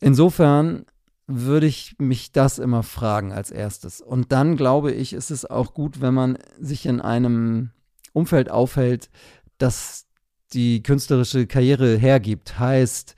[0.00, 0.86] Insofern
[1.26, 4.00] würde ich mich das immer fragen als erstes.
[4.00, 7.70] Und dann glaube ich, ist es auch gut, wenn man sich in einem
[8.12, 9.10] Umfeld aufhält,
[9.58, 10.06] das
[10.52, 12.58] die künstlerische Karriere hergibt.
[12.58, 13.16] Heißt,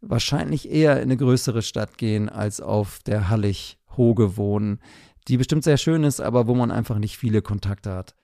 [0.00, 4.80] wahrscheinlich eher in eine größere Stadt gehen, als auf der Hallig-Hoge wohnen,
[5.26, 8.14] die bestimmt sehr schön ist, aber wo man einfach nicht viele Kontakte hat.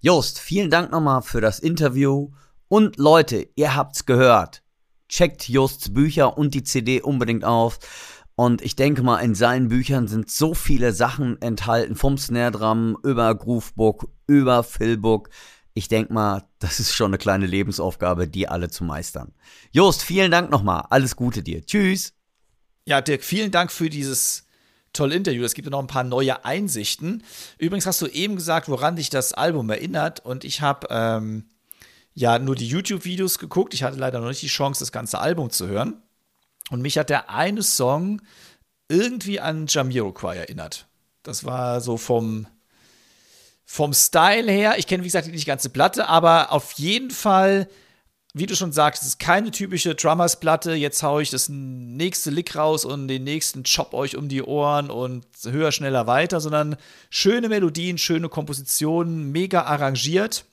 [0.00, 2.30] Jost, vielen Dank nochmal für das Interview.
[2.68, 4.61] Und Leute, ihr habt's gehört.
[5.12, 7.78] Checkt Josts Bücher und die CD unbedingt auf.
[8.34, 12.96] Und ich denke mal, in seinen Büchern sind so viele Sachen enthalten, vom Snare Drum
[13.04, 15.28] über Groovebook, über Philbook.
[15.74, 19.34] Ich denke mal, das ist schon eine kleine Lebensaufgabe, die alle zu meistern.
[19.70, 20.86] Jost, vielen Dank nochmal.
[20.88, 21.62] Alles Gute dir.
[21.64, 22.14] Tschüss.
[22.86, 24.46] Ja, Dirk, vielen Dank für dieses
[24.94, 25.44] tolle Interview.
[25.44, 27.22] Es gibt ja noch ein paar neue Einsichten.
[27.58, 30.20] Übrigens hast du eben gesagt, woran dich das Album erinnert.
[30.20, 31.44] Und ich habe ähm,
[32.14, 33.74] ja nur die YouTube-Videos geguckt.
[33.74, 36.02] Ich hatte leider noch nicht die Chance, das ganze Album zu hören.
[36.70, 38.22] Und mich hat der eine Song
[38.88, 40.86] irgendwie an Jamiroquai erinnert.
[41.22, 42.46] Das war so vom,
[43.64, 44.74] vom Style her.
[44.78, 47.68] Ich kenne, wie gesagt, nicht die ganze Platte, aber auf jeden Fall
[48.34, 50.72] wie du schon sagst, es ist keine typische Drummers-Platte.
[50.72, 54.90] Jetzt haue ich das nächste Lick raus und den nächsten Chop euch um die Ohren
[54.90, 56.76] und höher, schneller weiter, sondern
[57.10, 60.46] schöne Melodien, schöne Kompositionen, mega arrangiert.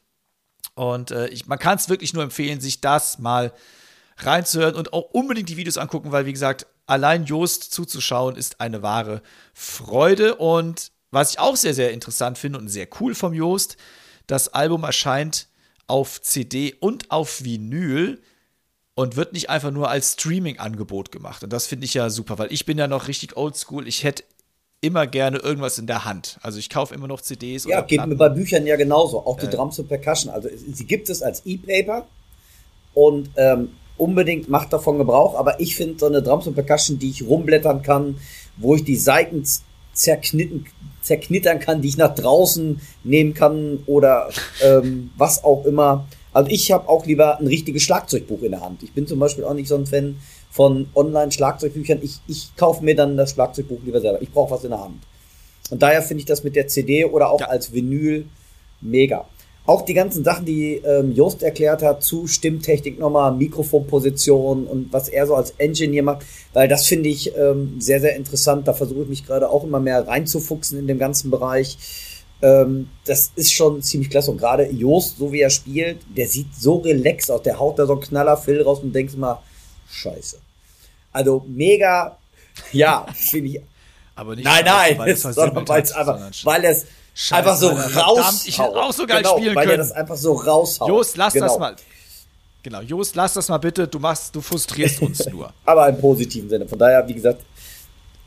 [0.80, 3.52] Und äh, ich, man kann es wirklich nur empfehlen, sich das mal
[4.16, 8.82] reinzuhören und auch unbedingt die Videos angucken, weil, wie gesagt, allein Jost zuzuschauen ist eine
[8.82, 9.22] wahre
[9.54, 10.36] Freude.
[10.36, 13.76] Und was ich auch sehr, sehr interessant finde und sehr cool vom Jost,
[14.26, 15.50] das Album erscheint
[15.88, 18.22] auf CD und auf Vinyl
[18.96, 21.44] und wird nicht einfach nur als Streaming-Angebot gemacht.
[21.44, 23.86] Und das finde ich ja super, weil ich bin ja noch richtig oldschool.
[23.86, 24.24] Ich hätte
[24.82, 26.38] immer gerne irgendwas in der Hand.
[26.42, 27.66] Also ich kaufe immer noch CDs.
[27.66, 29.26] Ja, geht mir bei Büchern ja genauso.
[29.26, 30.34] Auch die äh, Drums und Percussion.
[30.34, 32.08] Also sie gibt es als E-Paper
[32.94, 35.36] und ähm, unbedingt macht davon Gebrauch.
[35.36, 38.20] Aber ich finde so eine Drums und Percussion, die ich rumblättern kann,
[38.58, 39.44] wo ich die Seiten
[39.94, 40.66] zerknitten,
[41.02, 44.30] zerknittern kann, die ich nach draußen nehmen kann oder
[44.64, 46.08] ähm, was auch immer.
[46.32, 48.84] Also ich habe auch lieber ein richtiges Schlagzeugbuch in der Hand.
[48.84, 50.18] Ich bin zum Beispiel auch nicht so ein Fan
[50.50, 52.00] von Online-Schlagzeugbüchern.
[52.02, 54.22] Ich, ich kaufe mir dann das Schlagzeugbuch lieber selber.
[54.22, 55.04] Ich brauche was in der Hand.
[55.70, 57.48] Und daher finde ich das mit der CD oder auch ja.
[57.48, 58.26] als Vinyl
[58.82, 59.26] mega
[59.70, 65.10] auch die ganzen Sachen, die ähm, Jost erklärt hat zu Stimmtechnik nochmal, Mikrofonposition und was
[65.10, 68.68] er so als Engineer macht, weil das finde ich ähm, sehr, sehr interessant.
[68.68, 71.78] Da versuche ich mich gerade auch immer mehr reinzufuchsen in dem ganzen Bereich.
[72.42, 74.32] Ähm, das ist schon ziemlich klasse.
[74.32, 77.44] Und gerade Jost, so wie er spielt, der sieht so relaxed aus.
[77.44, 79.40] Der haut da so einen Knallerfilm raus und denkst mal,
[79.92, 80.40] scheiße.
[81.12, 82.18] Also mega,
[82.72, 83.62] ja, finde ich.
[84.16, 87.70] Aber nicht nein, nein, weil es sondern weil es einfach, weil es Scheiße, einfach so
[87.70, 88.44] raus.
[88.46, 89.80] Ich hätte auch so geil genau, spielen weil können.
[89.80, 90.88] Weil das einfach so raushaut.
[90.88, 91.48] Jost, lass genau.
[91.48, 91.76] das mal.
[92.64, 93.88] Genau, Jost, lass das mal bitte.
[93.88, 95.52] Du machst, du frustrierst uns nur.
[95.66, 96.68] Aber im positiven Sinne.
[96.68, 97.42] Von daher, wie gesagt,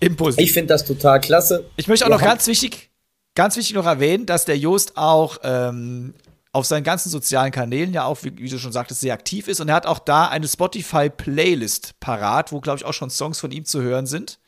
[0.00, 0.44] im positiven.
[0.44, 1.64] ich finde das total klasse.
[1.76, 2.90] Ich möchte auch Wir noch ganz wichtig,
[3.34, 6.14] ganz wichtig noch erwähnen, dass der Jost auch ähm,
[6.52, 9.60] auf seinen ganzen sozialen Kanälen ja auch, wie, wie, du schon sagtest, sehr aktiv ist.
[9.60, 13.50] Und er hat auch da eine Spotify-Playlist parat, wo, glaube ich, auch schon Songs von
[13.50, 14.38] ihm zu hören sind.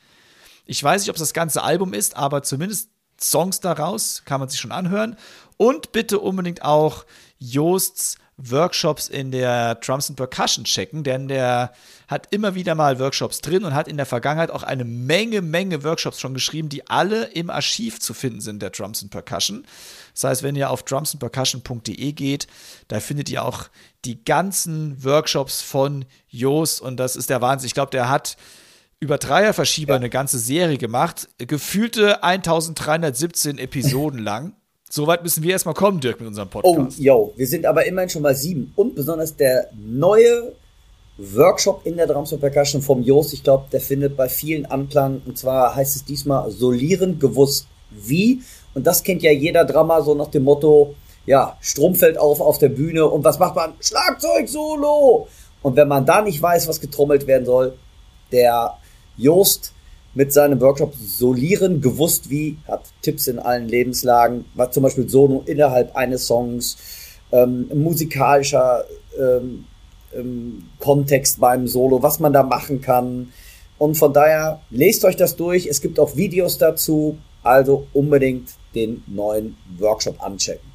[0.66, 2.90] Ich weiß nicht, ob es das ganze Album ist, aber zumindest
[3.20, 5.16] Songs daraus, kann man sich schon anhören.
[5.56, 7.06] Und bitte unbedingt auch
[7.38, 11.72] Joosts Workshops in der Drums and Percussion checken, denn der
[12.08, 15.84] hat immer wieder mal Workshops drin und hat in der Vergangenheit auch eine Menge, Menge
[15.84, 19.64] Workshops schon geschrieben, die alle im Archiv zu finden sind der Drums and Percussion.
[20.14, 22.46] Das heißt, wenn ihr auf drumsandpercussion.de geht,
[22.88, 23.64] da findet ihr auch
[24.04, 27.66] die ganzen Workshops von Joost und das ist der Wahnsinn.
[27.66, 28.36] Ich glaube, der hat
[29.00, 29.96] über Dreierverschieber ja.
[29.96, 34.54] eine ganze Serie gemacht, gefühlte 1317 Episoden lang.
[34.88, 36.98] Soweit müssen wir erstmal kommen, Dirk, mit unserem Podcast.
[36.98, 38.72] Oh, yo, wir sind aber immerhin schon mal sieben.
[38.76, 40.52] Und besonders der neue
[41.18, 45.20] Workshop in der Drums und Percussion vom Jost, ich glaube, der findet bei vielen Anklang.
[45.26, 48.42] Und zwar heißt es diesmal solieren gewusst wie.
[48.74, 50.94] Und das kennt ja jeder Drummer so nach dem Motto,
[51.26, 53.74] ja, Strom fällt auf auf der Bühne und was macht man?
[53.80, 55.28] Schlagzeug-Solo!
[55.62, 57.74] Und wenn man da nicht weiß, was getrommelt werden soll,
[58.30, 58.74] der
[59.16, 59.72] Joost
[60.14, 65.42] mit seinem Workshop Solieren gewusst wie, hat Tipps in allen Lebenslagen, war zum Beispiel Solo
[65.46, 66.76] innerhalb eines Songs,
[67.32, 68.84] ähm, musikalischer
[69.18, 69.64] ähm,
[70.14, 73.32] ähm, Kontext beim Solo, was man da machen kann.
[73.78, 75.66] Und von daher lest euch das durch.
[75.66, 80.74] Es gibt auch Videos dazu, also unbedingt den neuen Workshop anchecken.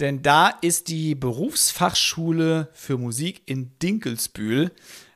[0.00, 4.70] Denn da ist die Berufsfachschule für Musik in Dinkelsbühl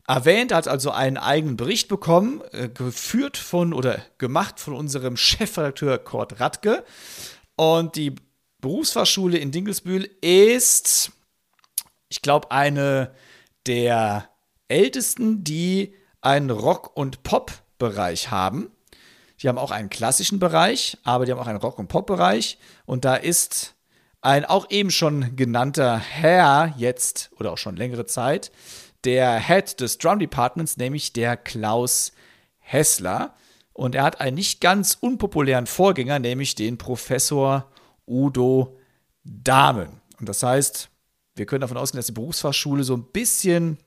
[0.07, 5.99] erwähnt, hat also einen eigenen Bericht bekommen, äh, geführt von oder gemacht von unserem Chefredakteur
[5.99, 6.85] Kurt Radke.
[7.57, 8.15] Und die
[8.61, 11.13] Berufsfachschule in Dinkelsbühl ist,
[12.11, 13.15] ich glaube, eine
[13.67, 14.29] der
[14.69, 18.71] ältesten, die einen Rock- und Pop-Bereich haben.
[19.41, 22.59] Die haben auch einen klassischen Bereich, aber die haben auch einen Rock- und Pop-Bereich.
[22.85, 23.75] Und da ist
[24.21, 28.53] ein auch eben schon genannter Herr jetzt oder auch schon längere Zeit,
[29.05, 32.13] der Head des Drum Departments, nämlich der Klaus
[32.59, 33.35] Hessler.
[33.73, 37.71] Und er hat einen nicht ganz unpopulären Vorgänger, nämlich den Professor
[38.07, 38.77] Udo
[39.25, 40.01] Dahmen.
[40.19, 40.91] Und das heißt,
[41.41, 43.79] wir können davon ausgehen, dass die Berufsfachschule so ein bisschen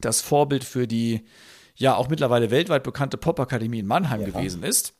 [0.00, 1.26] das Vorbild für die
[1.74, 4.28] ja auch mittlerweile weltweit bekannte Popakademie in Mannheim Ja.
[4.28, 4.94] gewesen ist.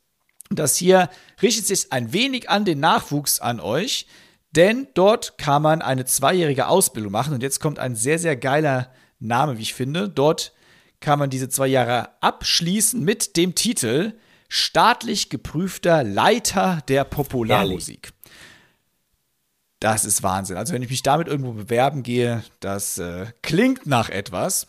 [0.51, 1.09] Das hier
[1.41, 4.05] richtet sich ein wenig an den Nachwuchs an euch,
[4.51, 7.33] denn dort kann man eine zweijährige Ausbildung machen.
[7.33, 10.07] Und jetzt kommt ein sehr, sehr geiler Name, wie ich finde.
[10.07, 10.53] Dort
[10.99, 14.13] kann man diese zwei Jahre abschließen mit dem Titel
[14.49, 18.13] Staatlich geprüfter Leiter der Popularmusik.
[19.79, 20.57] Das ist Wahnsinn.
[20.57, 24.67] Also wenn ich mich damit irgendwo bewerben gehe, das äh, klingt nach etwas.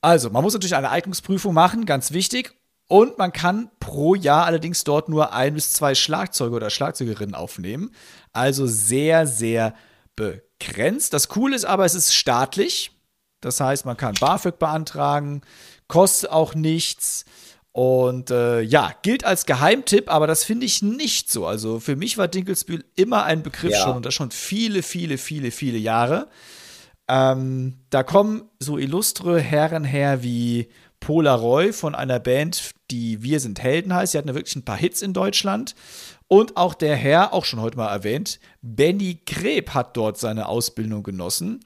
[0.00, 2.54] Also, man muss natürlich eine Eignungsprüfung machen, ganz wichtig.
[2.86, 7.90] Und man kann pro Jahr allerdings dort nur ein bis zwei Schlagzeuge oder Schlagzeugerinnen aufnehmen.
[8.32, 9.74] Also sehr, sehr
[10.16, 11.12] begrenzt.
[11.12, 12.92] Das Coole ist aber, es ist staatlich.
[13.40, 15.42] Das heißt, man kann BAföG beantragen,
[15.86, 17.24] kostet auch nichts.
[17.78, 21.46] Und äh, ja, gilt als Geheimtipp, aber das finde ich nicht so.
[21.46, 23.84] Also für mich war Dinkelsbühl immer ein Begriff Ja.
[23.84, 26.26] schon und das schon viele, viele, viele, viele Jahre.
[27.06, 33.62] Ähm, da kommen so illustre Herren her wie Polaroy von einer Band, die Wir sind
[33.62, 34.10] Helden heißt.
[34.10, 35.76] Sie hatten ja wirklich ein paar Hits in Deutschland.
[36.26, 41.04] Und auch der Herr, auch schon heute mal erwähnt, Benny Greb hat dort seine Ausbildung
[41.04, 41.60] genossen.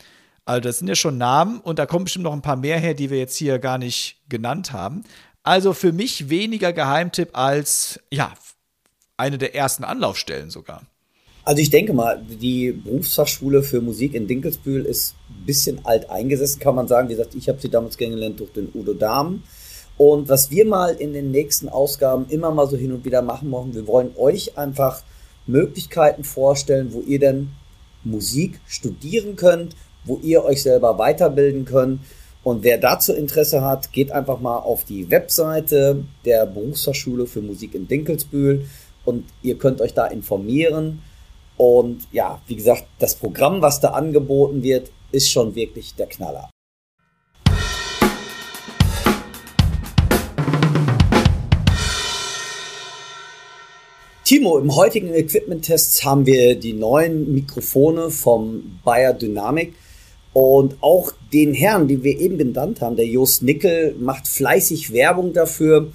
[0.45, 2.93] Also das sind ja schon Namen und da kommen bestimmt noch ein paar mehr her,
[2.93, 5.05] die wir jetzt hier gar nicht genannt haben.
[5.43, 8.33] Also für mich weniger Geheimtipp als, ja,
[9.17, 10.83] eine der ersten Anlaufstellen sogar.
[11.45, 16.61] Also ich denke mal, die Berufsfachschule für Musik in Dinkelsbühl ist ein bisschen alt eingesessen,
[16.61, 17.09] kann man sagen.
[17.09, 19.43] Wie gesagt, ich habe sie damals kennengelernt durch den Udo Dahm.
[19.97, 23.51] Und was wir mal in den nächsten Ausgaben immer mal so hin und wieder machen
[23.51, 25.03] wollen, wir wollen euch einfach
[25.47, 27.51] Möglichkeiten vorstellen, wo ihr denn
[28.05, 29.75] Musik studieren könnt,
[30.05, 32.01] wo ihr euch selber weiterbilden könnt.
[32.45, 37.75] Und wer dazu Interesse hat, geht einfach mal auf die Webseite der Berufsfachschule für Musik
[37.77, 38.67] in Dinkelsbühl
[39.05, 41.03] und ihr könnt euch da informieren.
[41.57, 46.51] Und ja, wie gesagt, das Programm, was da angeboten wird, ist schon wirklich der Knaller.
[54.25, 59.75] Timo, im heutigen Equipment-Test haben wir die neuen Mikrofone vom Bayer Dynamic
[60.33, 65.33] und auch den Herrn, den wir eben genannt haben, der Jost Nickel, macht fleißig Werbung
[65.33, 65.93] dafür.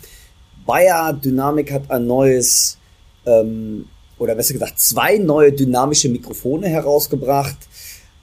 [0.65, 2.77] Bayer Dynamic hat ein neues,
[3.25, 3.85] ähm,
[4.19, 7.57] oder besser gesagt, zwei neue dynamische Mikrofone herausgebracht.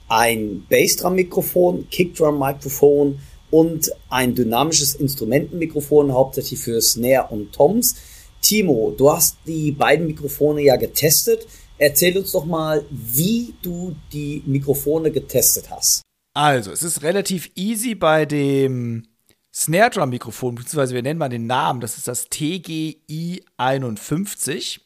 [0.07, 7.95] Ein Bassdrum-Mikrofon, Kickdrum-Mikrofon und ein dynamisches Instrumentenmikrofon, hauptsächlich für Snare und Toms.
[8.41, 11.47] Timo, du hast die beiden Mikrofone ja getestet.
[11.77, 16.04] Erzähl uns doch mal, wie du die Mikrofone getestet hast.
[16.35, 19.07] Also, es ist relativ easy bei dem
[19.53, 24.81] Snare Drum Mikrofon, beziehungsweise wir nennen mal den Namen, das ist das TGI 51.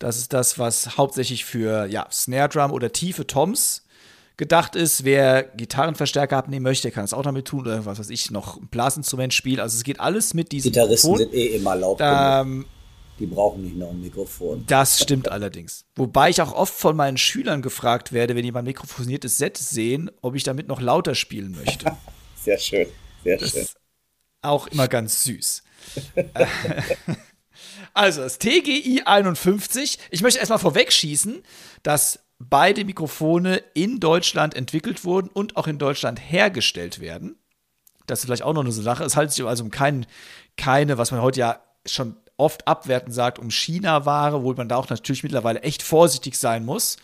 [0.00, 3.84] Das ist das, was hauptsächlich für ja, Snare Drum oder tiefe Toms
[4.36, 5.04] gedacht ist.
[5.04, 8.66] Wer Gitarrenverstärker abnehmen möchte, kann das auch damit tun oder was weiß ich, noch ein
[8.66, 9.60] Blasinstrument spielt.
[9.60, 11.30] Also es geht alles mit diesem Gitarristen Mikrofon.
[11.30, 11.98] sind eh immer laut.
[12.00, 12.66] Ähm,
[13.18, 14.64] Die brauchen nicht noch ein Mikrofon.
[14.66, 15.84] das stimmt allerdings.
[15.94, 20.10] Wobei ich auch oft von meinen Schülern gefragt werde, wenn die mein mikrofoniertes Set sehen,
[20.20, 21.96] ob ich damit noch lauter spielen möchte.
[22.36, 22.86] Sehr schön,
[23.24, 23.62] sehr Das schön.
[23.62, 23.76] ist
[24.42, 25.62] auch immer ganz süß.
[27.94, 29.98] also, das TGI 51.
[30.10, 31.42] Ich möchte erstmal vorwegschießen,
[31.82, 37.36] dass beide Mikrofone in Deutschland entwickelt wurden und auch in Deutschland hergestellt werden.
[38.06, 39.02] Das ist vielleicht auch noch eine Sache.
[39.04, 40.06] Es handelt sich also um kein,
[40.56, 44.88] keine, was man heute ja schon oft abwertend sagt, um China-Ware, wo man da auch
[44.88, 46.96] natürlich mittlerweile echt vorsichtig sein muss,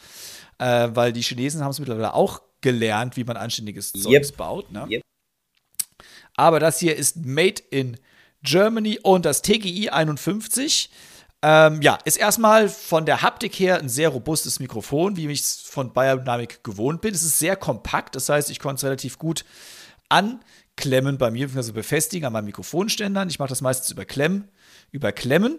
[0.58, 4.02] äh, weil die Chinesen haben es mittlerweile auch gelernt, wie man anständiges Yep.
[4.02, 4.70] Zeugs baut.
[4.70, 4.86] Ne?
[4.90, 5.02] Yep.
[6.36, 7.98] Aber das hier ist Made in
[8.42, 10.90] Germany und das TGI 51.
[11.44, 15.56] Ähm, ja, ist erstmal von der Haptik her ein sehr robustes Mikrofon, wie ich es
[15.56, 17.14] von Biodynamic gewohnt bin.
[17.14, 19.44] Es ist sehr kompakt, das heißt, ich konnte es relativ gut
[20.08, 23.28] anklemmen bei mir, also befestigen an meinen Mikrofonständern.
[23.28, 24.48] Ich mache das meistens über Klemm,
[24.92, 25.58] über Klemmen.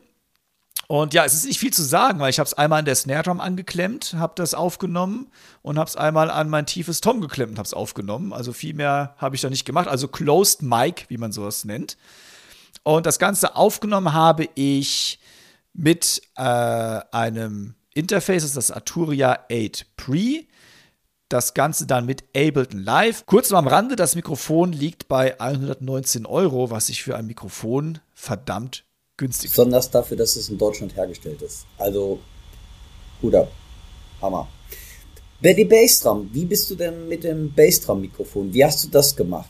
[0.87, 2.95] Und ja, es ist nicht viel zu sagen, weil ich habe es einmal an der
[2.95, 5.31] Snare Drum angeklemmt, habe das aufgenommen
[5.61, 8.33] und habe es einmal an mein tiefes Tom geklemmt habe es aufgenommen.
[8.33, 9.87] Also viel mehr habe ich da nicht gemacht.
[9.87, 11.97] Also Closed Mic, wie man sowas nennt.
[12.83, 15.19] Und das Ganze aufgenommen habe ich
[15.73, 20.45] mit äh, einem Interface, das ist das Arturia 8 Pre.
[21.29, 23.25] Das Ganze dann mit Ableton Live.
[23.25, 28.83] Kurz am Rande, das Mikrofon liegt bei 119 Euro, was ich für ein Mikrofon verdammt
[29.17, 29.51] günstig.
[29.51, 31.65] Besonders dafür, dass es in Deutschland hergestellt ist.
[31.77, 32.19] Also,
[33.21, 33.51] Hut ab.
[34.21, 34.47] Hammer.
[35.41, 38.53] Die Bassdrum, wie bist du denn mit dem Bassdrum-Mikrofon?
[38.53, 39.49] Wie hast du das gemacht?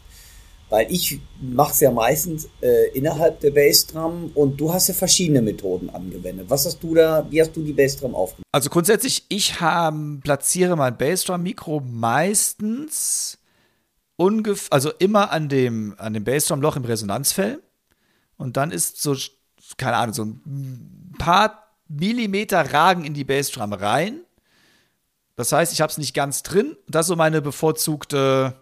[0.70, 5.44] Weil ich mache es ja meistens äh, innerhalb der Bassdrum und du hast ja verschiedene
[5.44, 6.50] Methoden angewendet.
[6.50, 8.44] Was hast du da, wie hast du die Bassdrum aufgenommen?
[8.52, 9.94] Also grundsätzlich, ich hab,
[10.24, 13.38] platziere mein Bassdrum-Mikro meistens
[14.16, 17.62] ungefähr, also immer an dem, an dem Bassdrum-Loch im Resonanzfell.
[18.38, 19.16] Und dann ist so,
[19.78, 24.22] keine Ahnung, so ein paar Millimeter ragen in die Bassdrum rein.
[25.36, 26.78] Das heißt, ich habe es nicht ganz drin.
[26.88, 28.56] Das ist so meine bevorzugte,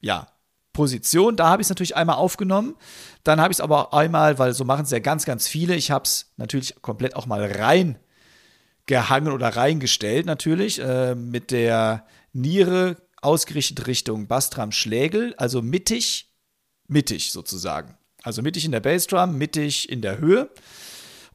[0.00, 0.26] ja,
[0.72, 1.36] Position.
[1.36, 2.76] Da habe ich es natürlich einmal aufgenommen.
[3.24, 5.74] Dann habe ich es aber einmal, weil so machen es ja ganz, ganz viele.
[5.74, 7.98] Ich habe es natürlich komplett auch mal rein
[8.86, 16.34] gehangen oder reingestellt, natürlich, äh, mit der Niere ausgerichtet Richtung Bassdrum Schlägel, also mittig,
[16.88, 17.96] mittig sozusagen.
[18.22, 20.50] Also mittig in der Bassdrum, mittig in der Höhe.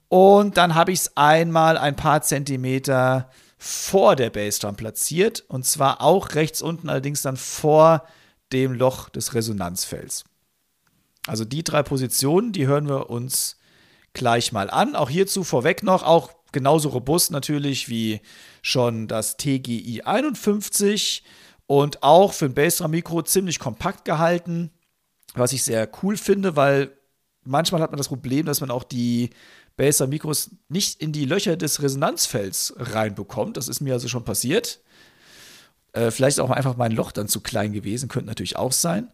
[0.07, 5.43] Und dann habe ich es einmal ein paar Zentimeter vor der Bassdrum platziert.
[5.47, 8.05] Und zwar auch rechts unten, allerdings dann vor
[8.53, 10.25] dem Loch des Resonanzfelds.
[11.27, 13.57] Also die drei Positionen, die hören wir uns
[14.13, 14.95] gleich mal an.
[14.95, 18.21] Auch hierzu vorweg noch, auch genauso robust natürlich wie
[18.61, 21.23] schon das TGI 51
[21.67, 24.71] und auch für ein Bassdrum-Mikro ziemlich kompakt gehalten,
[25.35, 26.91] was ich sehr cool finde, weil
[27.43, 29.29] manchmal hat man das Problem, dass man auch die
[29.77, 33.57] Bassdrum-Mikros nicht in die Löcher des Resonanzfelds reinbekommt.
[33.57, 34.79] Das ist mir also schon passiert.
[35.93, 39.11] Äh, vielleicht auch einfach mein Loch dann zu klein gewesen, könnte natürlich auch sein.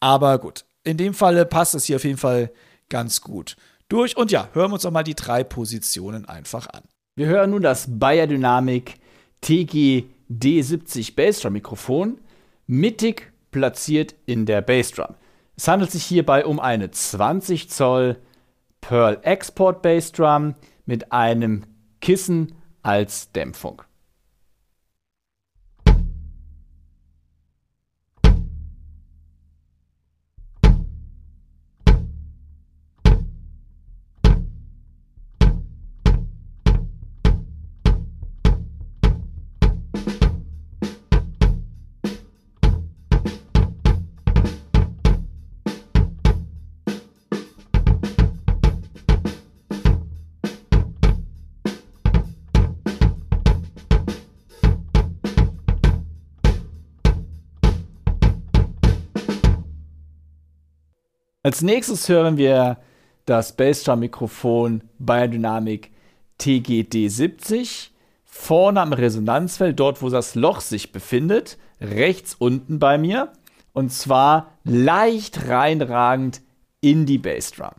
[0.00, 2.50] Aber gut, in dem Falle passt es hier auf jeden Fall
[2.88, 3.56] ganz gut
[3.88, 4.16] durch.
[4.16, 6.82] Und ja, hören wir uns doch mal die drei Positionen einfach an.
[7.16, 8.96] Wir hören nun das Bayer Dynamic
[9.40, 12.18] TG D70 Bassdrum Mikrofon
[12.66, 15.14] mittig platziert in der Bassdrum.
[15.56, 18.16] Es handelt sich hierbei um eine 20 Zoll
[18.80, 21.64] Pearl Export Bassdrum mit einem
[22.00, 23.82] Kissen als Dämpfung.
[61.44, 62.78] Als nächstes hören wir
[63.26, 65.90] das Bassdrum-Mikrofon Biodynamic
[66.40, 67.90] TGD70.
[68.24, 73.30] Vorne am Resonanzfeld, dort wo das Loch sich befindet, rechts unten bei mir.
[73.74, 76.40] Und zwar leicht reinragend
[76.80, 77.72] in die Bassdrum.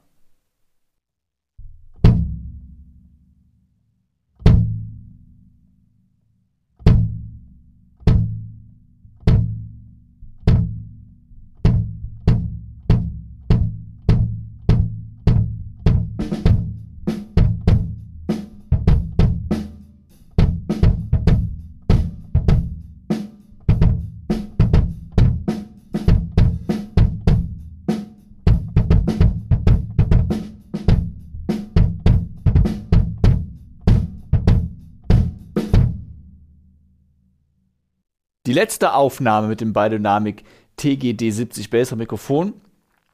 [38.56, 40.44] Letzte Aufnahme mit dem Biodynamic
[40.80, 42.54] TGD70 Bassdrum Mikrofon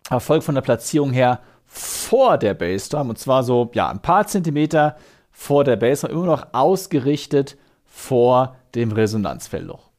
[0.09, 4.95] erfolgt von der Platzierung her vor der Bassdrum und zwar so ja ein paar Zentimeter
[5.31, 9.90] vor der Bassdrum, immer noch ausgerichtet vor dem Resonanzfellloch.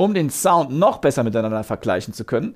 [0.00, 2.54] Um den Sound noch besser miteinander vergleichen zu können,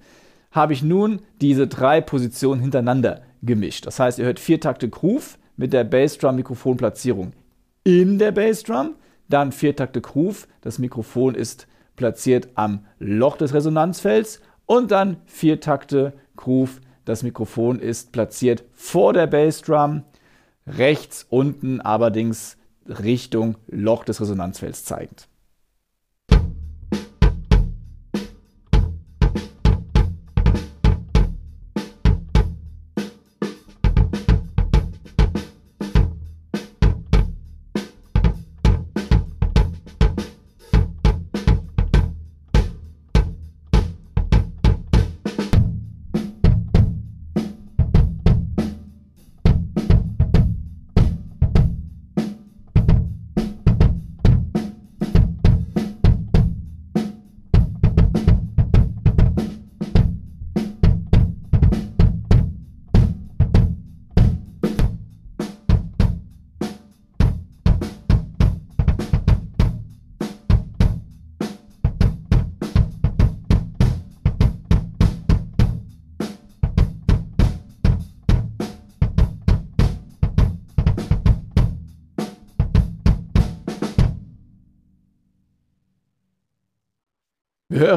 [0.52, 3.84] habe ich nun diese drei Positionen hintereinander gemischt.
[3.84, 7.32] Das heißt, ihr hört vier Takte Groove mit der Bassdrum-Mikrofonplatzierung
[7.82, 8.94] in der Bassdrum,
[9.28, 11.66] dann vier Takte Groove, das Mikrofon ist
[11.96, 19.12] platziert am Loch des Resonanzfelds und dann vier Takte Groove, das Mikrofon ist platziert vor
[19.12, 20.04] der Bassdrum,
[20.64, 25.26] rechts unten allerdings Richtung Loch des Resonanzfelds zeigend.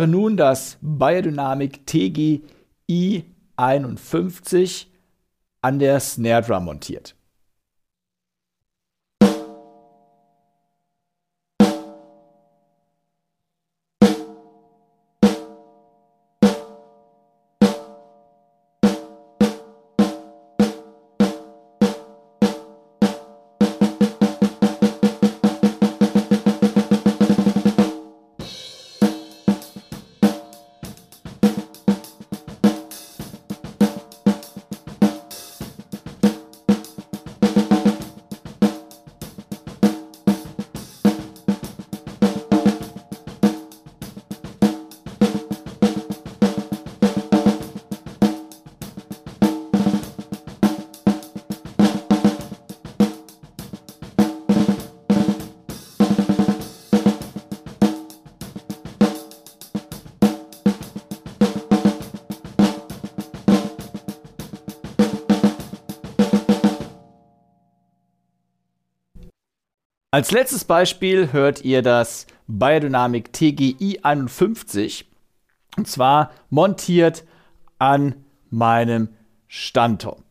[0.06, 3.24] Hören nun das Biodynamic TGI
[3.58, 4.91] 51
[5.62, 7.16] an der Snare Drum montiert.
[70.16, 75.11] Als letztes Beispiel hört ihr das Biodynamic TGI 51
[75.76, 77.26] und zwar montiert
[77.80, 79.09] an meinem
[79.49, 80.24] Standturm.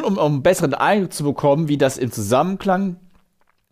[0.00, 2.96] Nun, um, um einen besseren Eindruck zu bekommen, wie das im Zusammenklang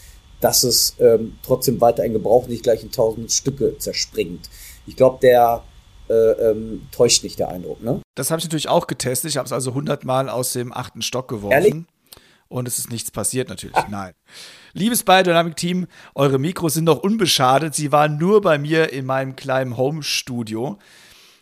[0.41, 4.49] dass es ähm, trotzdem weiter in Gebrauch nicht gleich in tausend Stücke zerspringt.
[4.87, 5.63] Ich glaube, der
[6.09, 8.01] äh, ähm, täuscht nicht der Eindruck, ne?
[8.17, 9.31] Das habe ich natürlich auch getestet.
[9.31, 11.53] Ich habe es also hundertmal aus dem achten Stock geworfen.
[11.53, 11.75] Ehrlich?
[12.51, 13.77] Und es ist nichts passiert natürlich.
[13.89, 14.13] Nein.
[14.73, 15.87] Liebes Biodynamic-Team,
[16.17, 17.77] eure Mikros sind noch unbeschadet.
[17.77, 20.77] Sie waren nur bei mir in meinem kleinen Home-Studio.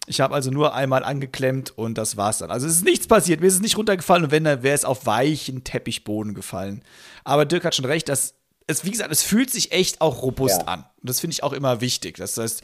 [0.06, 2.50] Ich habe also nur einmal angeklemmt und das war's dann.
[2.50, 4.84] Also es ist nichts passiert, mir ist es nicht runtergefallen und wenn, dann wäre es
[4.84, 6.82] auf weichen Teppichboden gefallen.
[7.24, 8.34] Aber Dirk hat schon recht, dass
[8.66, 10.66] es, wie gesagt, es fühlt sich echt auch robust Ja.
[10.68, 10.80] an.
[11.00, 12.18] Und das finde ich auch immer wichtig.
[12.18, 12.62] Das heißt,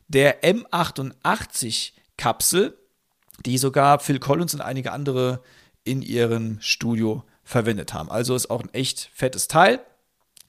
[0.08, 2.78] der M88 Kapsel,
[3.44, 5.42] die sogar Phil Collins und einige andere
[5.84, 8.10] in ihrem Studio verwendet haben.
[8.10, 9.80] Also ist auch ein echt fettes Teil.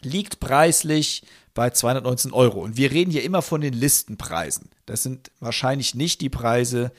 [0.02, 1.24] Liegt preislich
[1.54, 2.62] bei 219 Euro.
[2.62, 4.70] Und wir reden hier immer von den Listenpreisen.
[4.86, 6.91] Das sind wahrscheinlich nicht die Preise,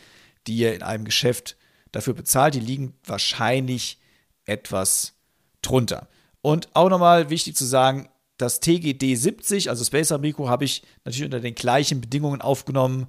[0.47, 1.55] die ihr in einem Geschäft
[1.97, 2.55] dafür bezahlt.
[2.55, 3.99] Die liegen wahrscheinlich
[4.44, 5.14] etwas
[5.62, 6.09] drunter.
[6.42, 11.24] Und auch nochmal wichtig zu sagen, das TGD 70, also Spacer Mikro, habe ich natürlich
[11.24, 13.07] unter den gleichen Bedingungen aufgenommen.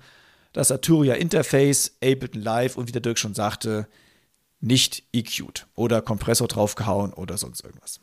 [0.53, 3.87] Das Arturia Interface, Ableton Live und wie der Dirk schon sagte,
[4.59, 7.99] nicht EQ'd oder Kompressor draufgehauen oder sonst irgendwas.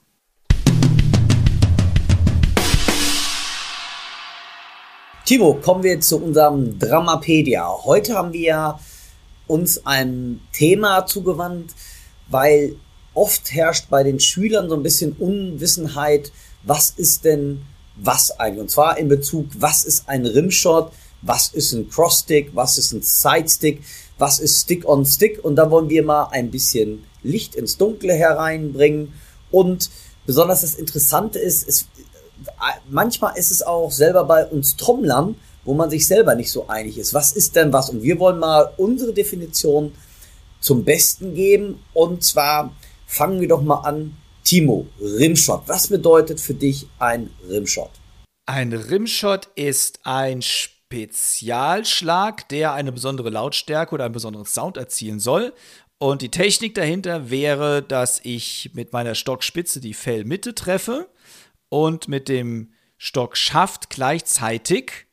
[5.25, 7.67] Timo, kommen wir zu unserem Dramapedia.
[7.85, 8.79] Heute haben wir
[9.47, 11.73] uns ein Thema zugewandt,
[12.29, 12.77] weil
[13.13, 16.33] oft herrscht bei den Schülern so ein bisschen Unwissenheit,
[16.63, 17.63] was ist denn
[17.97, 18.63] was eigentlich?
[18.63, 20.93] Und zwar in Bezug, was ist ein Rimshot,
[21.23, 23.83] was ist ein Crossstick, was ist ein Sidestick,
[24.19, 25.45] was ist Stick-on-Stick?
[25.45, 29.13] Und da wollen wir mal ein bisschen Licht ins Dunkle hereinbringen.
[29.51, 29.91] Und
[30.27, 31.87] besonders das Interessante ist, es,
[32.89, 36.99] manchmal ist es auch selber bei uns Trommlern, wo man sich selber nicht so einig
[36.99, 37.15] ist.
[37.15, 37.91] Was ist denn was?
[37.91, 39.93] Und wir wollen mal unsere Definition
[40.61, 41.81] zum Besten geben.
[41.93, 42.75] Und zwar
[43.07, 44.17] fangen wir doch mal an.
[44.45, 45.63] Timo, Rimshot.
[45.67, 47.91] Was bedeutet für dich ein Rimshot?
[48.47, 55.55] Ein Rimshot ist ein Spezialschlag, der eine besondere Lautstärke oder einen besonderen Sound erzielen soll.
[55.99, 61.09] Und die Technik dahinter wäre, dass ich mit meiner Stockspitze die Fellmitte treffe
[61.71, 65.07] und mit dem Stockschaft gleichzeitig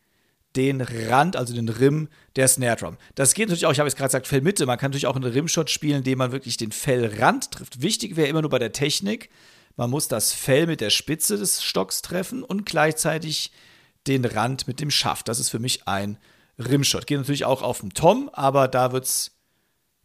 [0.55, 2.97] den Rand, also den Rim der Snare Drum.
[3.15, 4.65] Das geht natürlich auch, ich habe jetzt gerade gesagt, Fellmitte.
[4.65, 7.81] Man kann natürlich auch einen Rimshot spielen, indem man wirklich den Fellrand trifft.
[7.81, 9.29] Wichtig wäre immer nur bei der Technik,
[9.77, 13.51] man muss das Fell mit der Spitze des Stocks treffen und gleichzeitig
[14.07, 15.27] den Rand mit dem Schaft.
[15.27, 16.17] Das ist für mich ein
[16.59, 17.07] Rimshot.
[17.07, 19.37] Geht natürlich auch auf den Tom, aber da wird's.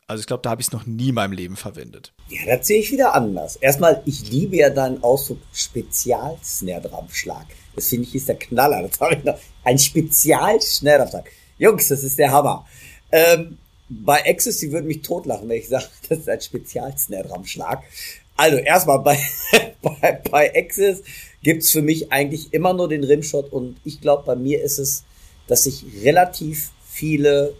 [0.09, 2.13] Also ich glaube, da habe ich es noch nie in meinem Leben verwendet.
[2.29, 3.57] Ja, das sehe ich wieder anders.
[3.57, 7.47] Erstmal, ich liebe ja deinen Ausdruck Spezial-Snare-Drum-Schlag.
[7.75, 8.87] Das finde ich ist der Knaller.
[8.87, 9.37] Das habe ich noch.
[9.65, 11.33] Ein Spezial-Snare-Drum-Schlag.
[11.59, 12.67] Jungs, das ist der Hammer.
[13.11, 17.83] Ähm, bei Access, die würden mich totlachen, wenn ich sage, das ist ein Spezial-Snare-Drum-Schlag.
[18.37, 19.19] Also erstmal bei,
[19.83, 21.03] bei, bei Access
[21.43, 25.05] gibt's für mich eigentlich immer nur den Rimshot und ich glaube, bei mir ist es,
[25.49, 27.55] dass ich relativ viele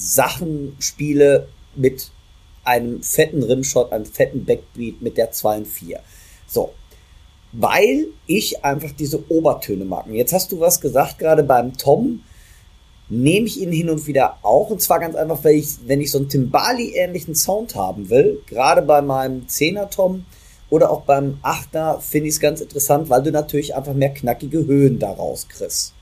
[0.00, 2.10] Sachen spiele mit
[2.64, 6.00] einem fetten Rimshot, einem fetten Backbeat mit der 2 und 4.
[6.46, 6.72] So.
[7.52, 10.06] Weil ich einfach diese Obertöne mag.
[10.06, 12.22] Und jetzt hast du was gesagt, gerade beim Tom
[13.08, 14.70] nehme ich ihn hin und wieder auch.
[14.70, 18.82] Und zwar ganz einfach, weil ich, wenn ich so einen Timbali-ähnlichen Sound haben will, gerade
[18.82, 20.24] bei meinem 10er Tom,
[20.70, 24.64] oder auch beim Achter finde ich es ganz interessant, weil du natürlich einfach mehr knackige
[24.64, 25.92] Höhen daraus kriegst.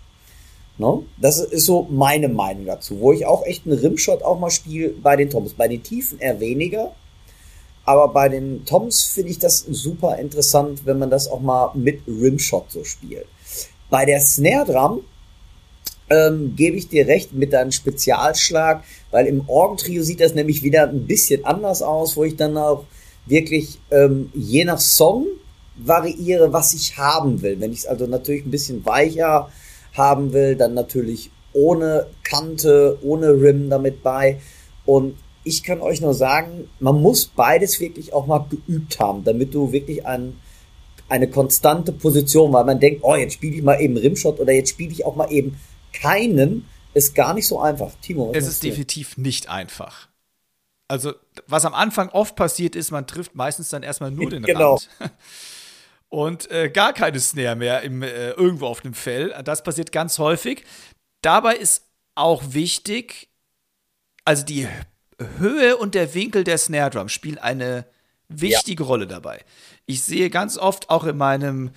[0.78, 1.05] No?
[1.20, 4.90] Das ist so meine Meinung dazu, wo ich auch echt einen Rimshot auch mal spiele
[4.90, 5.55] bei den Toms.
[5.55, 6.92] Bei den Tiefen eher weniger,
[7.84, 12.02] aber bei den Toms finde ich das super interessant, wenn man das auch mal mit
[12.06, 13.26] Rimshot so spielt.
[13.90, 15.00] Bei der Snare Drum
[16.10, 20.88] ähm, gebe ich dir recht mit deinem Spezialschlag, weil im Orgentrio sieht das nämlich wieder
[20.88, 22.84] ein bisschen anders aus, wo ich dann auch
[23.26, 25.26] wirklich ähm, je nach Song
[25.76, 27.59] variiere, was ich haben will.
[27.60, 29.50] Wenn ich es also natürlich ein bisschen weicher
[29.99, 34.41] haben will, dann natürlich ohne Kante, ohne Rim damit bei.
[34.87, 39.55] Und ich kann euch nur sagen, man muss beides wirklich auch mal geübt haben, damit
[39.55, 40.39] du wirklich ein,
[41.09, 44.70] eine konstante Position, weil man denkt, oh, jetzt spiele ich mal eben Rimshot oder jetzt
[44.70, 45.59] spiele ich auch mal eben
[45.93, 47.93] keinen, ist gar nicht so einfach.
[48.01, 50.09] Timo, es ist definitiv nicht einfach
[50.89, 51.12] also
[51.47, 54.75] was am Anfang oft passiert ist, man trifft meistens dann erstmal nur den genau.
[54.75, 54.89] Rand.
[56.10, 59.35] Und äh, gar keine Snare mehr im, äh, irgendwo auf dem Fell.
[59.44, 60.64] Das passiert ganz häufig.
[61.22, 63.28] Dabei ist auch wichtig,
[64.24, 64.66] also die
[65.39, 67.86] Höhe und der Winkel der Snare Drum spielen eine
[68.28, 68.89] wichtige ja.
[68.89, 69.44] Rolle dabei.
[69.86, 71.70] Ich sehe ganz oft auch in meinem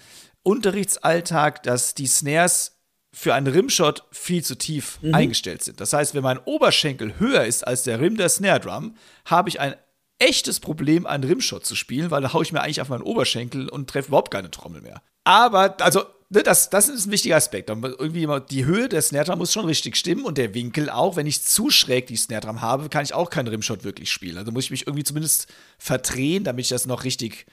[0.44, 2.78] Unterrichtsalltag, dass die Snares
[3.14, 5.14] für einen Rimshot viel zu tief mhm.
[5.14, 5.82] eingestellt sind.
[5.82, 8.96] Das heißt, wenn mein Oberschenkel höher ist als der Rim der Snare Drum,
[9.26, 9.76] habe ich ein
[10.22, 13.70] echtes Problem, einen Rimshot zu spielen, weil da haue ich mir eigentlich auf meinen Oberschenkel
[13.70, 15.02] und treffe überhaupt keine Trommel mehr.
[15.24, 17.70] Aber, also, ne, das, das ist ein wichtiger Aspekt.
[17.70, 21.16] Irgendwie die Höhe der Snare Drum muss schon richtig stimmen und der Winkel auch.
[21.16, 24.38] Wenn ich zu schräg die Snare Drum habe, kann ich auch keinen Rimshot wirklich spielen.
[24.38, 27.46] Also muss ich mich irgendwie zumindest verdrehen, damit ich das noch richtig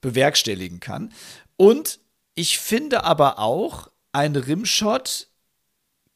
[0.00, 1.12] bewerkstelligen kann.
[1.56, 2.00] Und
[2.34, 5.28] ich finde aber auch, ein Rimshot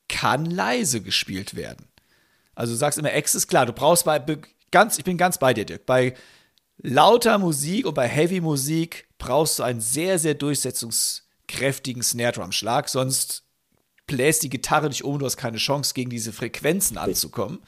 [0.09, 1.87] kann leise gespielt werden.
[2.55, 4.19] Also du sagst immer, X ist klar, du brauchst bei
[4.74, 5.86] ganz, ich bin ganz bei dir, Dirk.
[5.86, 6.14] Bei
[6.78, 12.88] lauter Musik und bei Heavy Musik brauchst du einen sehr, sehr durchsetzungskräftigen Snare Drum Schlag,
[12.88, 13.44] sonst
[14.09, 17.60] bläst die Gitarre dich um, du hast keine Chance, gegen diese Frequenzen anzukommen.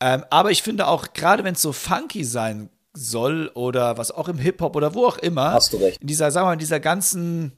[0.00, 4.28] Ähm, aber ich finde auch, gerade wenn es so funky sein soll oder was auch
[4.28, 6.00] im Hip-Hop oder wo auch immer, Hast du recht.
[6.00, 7.52] in dieser, sagen wir mal, in dieser ganzen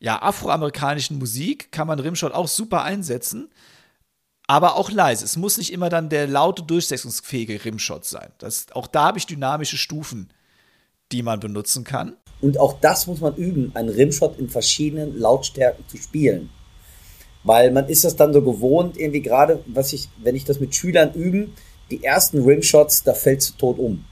[0.00, 3.48] ja, afroamerikanischen Musik kann man Rimshot auch super einsetzen,
[4.46, 5.24] aber auch leise.
[5.24, 8.30] Es muss nicht immer dann der laute, durchsetzungsfähige Rimshot sein.
[8.38, 10.28] Das, auch da habe ich dynamische Stufen,
[11.12, 12.16] die man benutzen kann.
[12.40, 16.50] Und auch das muss man üben, einen Rimshot in verschiedenen Lautstärken zu spielen.
[17.44, 20.74] Weil man ist das dann so gewohnt, irgendwie gerade, was ich, wenn ich das mit
[20.74, 21.54] Schülern üben,
[21.90, 24.04] die ersten Rimshots, da fällst du tot um.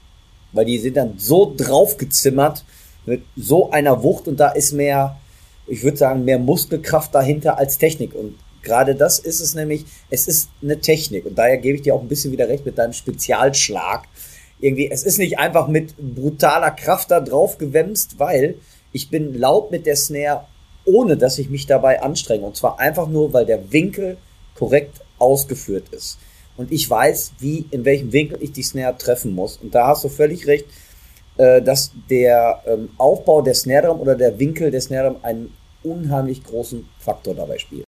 [0.53, 2.63] Weil die sind dann so draufgezimmert
[3.05, 5.19] mit so einer Wucht und da ist mehr,
[5.67, 8.15] ich würde sagen, mehr Muskelkraft dahinter als Technik.
[8.15, 8.35] Und
[8.65, 11.25] gerade das ist es nämlich, es ist eine Technik.
[11.25, 14.03] Und daher gebe ich dir auch ein bisschen wieder recht mit deinem Spezialschlag.
[14.59, 18.55] Irgendwie, es ist nicht einfach mit brutaler Kraft da drauf gewämst, weil
[18.91, 20.45] ich bin laut mit der Snare,
[20.85, 22.45] ohne dass ich mich dabei anstrenge.
[22.45, 24.17] Und zwar einfach nur, weil der Winkel
[24.55, 26.17] korrekt ausgeführt ist.
[26.57, 29.57] Und ich weiß, wie, in welchem Winkel ich die Snare treffen muss.
[29.57, 30.65] Und da hast du völlig recht,
[31.37, 35.53] äh, dass der ähm, Aufbau der Snare Drum oder der Winkel der Snare Drum einen
[35.83, 37.84] unheimlich großen Faktor dabei spielt.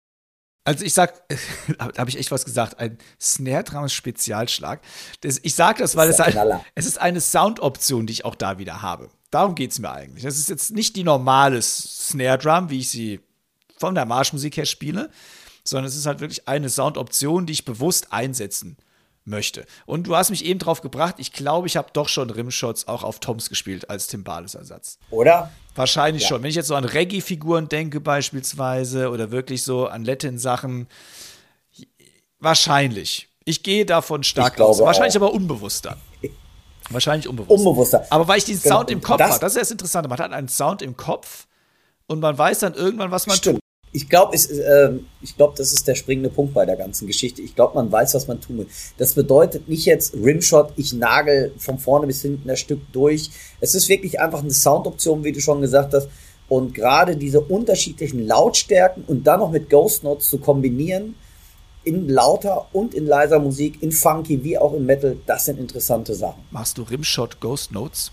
[0.64, 1.22] Also ich sag,
[1.78, 4.80] da habe ich echt was gesagt, ein Snare Drum Spezialschlag.
[5.20, 8.34] Das, ich sage das, weil Das es, ein, es ist eine Soundoption, die ich auch
[8.34, 9.10] da wieder habe.
[9.30, 10.24] Darum geht es mir eigentlich.
[10.24, 13.20] Das ist jetzt nicht die normale Snare Drum, wie ich sie
[13.76, 15.10] von der Marschmusik her spiele,
[15.64, 18.76] sondern es ist halt wirklich eine Soundoption, die ich bewusst einsetzen
[19.24, 19.64] möchte.
[19.86, 23.02] Und du hast mich eben drauf gebracht, ich glaube, ich habe doch schon Rimshots auch
[23.02, 24.98] auf Toms gespielt als Timbales-Ersatz.
[25.10, 25.50] Oder?
[25.74, 26.28] Wahrscheinlich Ja.
[26.30, 26.42] schon.
[26.42, 30.88] Wenn ich jetzt so an Reggae-Figuren denke beispielsweise oder wirklich so an Latin-Sachen,
[32.40, 33.28] wahrscheinlich.
[33.44, 34.80] Ich gehe davon stark aus.
[34.80, 35.22] Wahrscheinlich auch.
[35.22, 35.96] aber unbewusster.
[36.90, 37.50] Wahrscheinlich unbewusst.
[37.64, 38.06] Unbewusster.
[38.10, 38.76] Aber weil ich diesen Genau.
[38.76, 40.08] Sound im Kopf das- habe, das ist das Interessante.
[40.08, 41.46] Man hat einen Sound im Kopf
[42.06, 43.60] und man weiß dann irgendwann, was man Stimmt.
[43.96, 47.40] Ich glaube, ähm, ich glaube, das ist der springende Punkt bei der ganzen Geschichte.
[47.42, 48.66] Ich glaube, man weiß, was man tun will.
[48.98, 53.30] Das bedeutet nicht jetzt Rimshot, ich nagel von vorne bis hinten das Stück durch.
[53.60, 56.08] Es ist wirklich einfach eine Soundoption, wie du schon gesagt hast.
[56.48, 61.14] Und gerade diese unterschiedlichen Lautstärken und dann noch mit Ghost Notes zu kombinieren,
[61.84, 66.16] in lauter und in leiser Musik, in Funky wie auch im Metal, das sind interessante
[66.16, 66.42] Sachen.
[66.50, 68.10] Machst du Rimshot Ghost Notes?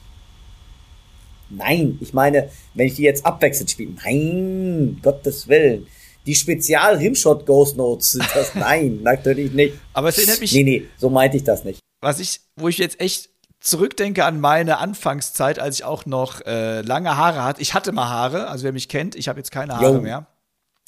[1.55, 5.87] Nein, ich meine, wenn ich die jetzt abwechselnd spiele, nein, Gottes Willen.
[6.25, 9.75] Die Spezial-Rimshot Ghost Notes sind das, nein, natürlich nicht.
[9.93, 11.79] Aber es erinnert mich, Nee, nee, so meinte ich das nicht.
[12.01, 13.29] was ich, wo ich jetzt echt
[13.59, 17.61] zurückdenke an meine Anfangszeit, als ich auch noch äh, lange Haare hatte.
[17.61, 20.01] Ich hatte mal Haare, also wer mich kennt, ich habe jetzt keine Haare Jo.
[20.01, 20.25] mehr.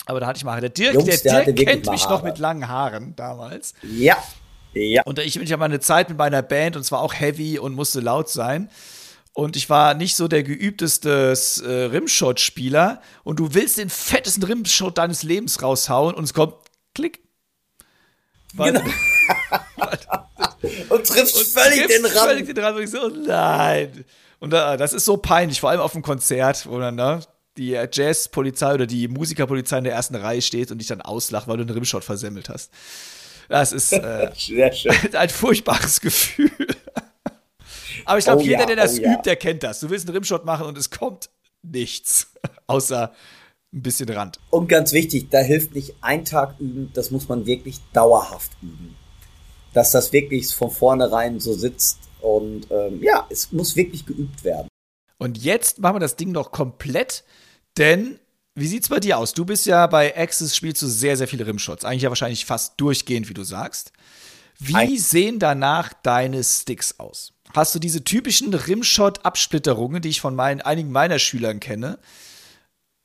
[0.05, 0.61] Aber da hatte ich mal Haare.
[0.61, 3.73] Der Dirk, Jungs, der, der Dirk kennt mich noch mit langen Haaren damals.
[3.83, 4.17] Ja,
[4.73, 5.03] ja.
[5.03, 7.73] Und ich, ich habe mal eine Zeit mit meiner Band und zwar auch heavy und
[7.75, 8.69] musste laut sein.
[9.33, 11.33] Und ich war nicht so der geübteste
[11.65, 13.01] äh, Rimshot-Spieler.
[13.23, 16.55] Und du willst den fettesten Rimshot deines Lebens raushauen und es kommt
[16.93, 17.19] Klick.
[18.53, 18.85] Weil, Genau.
[20.89, 22.29] Und triffst und völlig triffst den Rahmen.
[22.29, 22.77] Völlig den Rand.
[22.77, 24.05] Und ich so, oh nein.
[24.39, 27.21] Und da, das ist so peinlich, vor allem auf einem Konzert, wo dann ne,
[27.57, 31.57] die Jazzpolizei oder die Musikerpolizei in der ersten Reihe steht und dich dann auslacht, weil
[31.57, 32.71] du einen Rimshot versemmelt hast.
[33.49, 34.31] Das ist äh,
[35.13, 36.51] ein furchtbares Gefühl.
[38.05, 39.13] Aber ich glaube, Oh jeder, ja, der das oh ja.
[39.13, 39.79] übt, der kennt das.
[39.79, 41.29] Du willst einen Rimshot machen und es kommt
[41.61, 42.27] nichts.
[42.67, 43.13] Außer
[43.73, 44.39] ein bisschen Rand.
[44.49, 48.95] Und ganz wichtig, da hilft nicht ein Tag üben, das muss man wirklich dauerhaft üben.
[49.73, 54.67] Dass das wirklich von vornherein so sitzt und ähm, ja, es muss wirklich geübt werden.
[55.17, 57.23] Und jetzt machen wir das Ding noch komplett,
[57.77, 58.19] denn
[58.55, 59.33] wie sieht's bei dir aus?
[59.33, 61.83] Du bist ja bei Axis spielst du sehr, sehr viele Rimshots.
[61.85, 63.91] Eigentlich ja wahrscheinlich fast durchgehend, wie du sagst.
[64.59, 67.33] Wie Ein- sehen danach deine Sticks aus?
[67.53, 71.99] Hast du diese typischen Rimshot-Absplitterungen, die ich von meinen, einigen meiner Schülern kenne?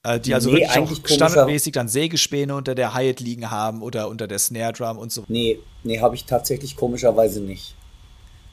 [0.02, 3.82] Äh, die also Nee, wirklich eigentlich auch standardmäßig dann Sägespäne unter der Hi-Hat liegen haben
[3.82, 5.24] oder unter der Snare Drum und so.
[5.28, 7.74] Nee, nee, habe ich tatsächlich komischerweise nicht.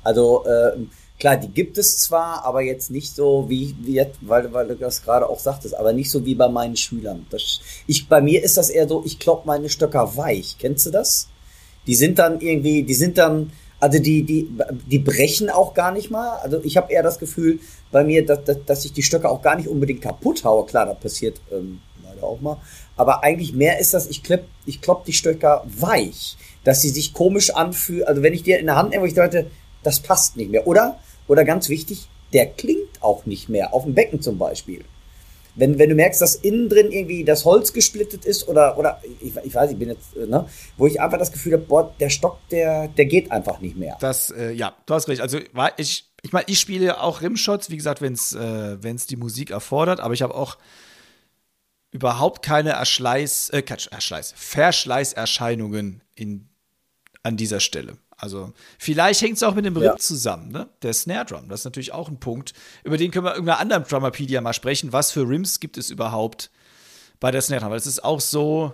[0.03, 0.89] Also, ähm,
[1.19, 4.75] klar, die gibt es zwar, aber jetzt nicht so wie, wie jetzt, weil, weil du
[4.75, 7.25] das gerade auch sagtest, aber nicht so wie bei meinen Schülern.
[7.29, 10.57] Das, ich, bei mir ist das eher so, ich klopp meine Stöcker weich.
[10.59, 11.29] Kennst du das?
[11.87, 13.51] Die sind dann irgendwie, die sind dann,
[13.85, 14.49] also die, die,
[14.87, 16.37] die brechen auch gar nicht mal.
[16.37, 17.59] Also ich habe eher das Gefühl
[17.91, 20.65] bei mir, dass, dass, dass ich die Stöcke auch gar nicht unbedingt kaputt haue.
[20.65, 22.57] Klar, das passiert ähm, leider auch mal.
[22.97, 27.13] Aber eigentlich mehr ist das, ich klopp, ich klopp die Stöcker weich, dass sie sich
[27.13, 28.07] komisch anfühlen.
[28.07, 29.51] Also wenn ich dir in der Hand nehme, ich dachte,
[29.83, 30.65] das passt nicht mehr.
[30.65, 30.97] Oder,
[31.27, 33.71] oder ganz wichtig, der klingt auch nicht mehr.
[33.71, 34.83] Auf dem Becken zum Beispiel.
[35.55, 39.35] Wenn, wenn du merkst, dass innen drin irgendwie das Holz gesplittet ist oder, oder ich,
[39.43, 42.09] ich weiß, ich bin jetzt, äh, ne, wo ich einfach das Gefühl habe, boah, der
[42.09, 43.97] Stock, der, der geht einfach nicht mehr.
[43.99, 45.21] Das, äh, ja, du hast recht.
[45.21, 45.39] Also,
[45.77, 49.51] ich, ich meine, ich spiele auch Rimshots, wie gesagt, wenn es äh, wenn's die Musik
[49.51, 50.57] erfordert, aber ich habe auch
[51.91, 56.49] überhaupt keine Erschleiß, äh, Erschleiß, Verschleißerscheinungen in,
[57.23, 57.97] an dieser Stelle.
[58.17, 59.97] Also vielleicht hängt es auch mit dem Rim ja.
[59.97, 60.69] zusammen, ne?
[60.81, 61.49] Der Snare Drum.
[61.49, 62.53] Das ist natürlich auch ein Punkt.
[62.83, 64.93] Über den können wir irgendeiner anderen Drummerpedia mal sprechen.
[64.93, 66.49] Was für Rims gibt es überhaupt
[67.19, 67.71] bei der Snare Drum?
[67.71, 68.73] Weil es ist auch so,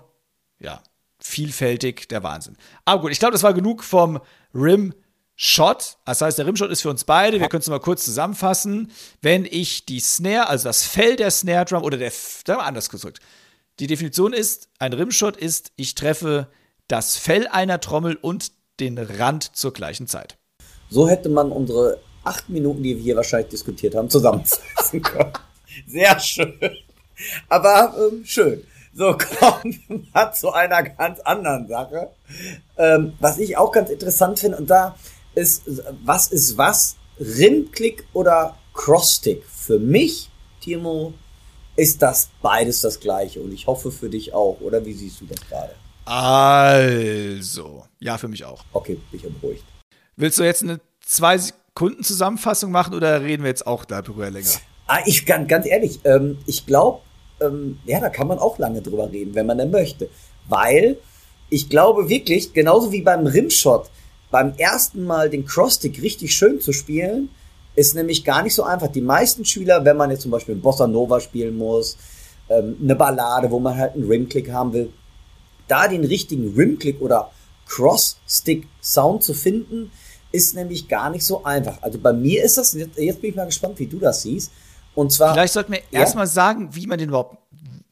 [0.59, 0.81] ja,
[1.19, 2.57] vielfältig der Wahnsinn.
[2.85, 4.19] Aber gut, ich glaube, das war genug vom
[4.53, 4.93] Rim
[5.35, 5.97] Shot.
[6.05, 7.39] Das heißt, der Rimshot ist für uns beide.
[7.39, 8.91] Wir können es mal kurz zusammenfassen.
[9.23, 12.89] Wenn ich die Snare, also das Fell der Snare Drum oder der, sagen wir anders
[12.89, 13.19] gedrückt.
[13.79, 16.47] Die Definition ist, ein Rimshot ist, ich treffe
[16.87, 18.51] das Fell einer Trommel und
[18.81, 20.37] den Rand zur gleichen Zeit.
[20.89, 25.31] So hätte man unsere acht Minuten, die wir hier wahrscheinlich diskutiert haben, zusammenfassen können.
[25.87, 26.53] Sehr schön.
[27.47, 28.63] Aber ähm, schön.
[28.93, 32.09] So, kommen wir mal zu einer ganz anderen Sache.
[32.77, 34.97] Ähm, was ich auch ganz interessant finde, und da
[35.33, 35.63] ist,
[36.03, 36.97] was ist was?
[37.19, 39.43] Rimklick oder Crosstick?
[39.45, 40.29] Für mich,
[40.59, 41.13] Timo,
[41.77, 43.39] ist das beides das gleiche.
[43.39, 44.59] Und ich hoffe für dich auch.
[44.59, 45.73] Oder wie siehst du das gerade?
[46.13, 48.65] Also, ja, für mich auch.
[48.73, 49.63] Okay, ich bin beruhigt.
[50.17, 54.49] Willst du jetzt eine zwei Sekunden Zusammenfassung machen oder reden wir jetzt auch darüber länger?
[54.87, 56.99] Ah, ich kann ganz ehrlich, ähm, ich glaube,
[57.39, 60.09] ähm, ja, da kann man auch lange drüber reden, wenn man denn möchte.
[60.49, 60.97] Weil
[61.49, 63.89] ich glaube wirklich, genauso wie beim Rimshot,
[64.31, 67.29] beim ersten Mal den Crosstick richtig schön zu spielen,
[67.75, 68.89] ist nämlich gar nicht so einfach.
[68.89, 71.95] Die meisten Schüler, wenn man jetzt zum Beispiel Bossa Nova spielen muss,
[72.49, 74.91] ähm, eine Ballade, wo man halt einen Rimclick haben will,
[75.71, 77.31] da den richtigen Rimclick oder
[77.67, 79.91] Cross-Stick-Sound zu finden,
[80.31, 81.81] ist nämlich gar nicht so einfach.
[81.81, 84.51] Also bei mir ist das, jetzt bin ich mal gespannt, wie du das siehst.
[84.93, 85.33] Und zwar.
[85.33, 87.37] Vielleicht sollten wir ja, erstmal sagen, wie man den überhaupt,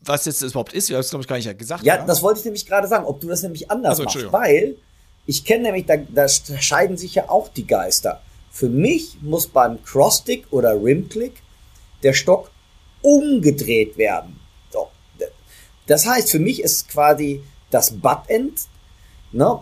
[0.02, 0.90] was jetzt das überhaupt ist.
[0.90, 1.84] Ich habe es, glaube ich, gar nicht gesagt.
[1.84, 2.06] Ja, oder?
[2.06, 4.32] das wollte ich nämlich gerade sagen, ob du das nämlich anders also, machst.
[4.32, 4.76] Weil
[5.26, 8.22] ich kenne nämlich, da, da scheiden sich ja auch die Geister.
[8.52, 11.42] Für mich muss beim Crossstick oder Rimclick
[12.04, 12.52] der Stock
[13.02, 14.40] umgedreht werden.
[14.72, 14.90] So.
[15.88, 18.62] Das heißt, für mich ist quasi das Buttend,
[19.32, 19.60] ne,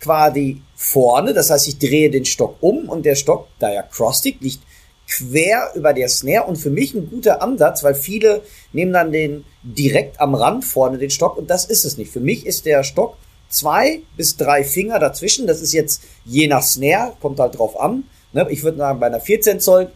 [0.00, 1.32] quasi vorne.
[1.34, 4.60] Das heißt, ich drehe den Stock um und der Stock, da ja Crossstick, liegt
[5.08, 8.42] quer über der Snare und für mich ein guter Ansatz, weil viele
[8.72, 12.10] nehmen dann den direkt am Rand vorne den Stock und das ist es nicht.
[12.10, 13.16] Für mich ist der Stock
[13.48, 15.46] zwei bis drei Finger dazwischen.
[15.46, 18.04] Das ist jetzt je nach Snare, kommt halt drauf an.
[18.32, 18.46] Ne?
[18.50, 19.90] Ich würde sagen, bei einer 14 Zoll,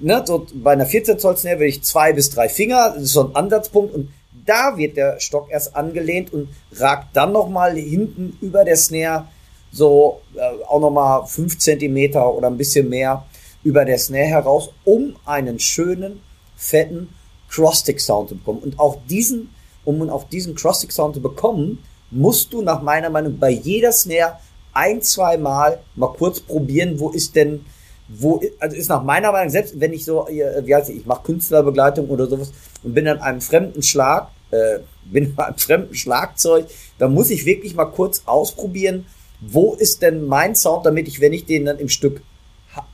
[0.00, 3.12] ne, so bei einer 14 Zoll Snare würde ich zwei bis drei Finger, das ist
[3.12, 4.10] so ein Ansatzpunkt und
[4.44, 9.26] da wird der Stock erst angelehnt und ragt dann nochmal hinten über der Snare
[9.72, 13.24] so äh, auch nochmal fünf Zentimeter oder ein bisschen mehr
[13.64, 16.20] über der Snare heraus, um einen schönen,
[16.56, 17.08] fetten
[17.48, 18.60] Crossstick-Sound zu bekommen.
[18.60, 19.50] Und auch diesen,
[19.84, 24.38] um auch diesen Crossstick-Sound zu bekommen, musst du nach meiner Meinung bei jeder Snare
[24.74, 27.64] ein, zwei Mal mal kurz probieren, wo ist denn,
[28.08, 31.06] wo, also ist nach meiner Meinung, selbst wenn ich so, äh, wie heißt ich, ich
[31.06, 32.52] mache Künstlerbegleitung oder sowas
[32.82, 36.66] und bin an einem fremden Schlag, äh, bin an einem fremden Schlagzeug,
[36.98, 39.06] dann muss ich wirklich mal kurz ausprobieren,
[39.40, 42.22] wo ist denn mein Sound, damit ich, wenn ich den dann im Stück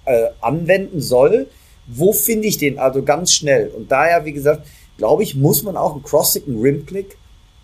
[0.06, 1.46] äh, anwenden soll,
[1.86, 3.68] wo finde ich den also ganz schnell?
[3.68, 4.66] Und daher, wie gesagt,
[4.96, 7.16] glaube ich, muss man auch einen Cross-Stick, einen Rim-Click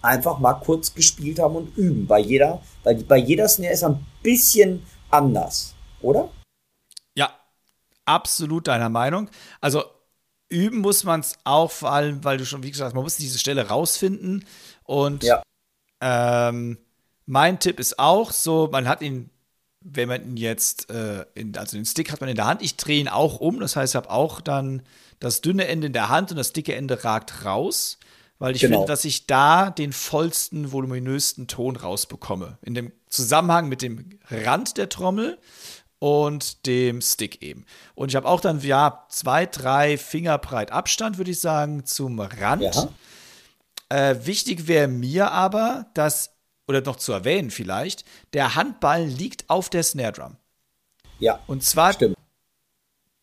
[0.02, 2.06] einfach mal kurz gespielt haben und üben.
[2.06, 6.28] Bei jeder, weil bei jeder Snare ist ein bisschen anders, oder?
[8.06, 9.30] Absolut deiner Meinung.
[9.60, 9.84] Also
[10.48, 13.38] üben muss man es auch, vor allem, weil du schon, wie gesagt man muss diese
[13.38, 14.44] Stelle rausfinden.
[14.84, 15.42] Und ja.
[16.00, 16.78] ähm,
[17.26, 19.30] mein Tipp ist auch so, man hat ihn,
[19.80, 22.76] wenn man ihn jetzt, äh, in, also den Stick hat man in der Hand, ich
[22.76, 24.82] drehe ihn auch um, das heißt, ich habe auch dann
[25.20, 27.98] das dünne Ende in der Hand und das dicke Ende ragt raus,
[28.38, 28.78] weil ich genau.
[28.78, 32.58] finde, dass ich da den vollsten, voluminösten Ton rausbekomme.
[32.62, 35.38] In dem Zusammenhang mit dem Rand der Trommel
[36.04, 37.64] und dem Stick eben.
[37.94, 42.20] Und ich habe auch dann, ja, zwei, drei Finger breit Abstand, würde ich sagen, zum
[42.20, 42.62] Rand.
[42.62, 42.88] Ja.
[43.88, 46.34] Äh, wichtig wäre mir aber, dass
[46.68, 48.04] oder noch zu erwähnen vielleicht,
[48.34, 50.36] der Handball liegt auf der Snare Drum.
[51.20, 51.40] Ja.
[51.46, 52.18] Und zwar, stimmt.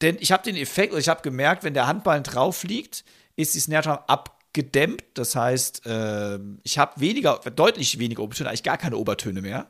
[0.01, 3.05] denn ich habe den Effekt, oder ich habe gemerkt, wenn der Handball drauf liegt,
[3.35, 5.03] ist die Snare Drum abgedämmt.
[5.13, 9.69] Das heißt, äh, ich habe weniger, deutlich weniger Obertöne, eigentlich gar keine Obertöne mehr.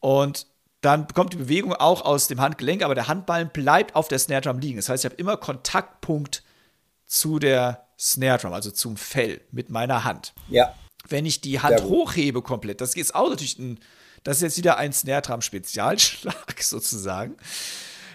[0.00, 0.46] Und
[0.80, 4.42] dann bekommt die Bewegung auch aus dem Handgelenk, aber der Handballen bleibt auf der Snare
[4.42, 4.76] Drum liegen.
[4.76, 6.42] Das heißt, ich habe immer Kontaktpunkt
[7.06, 10.34] zu der Snare Drum, also zum Fell mit meiner Hand.
[10.48, 10.74] Ja.
[11.08, 13.78] Wenn ich die Hand hochhebe komplett, das ist auch natürlich ein,
[14.22, 17.36] das ist jetzt wieder ein Snare Drum Spezialschlag sozusagen,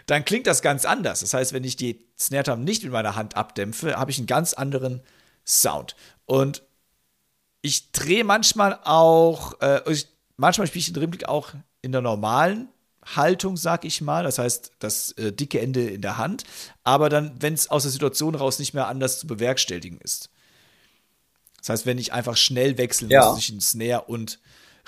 [0.06, 1.22] dann klingt das ganz anders.
[1.22, 4.28] Das heißt, wenn ich die Snare Drum nicht mit meiner Hand abdämpfe, habe ich einen
[4.28, 5.02] ganz anderen
[5.46, 5.96] Sound.
[6.26, 6.64] Und
[7.62, 10.08] ich drehe manchmal auch, äh, ich,
[10.38, 12.70] manchmal spiele ich den Rimblick auch in der normalen
[13.04, 14.24] Haltung, sag ich mal.
[14.24, 16.44] Das heißt, das äh, dicke Ende in der Hand.
[16.84, 20.30] Aber dann, wenn es aus der Situation raus nicht mehr anders zu bewerkstelligen ist.
[21.60, 23.26] Das heißt, wenn ich einfach schnell wechseln Ja.
[23.26, 24.40] muss zwischen Snare und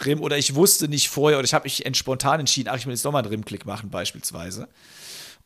[0.03, 2.93] Rim oder ich wusste nicht vorher oder ich habe mich spontan entschieden, ach, ich will
[2.93, 4.67] jetzt doch mal einen Rimklick machen, beispielsweise.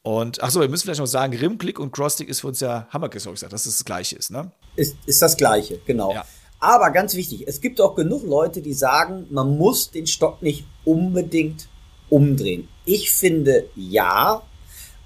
[0.03, 2.87] Und ach so, wir müssen vielleicht noch sagen, Rimklick und Crosstick ist für uns ja,
[2.89, 4.51] haben wir glaube ich gesagt, dass es das gleiche ist, ne?
[4.77, 6.13] Ist, ist das Gleiche, genau.
[6.13, 6.25] Ja.
[6.59, 10.65] Aber ganz wichtig, es gibt auch genug Leute, die sagen, man muss den Stock nicht
[10.87, 11.67] unbedingt
[12.09, 12.67] umdrehen.
[12.85, 14.41] Ich finde ja,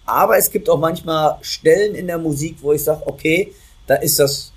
[0.06, 3.54] aber es gibt auch manchmal Stellen in der Musik, wo ich sage, okay,
[3.88, 4.54] da ist das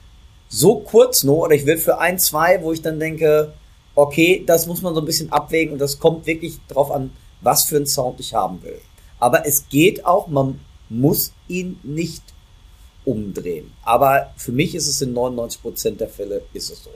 [0.49, 3.55] so kurz nur, oder ich will für ein, zwei, wo ich dann denke,
[3.95, 7.11] okay, das muss man so ein bisschen abwägen und das kommt wirklich drauf an,
[7.41, 8.81] was für einen Sound ich haben will.
[9.19, 12.23] Aber es geht auch, man muss ihn nicht
[13.05, 13.73] umdrehen.
[13.83, 16.91] Aber für mich ist es in 99% der Fälle ist es so.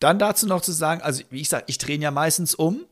[0.00, 2.84] Dann dazu noch zu sagen, also wie ich sage, ich drehe ja meistens um.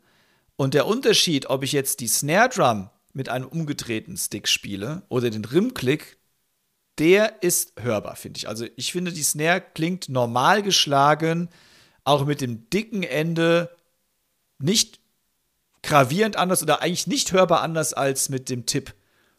[0.61, 5.31] Und der Unterschied, ob ich jetzt die Snare Drum mit einem umgedrehten Stick spiele oder
[5.31, 6.19] den Rimklick,
[6.99, 8.47] der ist hörbar, finde ich.
[8.47, 11.49] Also ich finde, die Snare klingt normal geschlagen,
[12.05, 13.75] auch mit dem dicken Ende
[14.59, 15.01] nicht
[15.83, 18.93] gravierend anders oder eigentlich nicht hörbar anders als mit dem Tipp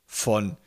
[0.07, 0.57] von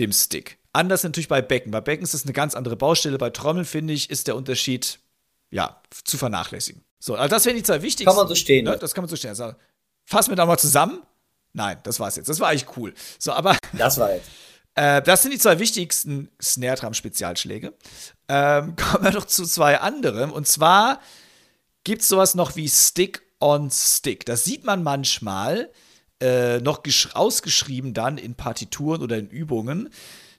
[0.00, 0.58] dem Stick.
[0.72, 1.70] Anders natürlich bei Becken.
[1.70, 3.16] Bei Becken ist das eine ganz andere Baustelle.
[3.16, 4.98] Bei Trommeln, finde ich, ist der Unterschied,
[5.52, 6.82] ja, zu vernachlässigen.
[7.04, 8.04] So, also das wären die zwei wichtigsten.
[8.06, 8.76] Kann man so stehen Ne?
[8.78, 9.30] Das kann man so stehen.
[9.30, 9.54] Also,
[10.06, 11.02] fassen wir da mal zusammen.
[11.52, 12.28] Nein, das war's jetzt.
[12.28, 12.94] Das war eigentlich cool.
[13.18, 14.28] So, aber Das war jetzt.
[14.76, 17.74] äh, das sind die zwei wichtigsten Snare Drum Spezialschläge.
[18.28, 20.30] Ähm, kommen wir doch zu zwei anderen.
[20.30, 21.00] Und zwar
[21.82, 24.24] gibt es sowas noch wie Stick on Stick.
[24.24, 25.72] Das sieht man manchmal
[26.20, 29.90] äh, noch gesch- ausgeschrieben dann in Partituren oder in Übungen.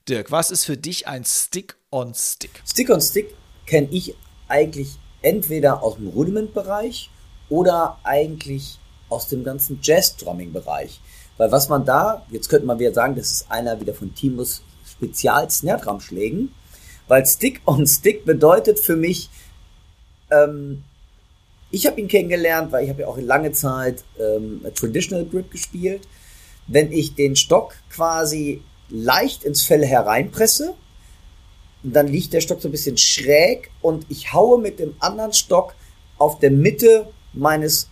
[0.08, 2.62] Dirk, was ist für dich ein Stick on Stick?
[2.66, 3.36] Stick on Stick
[3.66, 4.16] kenne ich
[4.48, 7.10] eigentlich entweder aus dem Rudiment-Bereich
[7.50, 8.78] oder eigentlich
[9.10, 11.00] aus dem ganzen Jazz-Drumming-Bereich.
[11.38, 14.62] Weil was man da, jetzt könnte man wieder sagen, das ist einer wieder von Timus
[14.86, 16.54] Spezial-Snare-Drum-Schlägen,
[17.08, 19.30] weil Stick on Stick bedeutet für mich,
[20.30, 20.84] ähm,
[21.72, 26.08] ich habe ihn kennengelernt, weil ich habe ja auch lange Zeit ähm, Traditional Grip gespielt.
[26.68, 30.76] Wenn ich den Stock quasi leicht ins Fell hereinpresse,
[31.84, 35.34] und dann liegt der Stock so ein bisschen schräg und ich haue mit dem anderen
[35.34, 35.76] Stock
[36.18, 37.90] auf der Mitte meines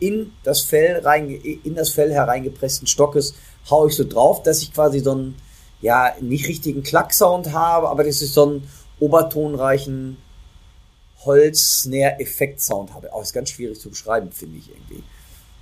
[0.00, 3.34] in das Fell rein, in das Fell hereingepressten Stockes
[3.70, 5.36] haue ich so drauf, dass ich quasi so einen,
[5.80, 8.68] ja, nicht richtigen Klacksound habe, aber das ist so einen
[9.00, 10.16] obertonreichen
[11.24, 13.12] Holz-Snare-Effekt-Sound habe.
[13.12, 15.02] Auch ist ganz schwierig zu beschreiben, finde ich irgendwie.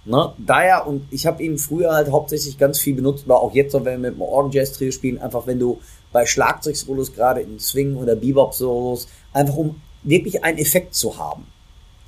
[0.05, 0.33] Ne?
[0.39, 3.85] Daher, und ich habe ihn früher halt hauptsächlich ganz viel benutzt, aber auch jetzt, wenn
[3.85, 5.81] wir mit dem Organ-Jazz-Trio spielen, einfach wenn du
[6.17, 11.47] bei Schlagzeug-Solos, gerade in Swing- oder Bebop-Solos, einfach um wirklich einen Effekt zu haben.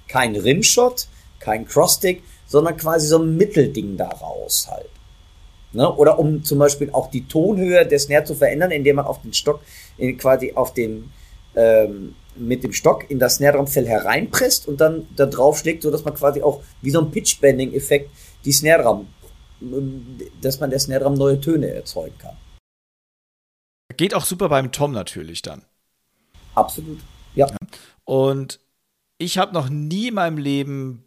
[0.08, 1.08] Kein Rimshot,
[1.40, 4.88] kein Crossstick, sondern quasi so ein Mittelding daraus halt.
[5.74, 5.94] Ne?
[5.94, 9.34] Oder um zum Beispiel auch die Tonhöhe der Snare zu verändern, indem man auf den
[9.34, 9.60] Stock,
[9.98, 11.12] in, quasi auf den,
[11.54, 16.14] ähm, mit dem Stock in das Snare-Drum-Fell hereinpresst und dann da drauf schlägt, sodass man
[16.14, 18.08] quasi auch wie so ein Pitch-Bending-Effekt
[18.46, 19.06] die Snare-Drum,
[19.60, 22.38] ähm, dass man der Snare-Drum neue Töne erzeugen kann.
[23.98, 25.62] Geht auch super beim Tom natürlich dann.
[26.54, 27.00] Absolut.
[27.34, 27.48] Ja.
[28.04, 28.58] Und
[29.18, 31.04] ich habe noch nie in meinem Leben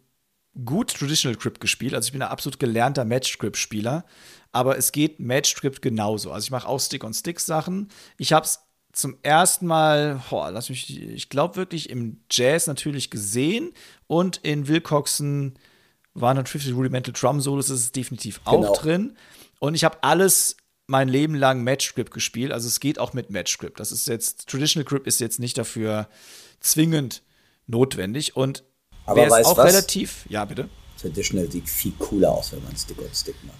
[0.64, 1.94] gut Traditional Grip gespielt.
[1.94, 4.04] Also ich bin ein absolut gelernter Match Grip Spieler.
[4.52, 6.30] Aber es geht Match Grip genauso.
[6.30, 7.88] Also ich mache auch Stick-on-Stick-Sachen.
[8.18, 8.60] Ich habe es
[8.92, 13.72] zum ersten Mal, boah, lass mich, ich glaube wirklich im Jazz natürlich gesehen
[14.06, 15.58] und in Wilcoxen
[16.12, 18.74] waren dann 50 Rudimental Drum Solos, das ist definitiv auch Genau.
[18.74, 19.16] drin.
[19.60, 22.52] Und ich habe alles mein Leben lang Match Grip gespielt.
[22.52, 23.76] Also es geht auch mit Match Grip.
[23.76, 26.08] Das ist jetzt, Traditional Grip ist jetzt nicht dafür
[26.60, 27.22] zwingend
[27.66, 28.36] notwendig.
[28.36, 28.64] Und
[29.06, 29.72] Aber weißt auch was?
[29.72, 30.68] relativ, ja bitte,
[31.00, 33.56] Traditional sieht viel cooler aus, wenn man Stick-on-Stick macht.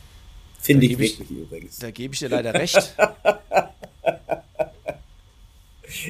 [0.60, 1.78] Finde ich gebe ich- wirklich übrigens.
[1.78, 2.94] da gebe ich dir leider recht.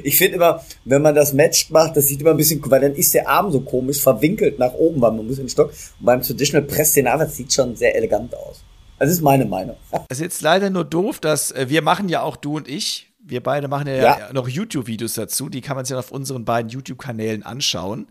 [0.05, 2.95] Ich finde immer, wenn man das Match macht, das sieht immer ein bisschen, weil dann
[2.95, 5.71] ist der Arm so komisch verwinkelt nach oben, weil man muss im Stock.
[5.99, 8.63] Und beim Traditional presst den an, das sieht schon sehr elegant aus.
[9.03, 9.77] Das ist meine Meinung.
[10.09, 13.13] Es ist jetzt leider nur doof, dass äh, wir machen ja auch du und ich,
[13.19, 14.33] wir beide machen ja, Ja.
[14.33, 18.07] noch YouTube-Videos dazu, die kann man sich dann auf unseren beiden YouTube-Kanälen anschauen.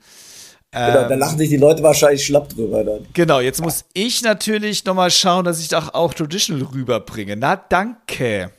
[0.73, 3.07] Genau, da lachen sich die Leute wahrscheinlich schlapp drüber dann.
[3.13, 7.37] Genau, jetzt muss ich natürlich noch mal schauen, dass ich doch auch Traditional rüberbringe.
[7.37, 8.51] Na, danke.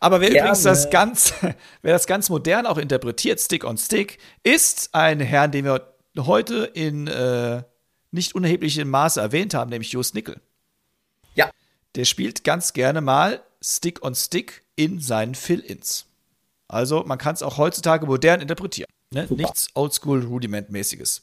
[0.00, 0.40] Aber wer Gerne.
[0.48, 1.34] übrigens das ganz,
[1.82, 5.82] wer das ganz modern auch interpretiert, Stick on Stick, ist ein Herr, den wir
[6.16, 7.62] heute in äh,
[8.10, 10.40] nicht unerheblichem Maße erwähnt haben, nämlich Jost Nickel.
[11.98, 16.06] Der spielt ganz gerne mal Stick on Stick in seinen Fill-Ins.
[16.68, 18.88] Also man kann es auch heutzutage modern interpretieren.
[19.12, 19.26] Ne?
[19.30, 21.22] Nichts Oldschool-Rudiment-mäßiges.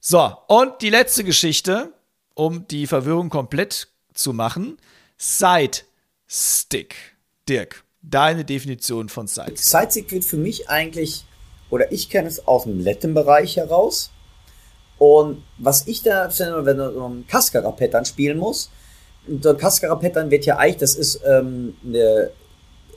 [0.00, 1.92] So, und die letzte Geschichte,
[2.32, 4.78] um die Verwirrung komplett zu machen.
[5.18, 6.94] Side-Stick.
[7.46, 9.58] Dirk, deine Definition von Side-Stick.
[9.58, 11.26] Sidestick wird für mich eigentlich,
[11.68, 14.10] oder ich kenne es aus dem Letten-Bereich heraus.
[14.96, 18.70] Und was ich da, wenn du so ein Kaskara-Pattern spielen muss,
[19.40, 22.30] so ein Kaskara-Pattern wird ja eigentlich, das ist ähm, eine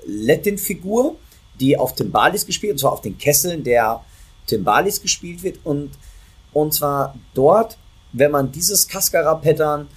[0.06, 1.16] Latin-Figur,
[1.60, 4.04] die auf Timbalis gespielt, und zwar auf den Kesseln der
[4.46, 5.60] Timbalis gespielt wird.
[5.64, 5.92] Und,
[6.54, 7.78] und zwar dort,
[8.14, 9.88] wenn man dieses Kaskara-Pattern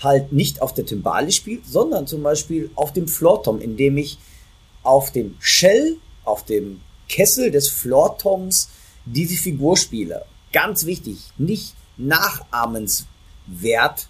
[0.00, 4.18] halt nicht auf der Timbali spielt, sondern zum Beispiel auf dem Floortom, indem ich
[4.82, 8.68] auf dem Shell, auf dem Kessel des Floortoms
[9.04, 10.24] diese Figur spiele.
[10.52, 14.06] Ganz wichtig, nicht nachahmenswert,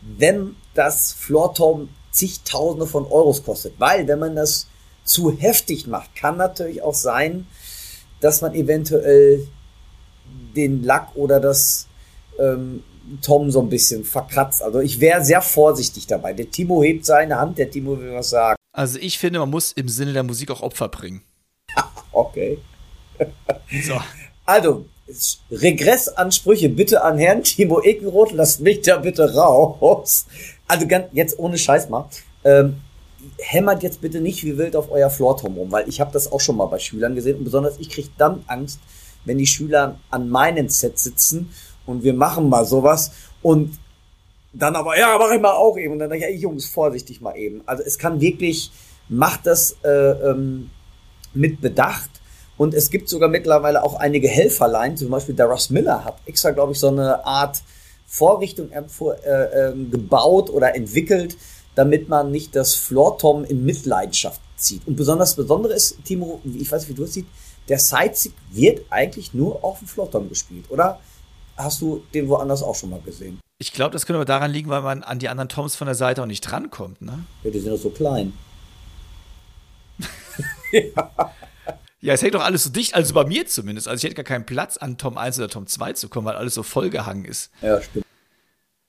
[0.00, 3.74] wenn das Floortom zigtausende von Euros kostet.
[3.78, 4.66] Weil wenn man das
[5.04, 7.46] zu heftig macht, kann natürlich auch sein,
[8.20, 9.46] dass man eventuell
[10.56, 11.86] den Lack oder das
[12.38, 12.82] ähm,
[13.22, 14.62] Tom so ein bisschen verkratzt.
[14.62, 16.32] Also ich wäre sehr vorsichtig dabei.
[16.32, 18.56] Der Timo hebt seine Hand, der Timo will was sagen.
[18.72, 21.22] Also ich finde, man muss im Sinne der Musik auch Opfer bringen.
[22.12, 22.56] Okay.
[23.86, 24.00] So.
[24.46, 24.86] Also,
[25.50, 30.26] Regressansprüche bitte an Herrn Timo Ekenroth, lasst mich da bitte raus.
[30.68, 32.08] Also ganz, jetzt ohne Scheiß mal.
[32.44, 32.76] Ähm,
[33.38, 36.40] hämmert jetzt bitte nicht wie wild auf euer Floortom rum, weil ich habe das auch
[36.40, 38.78] schon mal bei Schülern gesehen und besonders ich kriege dann Angst,
[39.24, 41.50] wenn die Schüler an meinen Set sitzen
[41.86, 43.12] und wir machen mal sowas
[43.42, 43.78] und
[44.52, 45.92] dann aber, ja, mach ich mal auch eben.
[45.92, 47.62] Und dann denke ich, ja, Jungs, vorsichtig mal eben.
[47.66, 48.70] Also es kann wirklich,
[49.08, 50.70] macht das äh, ähm,
[51.34, 52.10] mit Bedacht.
[52.56, 56.52] Und es gibt sogar mittlerweile auch einige Helferlein, zum Beispiel der Russ Miller hat extra,
[56.52, 57.62] glaube ich, so eine Art
[58.06, 61.36] Vorrichtung äh, äh, gebaut oder entwickelt,
[61.74, 64.86] damit man nicht das Floor-Tom in Mitleidenschaft zieht.
[64.86, 67.26] Und besonders Besondere ist, Timo, ich weiß nicht, wie du es siehst,
[67.68, 71.00] der Sidestick wird eigentlich nur auf dem Floor-Tom gespielt, oder?
[71.56, 73.40] Hast du den woanders auch schon mal gesehen?
[73.58, 75.94] Ich glaube, das könnte aber daran liegen, weil man an die anderen Toms von der
[75.94, 77.24] Seite auch nicht drankommt, ne?
[77.42, 78.34] Ja, die sind doch so klein.
[80.72, 81.32] Ja,
[82.14, 83.88] es hängt doch alles so dicht, also bei mir zumindest.
[83.88, 86.36] Also ich hätte gar keinen Platz, an Tom 1 oder Tom 2 zu kommen, weil
[86.36, 87.50] alles so vollgehangen ist.
[87.62, 88.04] Ja, stimmt.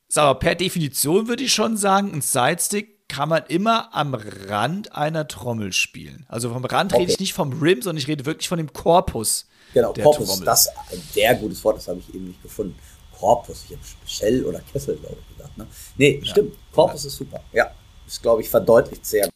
[0.08, 4.94] Ist aber per Definition würde ich schon sagen, ein Sidestick kann man immer am Rand
[4.94, 6.26] einer Trommel spielen.
[6.30, 7.24] Also vom Rand rede ich Okay.
[7.24, 9.48] nicht vom Rim, sondern ich rede wirklich von dem Korpus.
[9.74, 10.46] Genau, der Korpus, Trommel.
[10.46, 12.78] das ein sehr gutes Wort, das habe ich eben nicht gefunden.
[13.18, 15.58] Korpus, ich habe Shell oder Kessel, glaube ich, gesagt.
[15.58, 15.68] Ne?
[15.98, 16.56] Nee, stimmt.
[16.72, 17.42] Korpus ist super.
[17.54, 17.72] Ja,
[18.06, 19.30] ist, glaube ich, verdeutlicht sehr.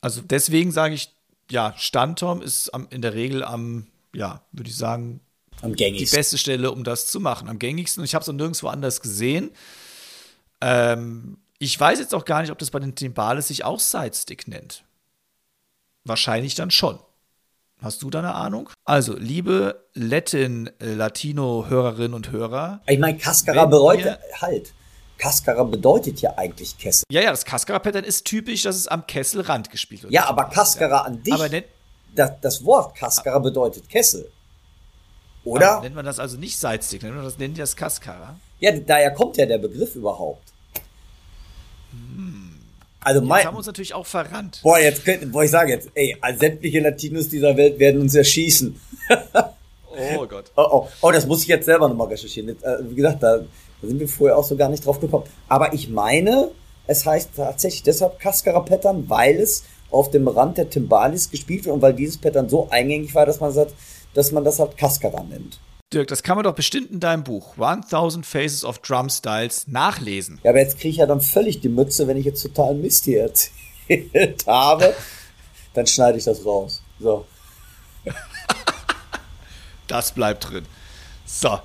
[0.00, 1.14] Also deswegen sage ich,
[1.52, 5.20] ja, Standtom ist am, in der Regel am, ja, würde ich sagen,
[5.60, 6.16] Am die gängigsten.
[6.16, 7.48] beste Stelle, um das zu machen.
[7.48, 8.02] Am gängigsten.
[8.04, 9.50] Ich habe es noch nirgendwo anders gesehen.
[10.60, 14.48] Ähm, ich weiß jetzt auch gar nicht, ob das bei den Timbales sich auch Sidestick
[14.48, 14.84] nennt.
[16.04, 16.98] Wahrscheinlich dann schon.
[17.80, 18.70] Hast du da eine Ahnung?
[18.84, 22.80] Also, liebe Latin-Latino-Hörerinnen und Hörer.
[22.86, 24.72] Ich meine, Cascara bedeutet, halt,
[25.22, 27.04] Cascara bedeutet ja eigentlich Kessel.
[27.08, 30.12] Ja, ja, das Cascara-Pattern ist typisch, dass es am Kesselrand gespielt wird.
[30.12, 31.66] Ja, aber Cascara an dich, Aber nennt,
[32.12, 34.28] das, das Wort Cascara bedeutet Kessel.
[35.44, 35.80] Oder?
[35.80, 38.34] nennt man das also nicht Sidestick, nennt man das, nennt das Cascara?
[38.58, 40.42] Ja, daher kommt ja der Begriff überhaupt.
[42.98, 44.58] Also Jetzt mein, haben wir uns natürlich auch verrannt.
[44.64, 48.80] boah, jetzt könnte, boah, ich sage jetzt, ey, sämtliche Latinos dieser Welt werden uns erschießen.
[50.18, 50.50] Oh Gott.
[50.56, 52.60] Oh, oh, oh, das muss ich jetzt selber nochmal recherchieren.
[52.62, 53.40] Äh, wie gesagt, da,
[53.82, 55.24] da sind wir vorher auch so gar nicht drauf gekommen.
[55.48, 56.50] Aber ich meine,
[56.86, 61.82] es heißt tatsächlich deshalb Cascara-Pattern, weil es auf dem Rand der Timbalis gespielt wird und
[61.82, 63.74] weil dieses Pattern so eingängig war, dass man sagt,
[64.14, 65.58] dass man das halt Cascara nennt.
[65.92, 70.40] Dirk, das kann man doch bestimmt in deinem Buch 1000 Faces of Drum Styles nachlesen.
[70.42, 73.04] Ja, aber jetzt kriege ich ja dann völlig die Mütze, wenn ich jetzt total Mist
[73.04, 74.94] hier erzählt habe.
[75.74, 76.82] Dann schneide ich das raus.
[76.98, 77.26] So.
[79.86, 80.64] Das bleibt drin.
[81.26, 81.58] So.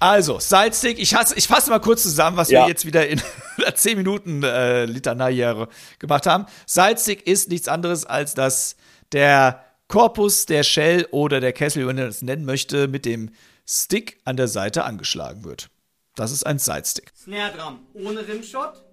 [0.00, 2.62] Also, Sidestick, ich, hasse, ich fasse mal kurz zusammen, was Ja.
[2.62, 3.20] wir jetzt wieder in
[3.58, 5.68] einer 10 Minuten äh, Litanei hier
[5.98, 6.46] gemacht haben.
[6.66, 8.76] Sidestick ist nichts anderes, als dass
[9.12, 13.30] der Korpus, der Shell oder der Kessel, wie man das nennen möchte, mit dem
[13.66, 15.68] Stick an der Seite angeschlagen wird.
[16.14, 17.10] Das ist ein Sidestick.
[17.16, 18.84] Snare Drum ohne Rimshot.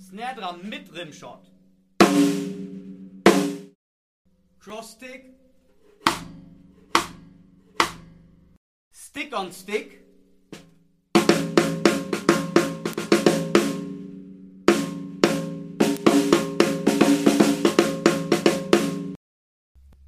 [0.00, 1.42] Snare Drum mit Rimshot.
[4.64, 5.26] Crossstick.
[8.90, 10.00] Stick on Stick.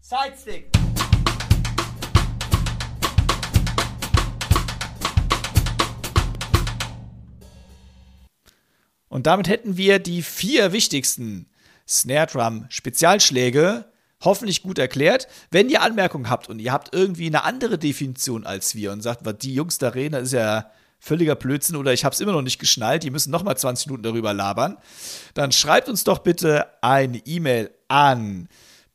[0.01, 0.71] Sidestick.
[9.11, 11.51] Und damit hätten wir die vier wichtigsten
[11.87, 15.29] Snare Drum Spezialschläge hoffentlich gut erklärt.
[15.51, 19.25] Wenn ihr Anmerkungen habt und ihr habt irgendwie eine andere Definition als wir und sagt,
[19.25, 22.33] was die Jungs da reden, das ist ja völliger Blödsinn oder ich habe es immer
[22.33, 24.77] noch nicht geschnallt, die müssen noch mal 20 Minuten darüber labern,
[25.35, 28.49] dann schreibt uns doch bitte eine E-Mail an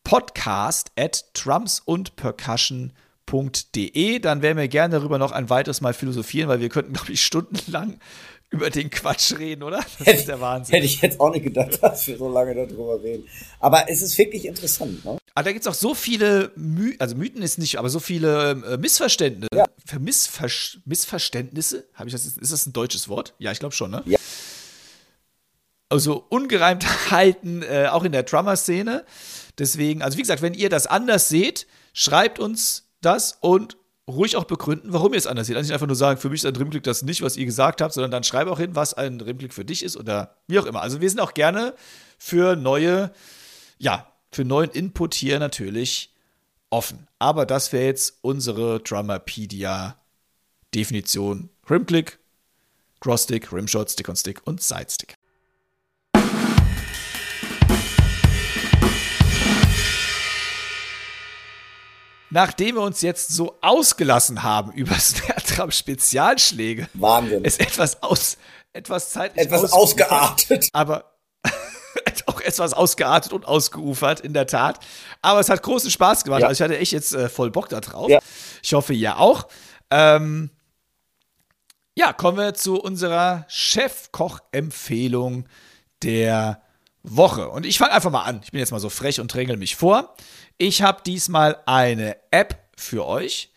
[0.03, 4.19] podcast at trumpsundpercussion.de.
[4.19, 7.23] Dann werden wir gerne darüber noch ein weiteres Mal philosophieren, weil wir könnten, glaube ich,
[7.23, 7.99] stundenlang
[8.51, 9.83] über den Quatsch reden, oder?
[9.99, 10.75] Das ist der Wahnsinn.
[10.75, 13.27] Hätte ich jetzt auch nicht gedacht, dass wir so lange darüber reden.
[13.59, 15.17] Aber es ist wirklich interessant, ne?
[15.33, 18.51] Aber da gibt es auch so viele, My also Mythen ist nicht, aber so viele
[18.51, 19.47] äh, Missverständnisse.
[19.55, 19.65] Ja.
[19.97, 20.47] Missver
[20.83, 21.87] Missverständnisse?
[21.93, 23.33] Habe ich das, ist das ein deutsches Wort?
[23.39, 24.03] Ja, ich glaube schon, ne?
[24.05, 24.19] Ja.
[25.87, 29.05] Also Ungereimtheiten, äh, auch in der Drummer-Szene.
[29.57, 33.77] Deswegen, also wie gesagt, wenn ihr das anders seht, schreibt uns das und
[34.09, 35.55] ruhig auch begründen, warum ihr es anders seht.
[35.55, 37.81] Also nicht einfach nur sagen, für mich ist ein Drumclick das nicht, was ihr gesagt
[37.81, 40.65] habt, sondern dann schreibe auch hin, was ein Drumclick für dich ist oder wie auch
[40.65, 40.81] immer.
[40.81, 41.73] Also wir sind auch gerne
[42.17, 43.11] für neue,
[43.77, 46.13] ja, für neuen Input hier natürlich
[46.69, 47.07] offen.
[47.19, 51.49] Aber das wäre jetzt unsere Drummerpedia-Definition.
[51.69, 52.17] Rimclick,
[52.99, 55.13] Crossstick, Rimshot, Stick-on-Stick und Sidestick.
[62.31, 67.43] Nachdem wir uns jetzt so ausgelassen haben über Snare-Drum-Spezialschläge, Wahnsinn.
[67.43, 68.37] ist etwas aus,
[68.73, 70.69] etwas zeitlich Etwas ausgeartet.
[70.73, 71.11] aber
[72.27, 74.79] auch etwas ausgeartet und ausgeufert, in der Tat.
[75.21, 76.41] Aber es hat großen Spaß gemacht.
[76.41, 76.47] Ja.
[76.47, 78.09] Also ich hatte echt jetzt äh, voll Bock da drauf.
[78.09, 78.19] Ja.
[78.63, 79.47] Ich hoffe, ihr auch.
[79.89, 80.49] Ähm,
[81.95, 85.47] ja, kommen wir zu unserer Chefkoch-Empfehlung
[86.03, 86.61] der
[87.03, 87.49] Woche.
[87.49, 88.41] Und ich fange einfach mal an.
[88.43, 90.15] Ich bin jetzt mal so frech und drängel mich vor.
[90.57, 93.51] Ich habe diesmal eine App für euch.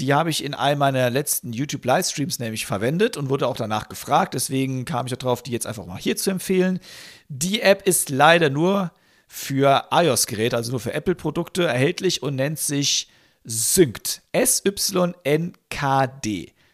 [0.00, 4.34] Die habe ich in einem meiner letzten YouTube-Livestreams nämlich verwendet und wurde auch danach gefragt.
[4.34, 6.80] Deswegen kam ich darauf, die jetzt einfach mal hier zu empfehlen.
[7.28, 8.90] Die App ist leider nur
[9.28, 13.08] für iOS-Geräte, also nur für Apple-Produkte erhältlich und nennt sich
[13.44, 14.22] Synct.
[14.32, 15.12] S-Y-N-K-D.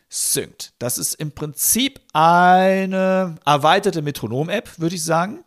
[0.09, 0.72] Synct.
[0.78, 5.44] Das ist im Prinzip eine erweiterte Metronom-App, würde ich sagen.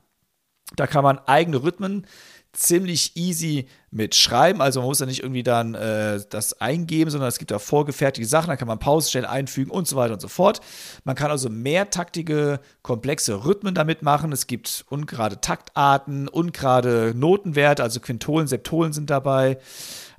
[0.75, 2.05] Da kann man eigene Rhythmen
[2.53, 4.61] ziemlich easy mitschreiben.
[4.61, 8.29] Also man muss ja nicht irgendwie dann äh, das eingeben, sondern es gibt da vorgefertigte
[8.29, 10.61] Sachen, da kann man Pausenstellen einfügen und so weiter und so fort.
[11.03, 14.31] Man kann also mehrtaktige, komplexe Rhythmen damit machen.
[14.31, 19.57] Es gibt ungerade Taktarten, ungerade Notenwerte, also Quintolen, Septolen sind dabei.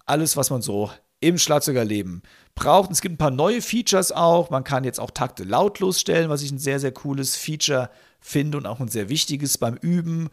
[0.05, 0.91] Alles, was man so
[1.21, 2.23] im Schlagzeugerleben
[2.55, 2.91] braucht.
[2.91, 4.51] Es gibt ein paar neue Features auch.
[4.51, 7.91] Man kann jetzt auch Takte lautlos stellen, was ich ein sehr, sehr cooles Feature
[8.25, 10.31] finde und auch ein sehr wichtiges beim Üben.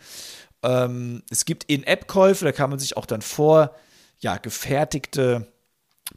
[0.63, 3.75] Ähm, es gibt In-App-Käufe, da kann man sich auch dann vor
[4.19, 5.51] ja, gefertigte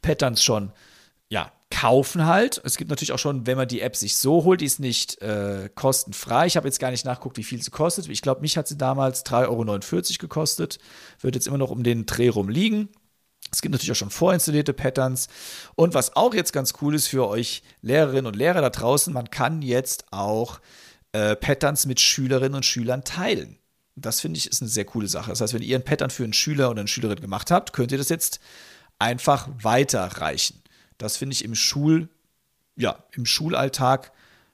[0.00, 0.72] Patterns schon
[1.28, 2.60] ja, kaufen halt.
[2.64, 5.20] Es gibt natürlich auch schon, wenn man die App sich so holt, die ist nicht
[5.20, 6.46] äh, kostenfrei.
[6.46, 8.08] Ich habe jetzt gar nicht nachguckt, wie viel sie kostet.
[8.08, 10.78] Ich glaube, mich hat sie damals 3,49 Euro gekostet.
[11.20, 12.88] Wird jetzt immer noch um den Dreh rum liegen.
[13.50, 15.26] Es gibt natürlich auch schon vorinstallierte Patterns.
[15.74, 19.30] Und was auch jetzt ganz cool ist für euch Lehrerinnen und Lehrer da draußen, man
[19.30, 20.60] kann jetzt auch
[21.14, 23.56] äh, Patterns mit Schülerinnen und Schülern teilen.
[23.94, 25.30] Das finde ich ist eine sehr coole Sache.
[25.30, 27.92] Das heißt, wenn ihr ein Pattern für einen Schüler oder eine Schülerin gemacht habt, könnt
[27.92, 28.40] ihr das jetzt
[28.98, 30.60] einfach weiterreichen.
[30.98, 32.08] Das finde ich im Schul,
[32.74, 34.10] ja, im Schulalltag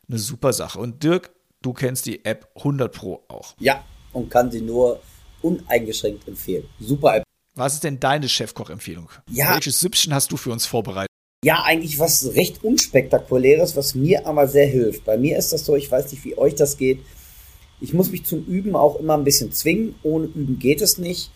[0.06, 0.78] eine super Sache.
[0.78, 1.30] Und Dirk,
[1.62, 3.54] du kennst die App 100 Pro auch.
[3.58, 3.82] Ja,
[4.12, 5.00] und kann sie nur
[5.40, 6.68] uneingeschränkt empfehlen.
[6.78, 7.24] Super App.
[7.54, 9.08] Was ist denn deine Chefkoch-Empfehlung?
[9.30, 9.54] Ja.
[9.54, 11.09] Welches Süppchen hast du für uns vorbereitet?
[11.42, 15.06] Ja, eigentlich was recht unspektakuläres, was mir aber sehr hilft.
[15.06, 17.00] Bei mir ist das so, ich weiß nicht, wie euch das geht.
[17.80, 19.94] Ich muss mich zum Üben auch immer ein bisschen zwingen.
[20.02, 21.30] Ohne Üben geht es nicht.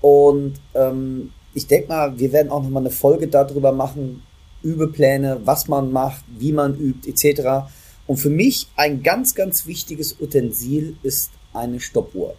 [0.00, 4.24] Und ähm, ich denke mal, wir werden auch nochmal eine Folge darüber machen.
[4.64, 7.70] Übepläne, was man macht, wie man übt, etc.
[8.08, 12.34] Und für mich ein ganz, ganz wichtiges Utensil ist eine Stoppuhr.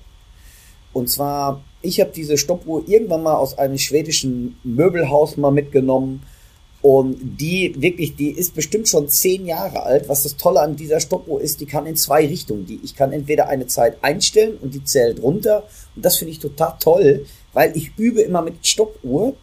[0.91, 6.21] Und zwar, ich habe diese Stoppuhr irgendwann mal aus einem schwedischen Möbelhaus mal mitgenommen.
[6.89, 10.07] Und die wirklich, die ist bestimmt schon zehn Jahre alt.
[10.07, 12.65] Was das Tolle an dieser Stoppuhr ist, die kann in zwei Richtungen.
[12.65, 15.63] Die, ich kann entweder eine Zeit einstellen und die zählt runter.
[15.97, 19.33] Und das finde ich total toll, weil ich übe immer mit Stoppuhr,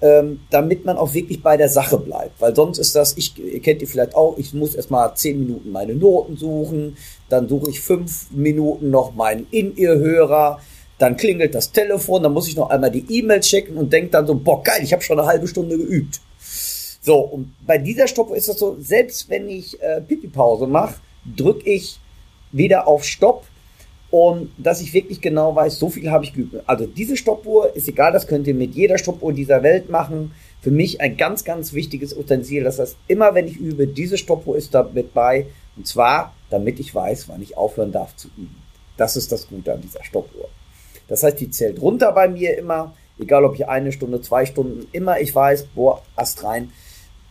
[0.00, 2.40] ähm, damit man auch wirklich bei der Sache bleibt.
[2.40, 5.70] Weil sonst ist das, ich, ihr kennt die vielleicht auch, ich muss erstmal zehn Minuten
[5.70, 6.96] meine Noten suchen,
[7.28, 10.58] dann suche ich fünf Minuten noch meinen In-Ear-Hörer,
[10.96, 14.26] dann klingelt das Telefon, dann muss ich noch einmal die E-Mail checken und denke dann
[14.26, 16.22] so, boah, geil, ich habe schon eine halbe Stunde geübt.
[17.00, 20.96] So, und bei dieser Stoppuhr ist das so, selbst wenn ich äh, Pipi-Pause mache,
[21.36, 21.98] drücke ich
[22.52, 23.44] wieder auf Stopp
[24.10, 26.62] und dass ich wirklich genau weiß, so viel habe ich geübt.
[26.66, 30.32] Also diese Stoppuhr ist egal, das könnt ihr mit jeder Stoppuhr dieser Welt machen.
[30.60, 32.64] Für mich ein ganz, ganz wichtiges Utensil.
[32.64, 35.46] Das heißt, immer wenn ich übe, diese Stoppuhr ist damit bei
[35.76, 38.56] Und zwar, damit ich weiß, wann ich aufhören darf zu üben.
[38.96, 40.48] Das ist das Gute an dieser Stoppuhr.
[41.06, 44.88] Das heißt, die zählt runter bei mir immer, egal ob ich eine Stunde, zwei Stunden,
[44.92, 46.72] immer ich weiß, boah, Ast rein,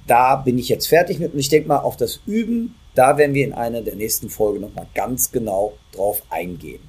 [0.07, 1.33] da bin ich jetzt fertig mit.
[1.33, 4.61] Und ich denke mal, auf das Üben, da werden wir in einer der nächsten Folgen
[4.61, 6.81] nochmal ganz genau drauf eingehen.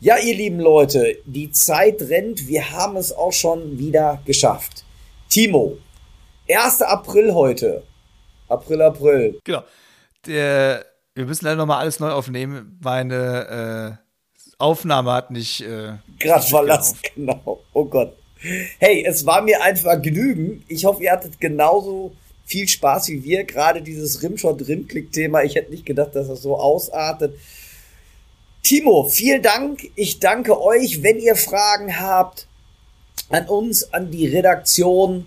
[0.00, 2.48] Ja, ihr lieben Leute, die Zeit rennt.
[2.48, 4.84] Wir haben es auch schon wieder geschafft.
[5.30, 5.78] Timo,
[6.48, 6.82] 1.
[6.82, 7.82] April heute.
[8.48, 9.40] April, April.
[9.44, 9.62] Genau.
[10.26, 10.84] Der,
[11.14, 12.78] wir müssen leider nochmal alles neu aufnehmen.
[12.82, 15.62] Meine äh, Aufnahme hat nicht.
[15.62, 17.60] Äh, Gerade verlassen, genau.
[17.72, 18.16] Oh Gott.
[18.78, 20.62] Hey, es war mir ein Vergnügen.
[20.68, 22.12] Ich hoffe, ihr hattet genauso
[22.46, 23.44] viel Spaß wie wir.
[23.44, 25.42] Gerade dieses Rimshot-Rimklick-Thema.
[25.42, 27.38] Ich hätte nicht gedacht, dass das so ausartet.
[28.62, 29.90] Timo, vielen Dank.
[29.96, 31.02] Ich danke euch.
[31.02, 32.46] Wenn ihr Fragen habt
[33.28, 35.26] an uns, an die Redaktion,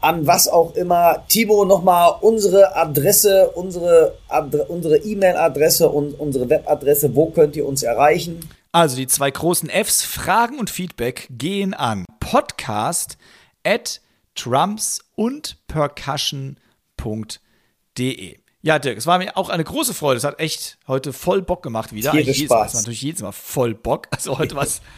[0.00, 1.24] an was auch immer.
[1.28, 7.14] Timo, nochmal unsere Adresse, unsere Adre unsere E-Mail-Adresse und unsere Webadresse.
[7.14, 8.48] Wo könnt ihr uns erreichen?
[8.70, 13.18] Also die zwei großen Fs, Fragen und Feedback, gehen an podcast
[13.64, 14.00] at
[14.38, 18.38] trumps und percussion.de.
[18.60, 20.18] Ja, Dirk, es war mir auch eine große Freude.
[20.18, 22.10] Es hat echt heute voll Bock gemacht wieder.
[22.10, 22.68] Tierisch jedes Mal, Spaß.
[22.68, 24.08] es war natürlich jedes Mal voll Bock.
[24.10, 24.80] Also heute was.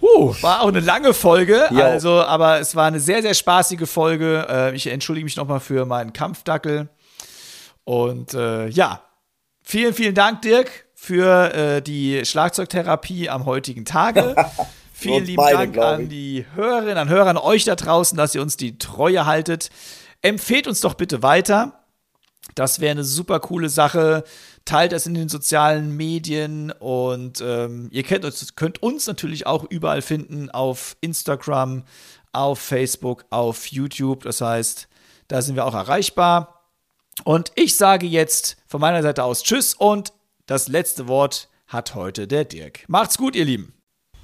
[0.00, 1.84] Uh, war auch eine lange Folge, Ja.
[1.84, 4.44] also, aber es war eine sehr, sehr spaßige Folge.
[4.50, 6.88] Äh, ich entschuldige mich nochmal für meinen Kampfdackel.
[7.84, 9.04] Und äh, ja,
[9.62, 14.34] vielen, vielen Dank, Dirk, für äh, die Schlagzeugtherapie am heutigen Tage.
[15.04, 18.42] vielen lieben beide, Dank an die Hörerinnen, an Hörer, an euch da draußen, dass ihr
[18.42, 19.70] uns die Treue haltet.
[20.22, 21.84] Empfehlt uns doch bitte weiter.
[22.54, 24.24] Das wäre eine super coole Sache.
[24.64, 29.64] Teilt das in den sozialen Medien und ähm, ihr könnt uns, könnt uns natürlich auch
[29.64, 31.84] überall finden auf Instagram,
[32.32, 34.24] auf Facebook, auf YouTube.
[34.24, 34.88] Das heißt,
[35.28, 36.70] da sind wir auch erreichbar.
[37.24, 40.12] Und ich sage jetzt von meiner Seite aus Tschüss und
[40.46, 42.84] das letzte Wort hat heute der Dirk.
[42.88, 43.74] Macht's gut, ihr Lieben.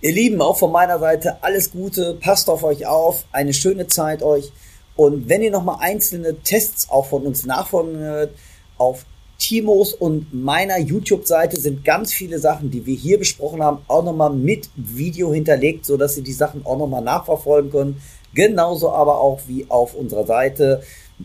[0.02, 4.22] Ihr Lieben, auch von meiner Seite alles Gute, passt auf euch auf, eine schöne Zeit
[4.22, 4.50] euch.
[4.96, 8.30] Und wenn ihr nochmal einzelne Tests auch von uns nachfolgen hört,
[8.78, 9.04] auf
[9.38, 14.30] Timos und meiner YouTube-Seite sind ganz viele Sachen, die wir hier besprochen haben, auch nochmal
[14.30, 17.98] mit Video hinterlegt, sodass ihr die Sachen auch nochmal nachverfolgen könnt.
[18.34, 20.82] Genauso aber auch wie auf unserer Seite,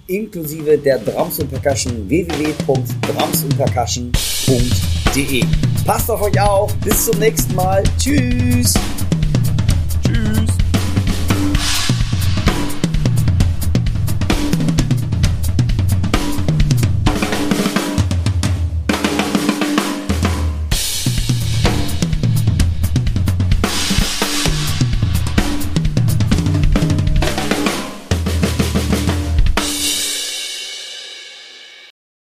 [0.08, 5.05] inklusive der Drums und Percussion www.drumsundpercussion.de.
[5.86, 7.82] Passt auf euch auf, bis zum nächsten Mal.
[7.98, 8.74] Tschüss!